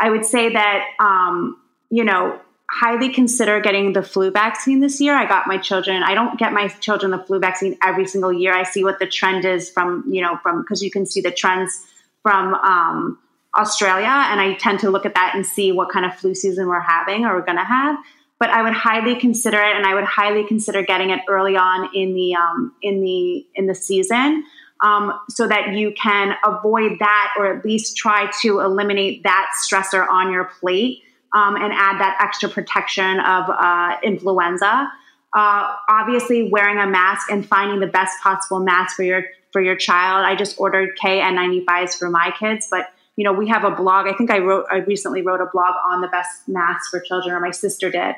I 0.00 0.10
would 0.10 0.24
say 0.24 0.52
that 0.52 0.84
um, 0.98 1.56
you 1.92 2.04
know, 2.04 2.40
highly 2.70 3.10
consider 3.10 3.60
getting 3.60 3.92
the 3.92 4.02
flu 4.02 4.30
vaccine 4.30 4.80
this 4.80 4.98
year. 4.98 5.14
I 5.14 5.28
got 5.28 5.46
my 5.46 5.58
children, 5.58 6.02
I 6.02 6.14
don't 6.14 6.38
get 6.38 6.54
my 6.54 6.68
children 6.68 7.12
the 7.12 7.18
flu 7.18 7.38
vaccine 7.38 7.76
every 7.82 8.06
single 8.06 8.32
year. 8.32 8.54
I 8.54 8.62
see 8.62 8.82
what 8.82 8.98
the 8.98 9.06
trend 9.06 9.44
is 9.44 9.68
from, 9.68 10.02
you 10.08 10.22
know, 10.22 10.38
from 10.42 10.62
because 10.62 10.82
you 10.82 10.90
can 10.90 11.04
see 11.04 11.20
the 11.20 11.30
trends 11.30 11.86
from 12.22 12.54
um, 12.54 13.18
Australia. 13.54 14.06
And 14.06 14.40
I 14.40 14.54
tend 14.54 14.80
to 14.80 14.90
look 14.90 15.04
at 15.04 15.14
that 15.14 15.32
and 15.34 15.44
see 15.44 15.70
what 15.70 15.90
kind 15.90 16.06
of 16.06 16.14
flu 16.14 16.34
season 16.34 16.66
we're 16.66 16.80
having 16.80 17.26
or 17.26 17.34
we're 17.34 17.44
going 17.44 17.58
to 17.58 17.64
have. 17.64 17.98
But 18.40 18.48
I 18.48 18.62
would 18.62 18.72
highly 18.72 19.16
consider 19.16 19.58
it, 19.58 19.76
and 19.76 19.86
I 19.86 19.94
would 19.94 20.02
highly 20.02 20.44
consider 20.44 20.82
getting 20.82 21.10
it 21.10 21.20
early 21.28 21.56
on 21.56 21.90
in 21.94 22.14
the 22.14 22.34
um, 22.34 22.74
in 22.82 23.00
the 23.00 23.46
in 23.54 23.66
the 23.66 23.74
season, 23.74 24.42
um, 24.82 25.12
so 25.28 25.46
that 25.46 25.74
you 25.74 25.92
can 25.92 26.34
avoid 26.44 26.98
that, 26.98 27.34
or 27.38 27.54
at 27.54 27.64
least 27.64 27.96
try 27.96 28.28
to 28.40 28.58
eliminate 28.58 29.22
that 29.22 29.50
stressor 29.64 30.08
on 30.08 30.32
your 30.32 30.50
plate 30.58 31.04
um, 31.34 31.56
and 31.56 31.72
add 31.72 32.00
that 32.00 32.18
extra 32.20 32.48
protection 32.48 33.20
of 33.20 33.48
uh, 33.48 33.96
influenza. 34.02 34.90
Uh, 35.34 35.74
obviously, 35.88 36.50
wearing 36.50 36.78
a 36.78 36.86
mask 36.86 37.30
and 37.30 37.46
finding 37.46 37.80
the 37.80 37.86
best 37.86 38.20
possible 38.22 38.60
mask 38.60 38.96
for 38.96 39.02
your 39.02 39.24
for 39.50 39.62
your 39.62 39.76
child. 39.76 40.24
I 40.24 40.34
just 40.34 40.58
ordered 40.58 40.90
KN95s 41.02 41.98
for 41.98 42.10
my 42.10 42.32
kids, 42.38 42.68
but 42.70 42.92
you 43.16 43.24
know 43.24 43.32
we 43.32 43.48
have 43.48 43.64
a 43.64 43.70
blog. 43.70 44.06
I 44.06 44.12
think 44.14 44.30
I 44.30 44.38
wrote 44.38 44.66
I 44.70 44.78
recently 44.78 45.22
wrote 45.22 45.40
a 45.40 45.46
blog 45.52 45.74
on 45.86 46.02
the 46.02 46.08
best 46.08 46.48
masks 46.48 46.88
for 46.90 47.00
children, 47.00 47.34
or 47.34 47.40
my 47.40 47.50
sister 47.50 47.90
did. 47.90 48.14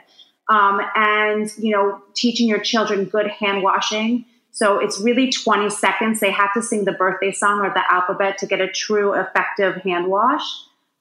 Um, 0.49 0.81
and 0.95 1.51
you 1.59 1.71
know, 1.71 2.03
teaching 2.15 2.49
your 2.49 2.61
children 2.61 3.05
good 3.05 3.29
hand 3.29 3.63
washing. 3.63 4.27
So 4.51 4.79
it's 4.79 5.01
really 5.01 5.33
20 5.33 5.69
seconds. 5.71 6.21
They 6.21 6.31
have 6.31 6.53
to 6.55 6.63
sing 6.63 6.85
the 6.85 6.93
birthday 6.93 7.33
song 7.33 7.61
or 7.61 7.71
the 7.71 7.83
alphabet 7.93 8.39
to 8.39 8.47
get 8.47 8.61
a 8.61 8.69
true 8.69 9.13
effective 9.13 9.83
hand 9.83 10.07
wash. 10.07 10.45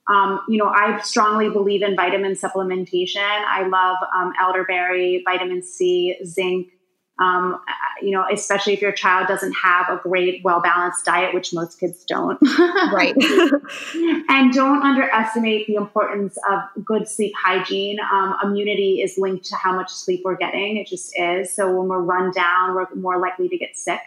Um, 0.10 0.42
you 0.50 0.58
know, 0.58 0.68
I 0.68 1.00
strongly 1.02 1.50
believe 1.50 1.82
in 1.82 1.96
vitamin 1.96 2.34
supplementation. 2.34 3.18
I 3.22 3.68
love 3.68 3.98
um, 4.16 4.34
elderberry, 4.42 5.24
vitamin 5.26 5.64
C, 5.64 6.18
zinc. 6.26 6.68
Um, 7.20 7.62
you 8.02 8.10
know, 8.10 8.26
especially 8.34 8.74
if 8.74 8.82
your 8.82 8.92
child 8.92 9.28
doesn't 9.28 9.54
have 9.54 9.88
a 9.88 10.02
great, 10.02 10.42
well 10.44 10.62
balanced 10.62 11.06
diet, 11.06 11.34
which 11.34 11.54
most 11.54 11.80
kids 11.80 12.04
don't. 12.06 12.40
right. 12.92 13.16
and 14.30 14.52
don't 14.52 14.82
underestimate 14.82 15.68
the 15.68 15.76
importance 15.76 16.38
of 16.52 16.84
good 16.84 17.08
sleep 17.08 17.34
hygiene. 17.42 18.00
Um, 18.12 18.36
immunity 18.44 19.02
is 19.02 19.18
linked 19.18 19.46
to 19.46 19.56
how 19.56 19.76
much 19.76 19.92
sleep 19.92 20.24
we're 20.26 20.38
getting. 20.38 20.78
It 20.78 20.88
just 20.88 21.14
is. 21.18 21.56
So 21.56 21.72
when 21.72 21.88
we're 21.88 22.02
run 22.02 22.32
down, 22.32 22.74
we're 22.74 22.94
more 22.96 23.20
likely 23.20 23.48
to 23.48 23.58
get 23.58 23.78
sick. 23.78 24.00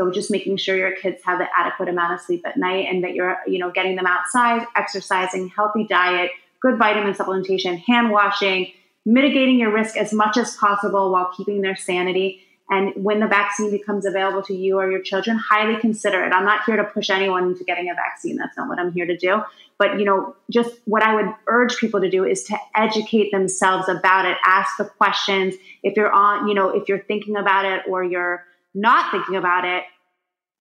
So 0.00 0.10
just 0.10 0.30
making 0.30 0.56
sure 0.56 0.78
your 0.78 0.92
kids 0.92 1.20
have 1.26 1.38
the 1.38 1.46
adequate 1.54 1.90
amount 1.90 2.14
of 2.14 2.20
sleep 2.22 2.46
at 2.46 2.56
night 2.56 2.86
and 2.90 3.04
that 3.04 3.14
you're, 3.14 3.36
you 3.46 3.58
know, 3.58 3.70
getting 3.70 3.96
them 3.96 4.06
outside, 4.06 4.66
exercising, 4.74 5.48
healthy 5.48 5.84
diet, 5.84 6.30
good 6.60 6.78
vitamin 6.78 7.12
supplementation, 7.12 7.78
hand 7.78 8.10
washing, 8.10 8.72
mitigating 9.04 9.58
your 9.58 9.70
risk 9.70 9.98
as 9.98 10.14
much 10.14 10.38
as 10.38 10.56
possible 10.56 11.12
while 11.12 11.30
keeping 11.36 11.60
their 11.60 11.76
sanity. 11.76 12.40
And 12.70 12.94
when 12.96 13.20
the 13.20 13.26
vaccine 13.26 13.70
becomes 13.70 14.06
available 14.06 14.42
to 14.44 14.54
you 14.54 14.78
or 14.78 14.90
your 14.90 15.02
children, 15.02 15.36
highly 15.36 15.78
consider 15.78 16.24
it. 16.24 16.32
I'm 16.32 16.46
not 16.46 16.64
here 16.64 16.76
to 16.76 16.84
push 16.84 17.10
anyone 17.10 17.48
into 17.48 17.64
getting 17.64 17.90
a 17.90 17.94
vaccine. 17.94 18.36
That's 18.36 18.56
not 18.56 18.70
what 18.70 18.78
I'm 18.78 18.92
here 18.92 19.04
to 19.04 19.18
do. 19.18 19.42
But 19.76 19.98
you 19.98 20.06
know, 20.06 20.34
just 20.50 20.70
what 20.86 21.02
I 21.02 21.14
would 21.14 21.34
urge 21.46 21.76
people 21.76 22.00
to 22.00 22.08
do 22.08 22.24
is 22.24 22.44
to 22.44 22.56
educate 22.74 23.32
themselves 23.32 23.86
about 23.90 24.24
it. 24.24 24.38
Ask 24.46 24.78
the 24.78 24.86
questions. 24.86 25.56
If 25.82 25.94
you're 25.94 26.10
on, 26.12 26.48
you 26.48 26.54
know, 26.54 26.70
if 26.70 26.88
you're 26.88 27.00
thinking 27.00 27.36
about 27.36 27.66
it 27.66 27.82
or 27.86 28.02
you're 28.02 28.46
not 28.74 29.10
thinking 29.10 29.36
about 29.36 29.64
it, 29.64 29.84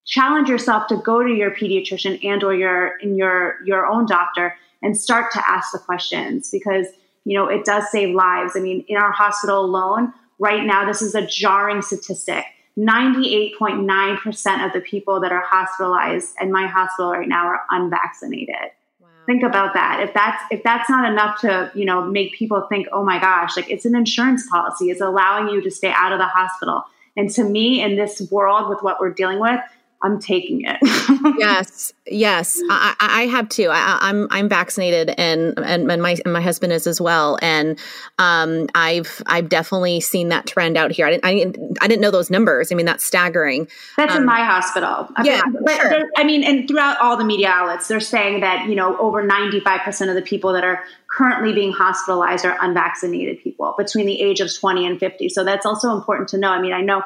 challenge 0.06 0.50
yourself 0.50 0.88
to 0.88 0.98
go 0.98 1.24
to 1.24 1.32
your 1.32 1.52
pediatrician 1.52 2.24
and 2.26 2.44
or 2.44 2.54
your 2.54 2.98
in 2.98 3.18
your 3.18 3.58
your 3.66 3.86
own 3.86 4.06
doctor 4.06 4.56
and 4.82 4.98
start 4.98 5.32
to 5.34 5.50
ask 5.50 5.72
the 5.72 5.80
questions 5.80 6.50
because 6.50 6.88
you 7.26 7.38
know 7.38 7.48
it 7.48 7.66
does 7.66 7.90
save 7.92 8.16
lives. 8.16 8.54
I 8.56 8.60
mean, 8.60 8.84
in 8.88 8.98
our 8.98 9.12
hospital 9.12 9.64
alone, 9.64 10.14
right 10.40 10.66
now, 10.66 10.86
this 10.86 11.02
is 11.02 11.16
a 11.16 11.26
jarring 11.26 11.82
statistic. 11.82 12.46
98.9% 12.78 14.66
of 14.66 14.72
the 14.72 14.80
people 14.80 15.20
that 15.20 15.34
are 15.34 15.44
hospitalized 15.46 16.34
in 16.40 16.50
my 16.50 16.66
hospital 16.66 17.12
right 17.12 17.28
now 17.28 17.46
are 17.46 17.62
unvaccinated. 17.72 18.56
Wow. 19.02 19.08
Think 19.26 19.44
about 19.44 19.74
that. 19.74 20.00
If 20.02 20.14
that's 20.14 20.42
if 20.50 20.64
that's 20.64 20.90
not 20.90 21.12
enough 21.12 21.42
to, 21.42 21.72
you 21.76 21.84
know, 21.84 22.06
make 22.06 22.34
people 22.34 22.62
think, 22.70 22.88
"Oh 22.94 23.04
my 23.04 23.20
gosh, 23.20 23.58
like 23.58 23.70
it's 23.70 23.86
an 23.86 23.96
insurance 23.96 24.48
policy. 24.50 24.90
It's 24.90 25.02
allowing 25.02 25.50
you 25.50 25.62
to 25.62 25.70
stay 25.70 25.92
out 25.92 26.14
of 26.14 26.20
the 26.20 26.26
hospital." 26.26 26.86
And 27.18 27.30
to 27.32 27.44
me, 27.44 27.82
in 27.82 27.96
this 27.96 28.22
world 28.32 28.70
with 28.70 28.82
what 28.82 29.00
we're 29.00 29.12
dealing 29.12 29.40
with, 29.40 29.60
I'm 30.02 30.20
taking 30.20 30.64
it. 30.64 30.78
yes, 31.40 31.94
yes, 32.06 32.58
I, 32.70 32.96
I 33.00 33.22
have 33.24 33.50
too. 33.50 33.68
I, 33.70 34.10
am 34.10 34.24
I'm, 34.24 34.28
I'm 34.32 34.50
vaccinated, 34.50 35.14
and 35.18 35.58
and, 35.60 35.92
and 35.92 36.02
my 36.02 36.16
and 36.24 36.32
my 36.32 36.42
husband 36.42 36.72
is 36.72 36.88
as 36.88 37.02
well. 37.02 37.38
And 37.42 37.78
um, 38.18 38.68
I've 38.76 39.22
I've 39.26 39.50
definitely 39.50 40.00
seen 40.00 40.30
that 40.30 40.48
trend 40.48 40.78
out 40.78 40.92
here. 40.92 41.06
I 41.06 41.12
didn't 41.12 41.26
I 41.26 41.34
didn't, 41.34 41.78
I 41.82 41.88
didn't 41.88 42.02
know 42.02 42.12
those 42.12 42.30
numbers. 42.30 42.72
I 42.72 42.76
mean, 42.76 42.86
that's 42.86 43.04
staggering. 43.04 43.68
That's 43.98 44.14
um, 44.14 44.22
in 44.22 44.26
my 44.26 44.46
hospital. 44.46 45.10
Yeah, 45.24 45.42
but 45.64 45.76
sure. 45.76 46.04
I 46.16 46.24
mean, 46.24 46.46
and 46.46 46.66
throughout 46.66 46.98
all 47.02 47.18
the 47.18 47.26
media 47.26 47.50
outlets, 47.50 47.90
they're 47.90 48.00
saying 48.00 48.40
that 48.40 48.70
you 48.70 48.76
know 48.76 48.98
over 49.00 49.22
95 49.22 49.82
percent 49.82 50.10
of 50.10 50.16
the 50.16 50.22
people 50.22 50.54
that 50.54 50.64
are 50.64 50.82
currently 51.10 51.52
being 51.52 51.74
hospitalized 51.74 52.46
are 52.46 52.58
unvaccinated 52.62 53.44
people 53.44 53.76
between 53.78 54.06
the 54.06 54.22
age 54.22 54.40
of 54.40 54.54
20 54.54 54.86
and 54.86 55.00
50. 55.00 55.28
So 55.30 55.44
that's 55.44 55.66
also 55.66 55.92
important 55.92 56.30
to 56.30 56.38
know. 56.38 56.50
I 56.50 56.62
mean, 56.62 56.72
I 56.72 56.82
know 56.82 57.04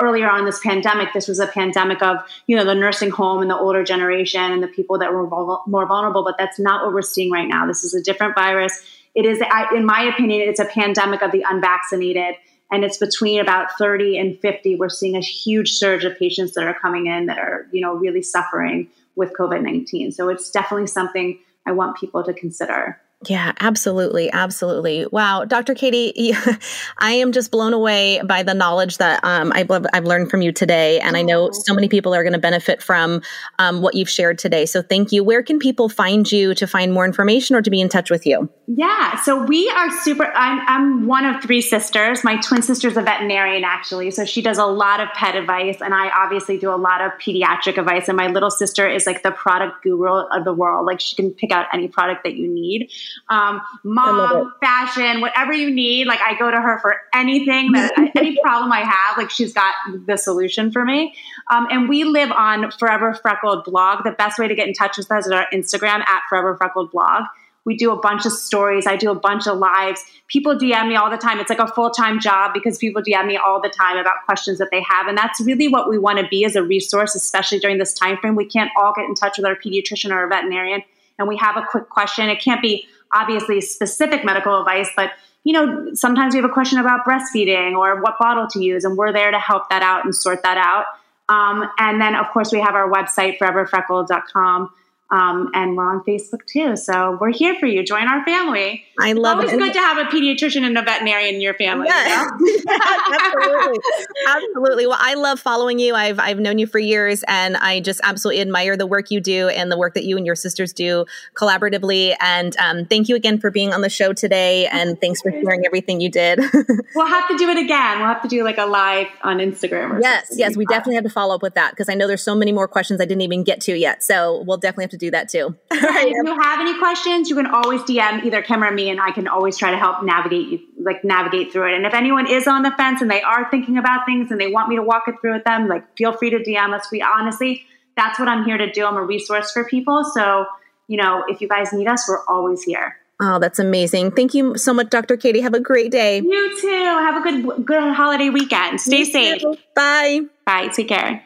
earlier 0.00 0.28
on 0.28 0.44
this 0.44 0.60
pandemic, 0.60 1.12
this 1.12 1.28
was 1.28 1.38
a 1.38 1.46
pandemic 1.46 2.02
of 2.02 2.18
you 2.46 2.56
know 2.56 2.64
the 2.64 2.74
nursing 2.74 3.10
home 3.10 3.42
and 3.42 3.50
the 3.50 3.56
older 3.56 3.84
generation 3.84 4.40
and 4.40 4.62
the 4.62 4.68
people 4.68 4.98
that 4.98 5.12
were 5.12 5.26
more 5.66 5.86
vulnerable. 5.86 6.24
But 6.24 6.36
that's 6.38 6.58
not 6.58 6.84
what 6.84 6.94
we're 6.94 7.02
seeing 7.02 7.30
right 7.30 7.48
now. 7.48 7.66
This 7.66 7.84
is 7.84 7.94
a 7.94 8.02
different 8.02 8.34
virus. 8.34 8.80
It 9.14 9.24
is, 9.24 9.40
in 9.74 9.86
my 9.86 10.02
opinion, 10.02 10.48
it's 10.48 10.60
a 10.60 10.66
pandemic 10.66 11.22
of 11.22 11.32
the 11.32 11.42
unvaccinated, 11.48 12.34
and 12.70 12.84
it's 12.84 12.98
between 12.98 13.40
about 13.40 13.68
30 13.78 14.18
and 14.18 14.38
50. 14.40 14.76
We're 14.76 14.90
seeing 14.90 15.16
a 15.16 15.20
huge 15.20 15.72
surge 15.72 16.04
of 16.04 16.18
patients 16.18 16.52
that 16.54 16.64
are 16.64 16.78
coming 16.78 17.06
in 17.06 17.26
that 17.26 17.38
are 17.38 17.66
you 17.72 17.80
know 17.80 17.94
really 17.94 18.22
suffering 18.22 18.88
with 19.14 19.32
COVID 19.32 19.62
19. 19.62 20.12
So 20.12 20.28
it's 20.28 20.50
definitely 20.50 20.86
something 20.86 21.38
I 21.64 21.72
want 21.72 21.96
people 21.96 22.22
to 22.24 22.32
consider. 22.32 23.00
Yeah, 23.24 23.52
absolutely. 23.60 24.30
Absolutely. 24.30 25.06
Wow. 25.06 25.46
Dr. 25.46 25.74
Katie, 25.74 26.34
I 26.98 27.12
am 27.12 27.32
just 27.32 27.50
blown 27.50 27.72
away 27.72 28.20
by 28.22 28.42
the 28.42 28.52
knowledge 28.52 28.98
that 28.98 29.20
um, 29.24 29.52
I've, 29.54 29.70
I've 29.70 30.04
learned 30.04 30.30
from 30.30 30.42
you 30.42 30.52
today. 30.52 31.00
And 31.00 31.16
I 31.16 31.22
know 31.22 31.50
so 31.50 31.74
many 31.74 31.88
people 31.88 32.14
are 32.14 32.22
going 32.22 32.34
to 32.34 32.38
benefit 32.38 32.82
from 32.82 33.22
um, 33.58 33.80
what 33.80 33.94
you've 33.94 34.10
shared 34.10 34.38
today. 34.38 34.66
So 34.66 34.82
thank 34.82 35.12
you. 35.12 35.24
Where 35.24 35.42
can 35.42 35.58
people 35.58 35.88
find 35.88 36.30
you 36.30 36.54
to 36.56 36.66
find 36.66 36.92
more 36.92 37.06
information 37.06 37.56
or 37.56 37.62
to 37.62 37.70
be 37.70 37.80
in 37.80 37.88
touch 37.88 38.10
with 38.10 38.26
you? 38.26 38.50
Yeah. 38.66 39.18
So 39.22 39.42
we 39.44 39.70
are 39.70 39.90
super, 40.02 40.26
I'm, 40.26 40.60
I'm 40.68 41.06
one 41.06 41.24
of 41.24 41.42
three 41.42 41.62
sisters. 41.62 42.22
My 42.22 42.36
twin 42.36 42.60
sister's 42.60 42.98
a 42.98 43.02
veterinarian, 43.02 43.64
actually. 43.64 44.10
So 44.10 44.26
she 44.26 44.42
does 44.42 44.58
a 44.58 44.66
lot 44.66 45.00
of 45.00 45.08
pet 45.14 45.36
advice. 45.36 45.78
And 45.80 45.94
I 45.94 46.10
obviously 46.10 46.58
do 46.58 46.70
a 46.70 46.76
lot 46.76 47.00
of 47.00 47.12
pediatric 47.12 47.78
advice. 47.78 48.08
And 48.08 48.16
my 48.16 48.26
little 48.26 48.50
sister 48.50 48.86
is 48.86 49.06
like 49.06 49.22
the 49.22 49.32
product 49.32 49.82
guru 49.82 50.10
of 50.12 50.44
the 50.44 50.52
world. 50.52 50.84
Like 50.84 51.00
she 51.00 51.16
can 51.16 51.30
pick 51.30 51.50
out 51.50 51.66
any 51.72 51.88
product 51.88 52.24
that 52.24 52.34
you 52.34 52.46
need 52.46 52.90
um, 53.28 53.60
mom, 53.84 54.52
fashion, 54.60 55.20
whatever 55.20 55.52
you 55.52 55.70
need. 55.70 56.06
Like 56.06 56.20
I 56.20 56.38
go 56.38 56.50
to 56.50 56.60
her 56.60 56.78
for 56.80 56.96
anything 57.14 57.72
that 57.72 57.92
any 58.16 58.36
problem 58.42 58.72
I 58.72 58.80
have. 58.80 59.18
Like 59.18 59.30
she's 59.30 59.52
got 59.52 59.74
the 60.06 60.16
solution 60.16 60.70
for 60.72 60.84
me. 60.84 61.14
Um, 61.50 61.66
and 61.70 61.88
we 61.88 62.04
live 62.04 62.30
on 62.30 62.70
Forever 62.72 63.14
Freckled 63.14 63.64
blog. 63.64 64.04
The 64.04 64.12
best 64.12 64.38
way 64.38 64.48
to 64.48 64.54
get 64.54 64.68
in 64.68 64.74
touch 64.74 64.96
with 64.98 65.10
us 65.10 65.26
is 65.26 65.32
our 65.32 65.46
Instagram 65.52 66.00
at 66.06 66.22
Forever 66.28 66.56
Freckled 66.56 66.90
blog. 66.90 67.24
We 67.66 67.76
do 67.76 67.90
a 67.90 68.00
bunch 68.00 68.24
of 68.24 68.32
stories. 68.32 68.86
I 68.86 68.94
do 68.96 69.10
a 69.10 69.14
bunch 69.14 69.48
of 69.48 69.58
lives. 69.58 70.00
People 70.28 70.56
DM 70.56 70.88
me 70.88 70.94
all 70.94 71.10
the 71.10 71.16
time. 71.16 71.40
It's 71.40 71.50
like 71.50 71.58
a 71.58 71.66
full 71.66 71.90
time 71.90 72.20
job 72.20 72.52
because 72.54 72.78
people 72.78 73.02
DM 73.02 73.26
me 73.26 73.36
all 73.36 73.60
the 73.60 73.68
time 73.68 73.98
about 73.98 74.24
questions 74.24 74.58
that 74.58 74.68
they 74.70 74.80
have, 74.88 75.08
and 75.08 75.18
that's 75.18 75.40
really 75.40 75.66
what 75.66 75.90
we 75.90 75.98
want 75.98 76.20
to 76.20 76.28
be 76.28 76.44
as 76.44 76.54
a 76.54 76.62
resource, 76.62 77.16
especially 77.16 77.58
during 77.58 77.78
this 77.78 77.92
time 77.92 78.16
frame. 78.18 78.36
We 78.36 78.46
can't 78.46 78.70
all 78.78 78.92
get 78.94 79.06
in 79.06 79.16
touch 79.16 79.36
with 79.36 79.44
our 79.44 79.56
pediatrician 79.56 80.12
or 80.12 80.18
our 80.20 80.28
veterinarian, 80.28 80.82
and 81.18 81.26
we 81.26 81.36
have 81.38 81.56
a 81.56 81.66
quick 81.68 81.88
question. 81.88 82.28
It 82.28 82.40
can't 82.40 82.62
be 82.62 82.86
obviously 83.12 83.60
specific 83.60 84.24
medical 84.24 84.58
advice, 84.58 84.88
but 84.96 85.12
you 85.44 85.52
know, 85.52 85.94
sometimes 85.94 86.34
we 86.34 86.40
have 86.40 86.50
a 86.50 86.52
question 86.52 86.78
about 86.78 87.04
breastfeeding 87.04 87.76
or 87.78 88.00
what 88.00 88.18
bottle 88.18 88.48
to 88.48 88.62
use, 88.62 88.82
and 88.82 88.96
we're 88.96 89.12
there 89.12 89.30
to 89.30 89.38
help 89.38 89.70
that 89.70 89.80
out 89.80 90.04
and 90.04 90.12
sort 90.12 90.42
that 90.42 90.58
out. 90.58 90.86
Um, 91.28 91.68
and 91.78 92.00
then, 92.00 92.16
of 92.16 92.26
course, 92.32 92.50
we 92.50 92.60
have 92.60 92.74
our 92.74 92.90
website, 92.90 93.38
foreverfreckled.com. 93.38 94.70
Um, 95.08 95.50
and 95.54 95.76
we're 95.76 95.88
on 95.88 96.02
Facebook 96.02 96.44
too. 96.46 96.76
So 96.76 97.16
we're 97.20 97.32
here 97.32 97.54
for 97.60 97.66
you. 97.66 97.84
Join 97.84 98.08
our 98.08 98.24
family. 98.24 98.84
I 98.98 99.12
love 99.12 99.38
it's 99.38 99.52
it. 99.52 99.54
Always 99.54 99.68
good 99.68 99.74
to 99.74 99.78
have 99.78 99.98
a 99.98 100.10
pediatrician 100.10 100.64
and 100.64 100.76
a 100.76 100.82
veterinarian 100.82 101.36
in 101.36 101.40
your 101.40 101.54
family. 101.54 101.86
Yeah. 101.86 102.28
You 102.40 102.64
know? 102.64 102.72
absolutely. 103.20 103.78
Absolutely. 104.26 104.86
Well, 104.88 104.98
I 104.98 105.14
love 105.14 105.38
following 105.38 105.78
you. 105.78 105.94
I've, 105.94 106.18
I've 106.18 106.40
known 106.40 106.58
you 106.58 106.66
for 106.66 106.80
years 106.80 107.22
and 107.28 107.56
I 107.56 107.78
just 107.78 108.00
absolutely 108.02 108.40
admire 108.40 108.76
the 108.76 108.86
work 108.86 109.12
you 109.12 109.20
do 109.20 109.48
and 109.48 109.70
the 109.70 109.78
work 109.78 109.94
that 109.94 110.04
you 110.04 110.16
and 110.16 110.26
your 110.26 110.34
sisters 110.34 110.72
do 110.72 111.06
collaboratively. 111.34 112.16
And 112.20 112.56
um, 112.56 112.84
thank 112.86 113.08
you 113.08 113.14
again 113.14 113.38
for 113.38 113.52
being 113.52 113.72
on 113.72 113.82
the 113.82 113.90
show 113.90 114.12
today. 114.12 114.66
And 114.66 115.00
thanks 115.00 115.22
for 115.22 115.30
sharing 115.30 115.64
everything 115.64 116.00
you 116.00 116.10
did. 116.10 116.40
we'll 116.96 117.06
have 117.06 117.28
to 117.28 117.36
do 117.36 117.48
it 117.48 117.58
again. 117.58 117.98
We'll 117.98 118.08
have 118.08 118.22
to 118.22 118.28
do 118.28 118.42
like 118.42 118.58
a 118.58 118.66
live 118.66 119.06
on 119.22 119.38
Instagram. 119.38 120.02
yes. 120.02 120.32
Yes. 120.32 120.56
We 120.56 120.66
definitely 120.66 120.96
have 120.96 121.04
to 121.04 121.10
follow 121.10 121.34
up 121.36 121.42
with 121.42 121.54
that 121.54 121.70
because 121.70 121.88
I 121.88 121.94
know 121.94 122.08
there's 122.08 122.22
so 122.22 122.34
many 122.34 122.50
more 122.50 122.66
questions 122.66 123.00
I 123.00 123.04
didn't 123.04 123.22
even 123.22 123.44
get 123.44 123.60
to 123.62 123.78
yet. 123.78 124.02
So 124.02 124.42
we'll 124.46 124.56
definitely 124.56 124.84
have 124.84 124.90
to 124.90 124.95
do 124.96 125.10
that 125.10 125.28
too. 125.28 125.56
if 125.70 126.26
you 126.26 126.40
have 126.40 126.60
any 126.60 126.78
questions, 126.78 127.28
you 127.28 127.36
can 127.36 127.46
always 127.46 127.82
DM 127.82 128.24
either 128.24 128.42
Kim 128.42 128.62
or 128.62 128.70
me, 128.70 128.90
and 128.90 129.00
I 129.00 129.10
can 129.10 129.28
always 129.28 129.56
try 129.56 129.70
to 129.70 129.78
help 129.78 130.02
navigate 130.02 130.48
you, 130.48 130.60
like 130.80 131.04
navigate 131.04 131.52
through 131.52 131.72
it. 131.72 131.76
And 131.76 131.86
if 131.86 131.94
anyone 131.94 132.26
is 132.26 132.46
on 132.46 132.62
the 132.62 132.72
fence 132.72 133.00
and 133.00 133.10
they 133.10 133.22
are 133.22 133.50
thinking 133.50 133.78
about 133.78 134.06
things 134.06 134.30
and 134.30 134.40
they 134.40 134.48
want 134.48 134.68
me 134.68 134.76
to 134.76 134.82
walk 134.82 135.04
it 135.06 135.16
through 135.20 135.34
with 135.34 135.44
them, 135.44 135.68
like 135.68 135.84
feel 135.96 136.12
free 136.12 136.30
to 136.30 136.38
DM 136.38 136.74
us. 136.74 136.88
We 136.90 137.02
honestly, 137.02 137.64
that's 137.96 138.18
what 138.18 138.28
I'm 138.28 138.44
here 138.44 138.58
to 138.58 138.70
do. 138.70 138.84
I'm 138.84 138.96
a 138.96 139.02
resource 139.02 139.52
for 139.52 139.64
people. 139.64 140.04
So, 140.04 140.46
you 140.88 140.96
know, 140.96 141.24
if 141.28 141.40
you 141.40 141.48
guys 141.48 141.72
need 141.72 141.88
us, 141.88 142.06
we're 142.08 142.24
always 142.26 142.62
here. 142.62 142.96
Oh, 143.20 143.38
that's 143.38 143.58
amazing. 143.58 144.10
Thank 144.10 144.34
you 144.34 144.58
so 144.58 144.74
much, 144.74 144.90
Dr. 144.90 145.16
Katie. 145.16 145.40
Have 145.40 145.54
a 145.54 145.60
great 145.60 145.90
day. 145.90 146.20
You 146.20 146.60
too. 146.60 146.68
Have 146.68 147.16
a 147.16 147.20
good 147.20 147.64
good 147.64 147.94
holiday 147.94 148.28
weekend. 148.28 148.80
Stay 148.80 148.98
you 148.98 149.04
safe. 149.06 149.40
Too. 149.40 149.56
Bye. 149.74 150.20
Bye. 150.44 150.68
Take 150.68 150.88
care. 150.88 151.22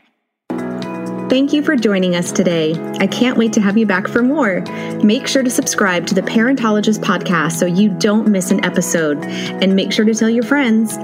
Thank 1.30 1.52
you 1.52 1.62
for 1.62 1.76
joining 1.76 2.16
us 2.16 2.32
today. 2.32 2.74
I 2.98 3.06
can't 3.06 3.38
wait 3.38 3.52
to 3.52 3.60
have 3.60 3.78
you 3.78 3.86
back 3.86 4.08
for 4.08 4.20
more. 4.20 4.62
Make 5.04 5.28
sure 5.28 5.44
to 5.44 5.48
subscribe 5.48 6.08
to 6.08 6.14
the 6.16 6.22
Parentologist 6.22 6.98
podcast 6.98 7.52
so 7.52 7.66
you 7.66 7.88
don't 7.88 8.26
miss 8.26 8.50
an 8.50 8.64
episode, 8.64 9.18
and 9.22 9.76
make 9.76 9.92
sure 9.92 10.04
to 10.04 10.12
tell 10.12 10.28
your 10.28 10.42
friends. 10.42 10.96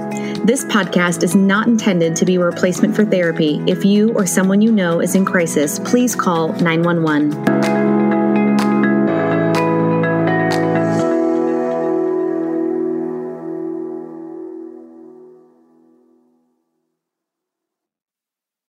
This 0.43 0.65
podcast 0.65 1.23
is 1.23 1.33
not 1.33 1.67
intended 1.67 2.17
to 2.17 2.25
be 2.25 2.35
a 2.35 2.41
replacement 2.41 2.93
for 2.93 3.05
therapy. 3.05 3.63
If 3.67 3.85
you 3.85 4.13
or 4.15 4.25
someone 4.25 4.61
you 4.61 4.73
know 4.73 4.99
is 4.99 5.15
in 5.15 5.23
crisis, 5.23 5.79
please 5.79 6.13
call 6.13 6.49
911. 6.55 7.86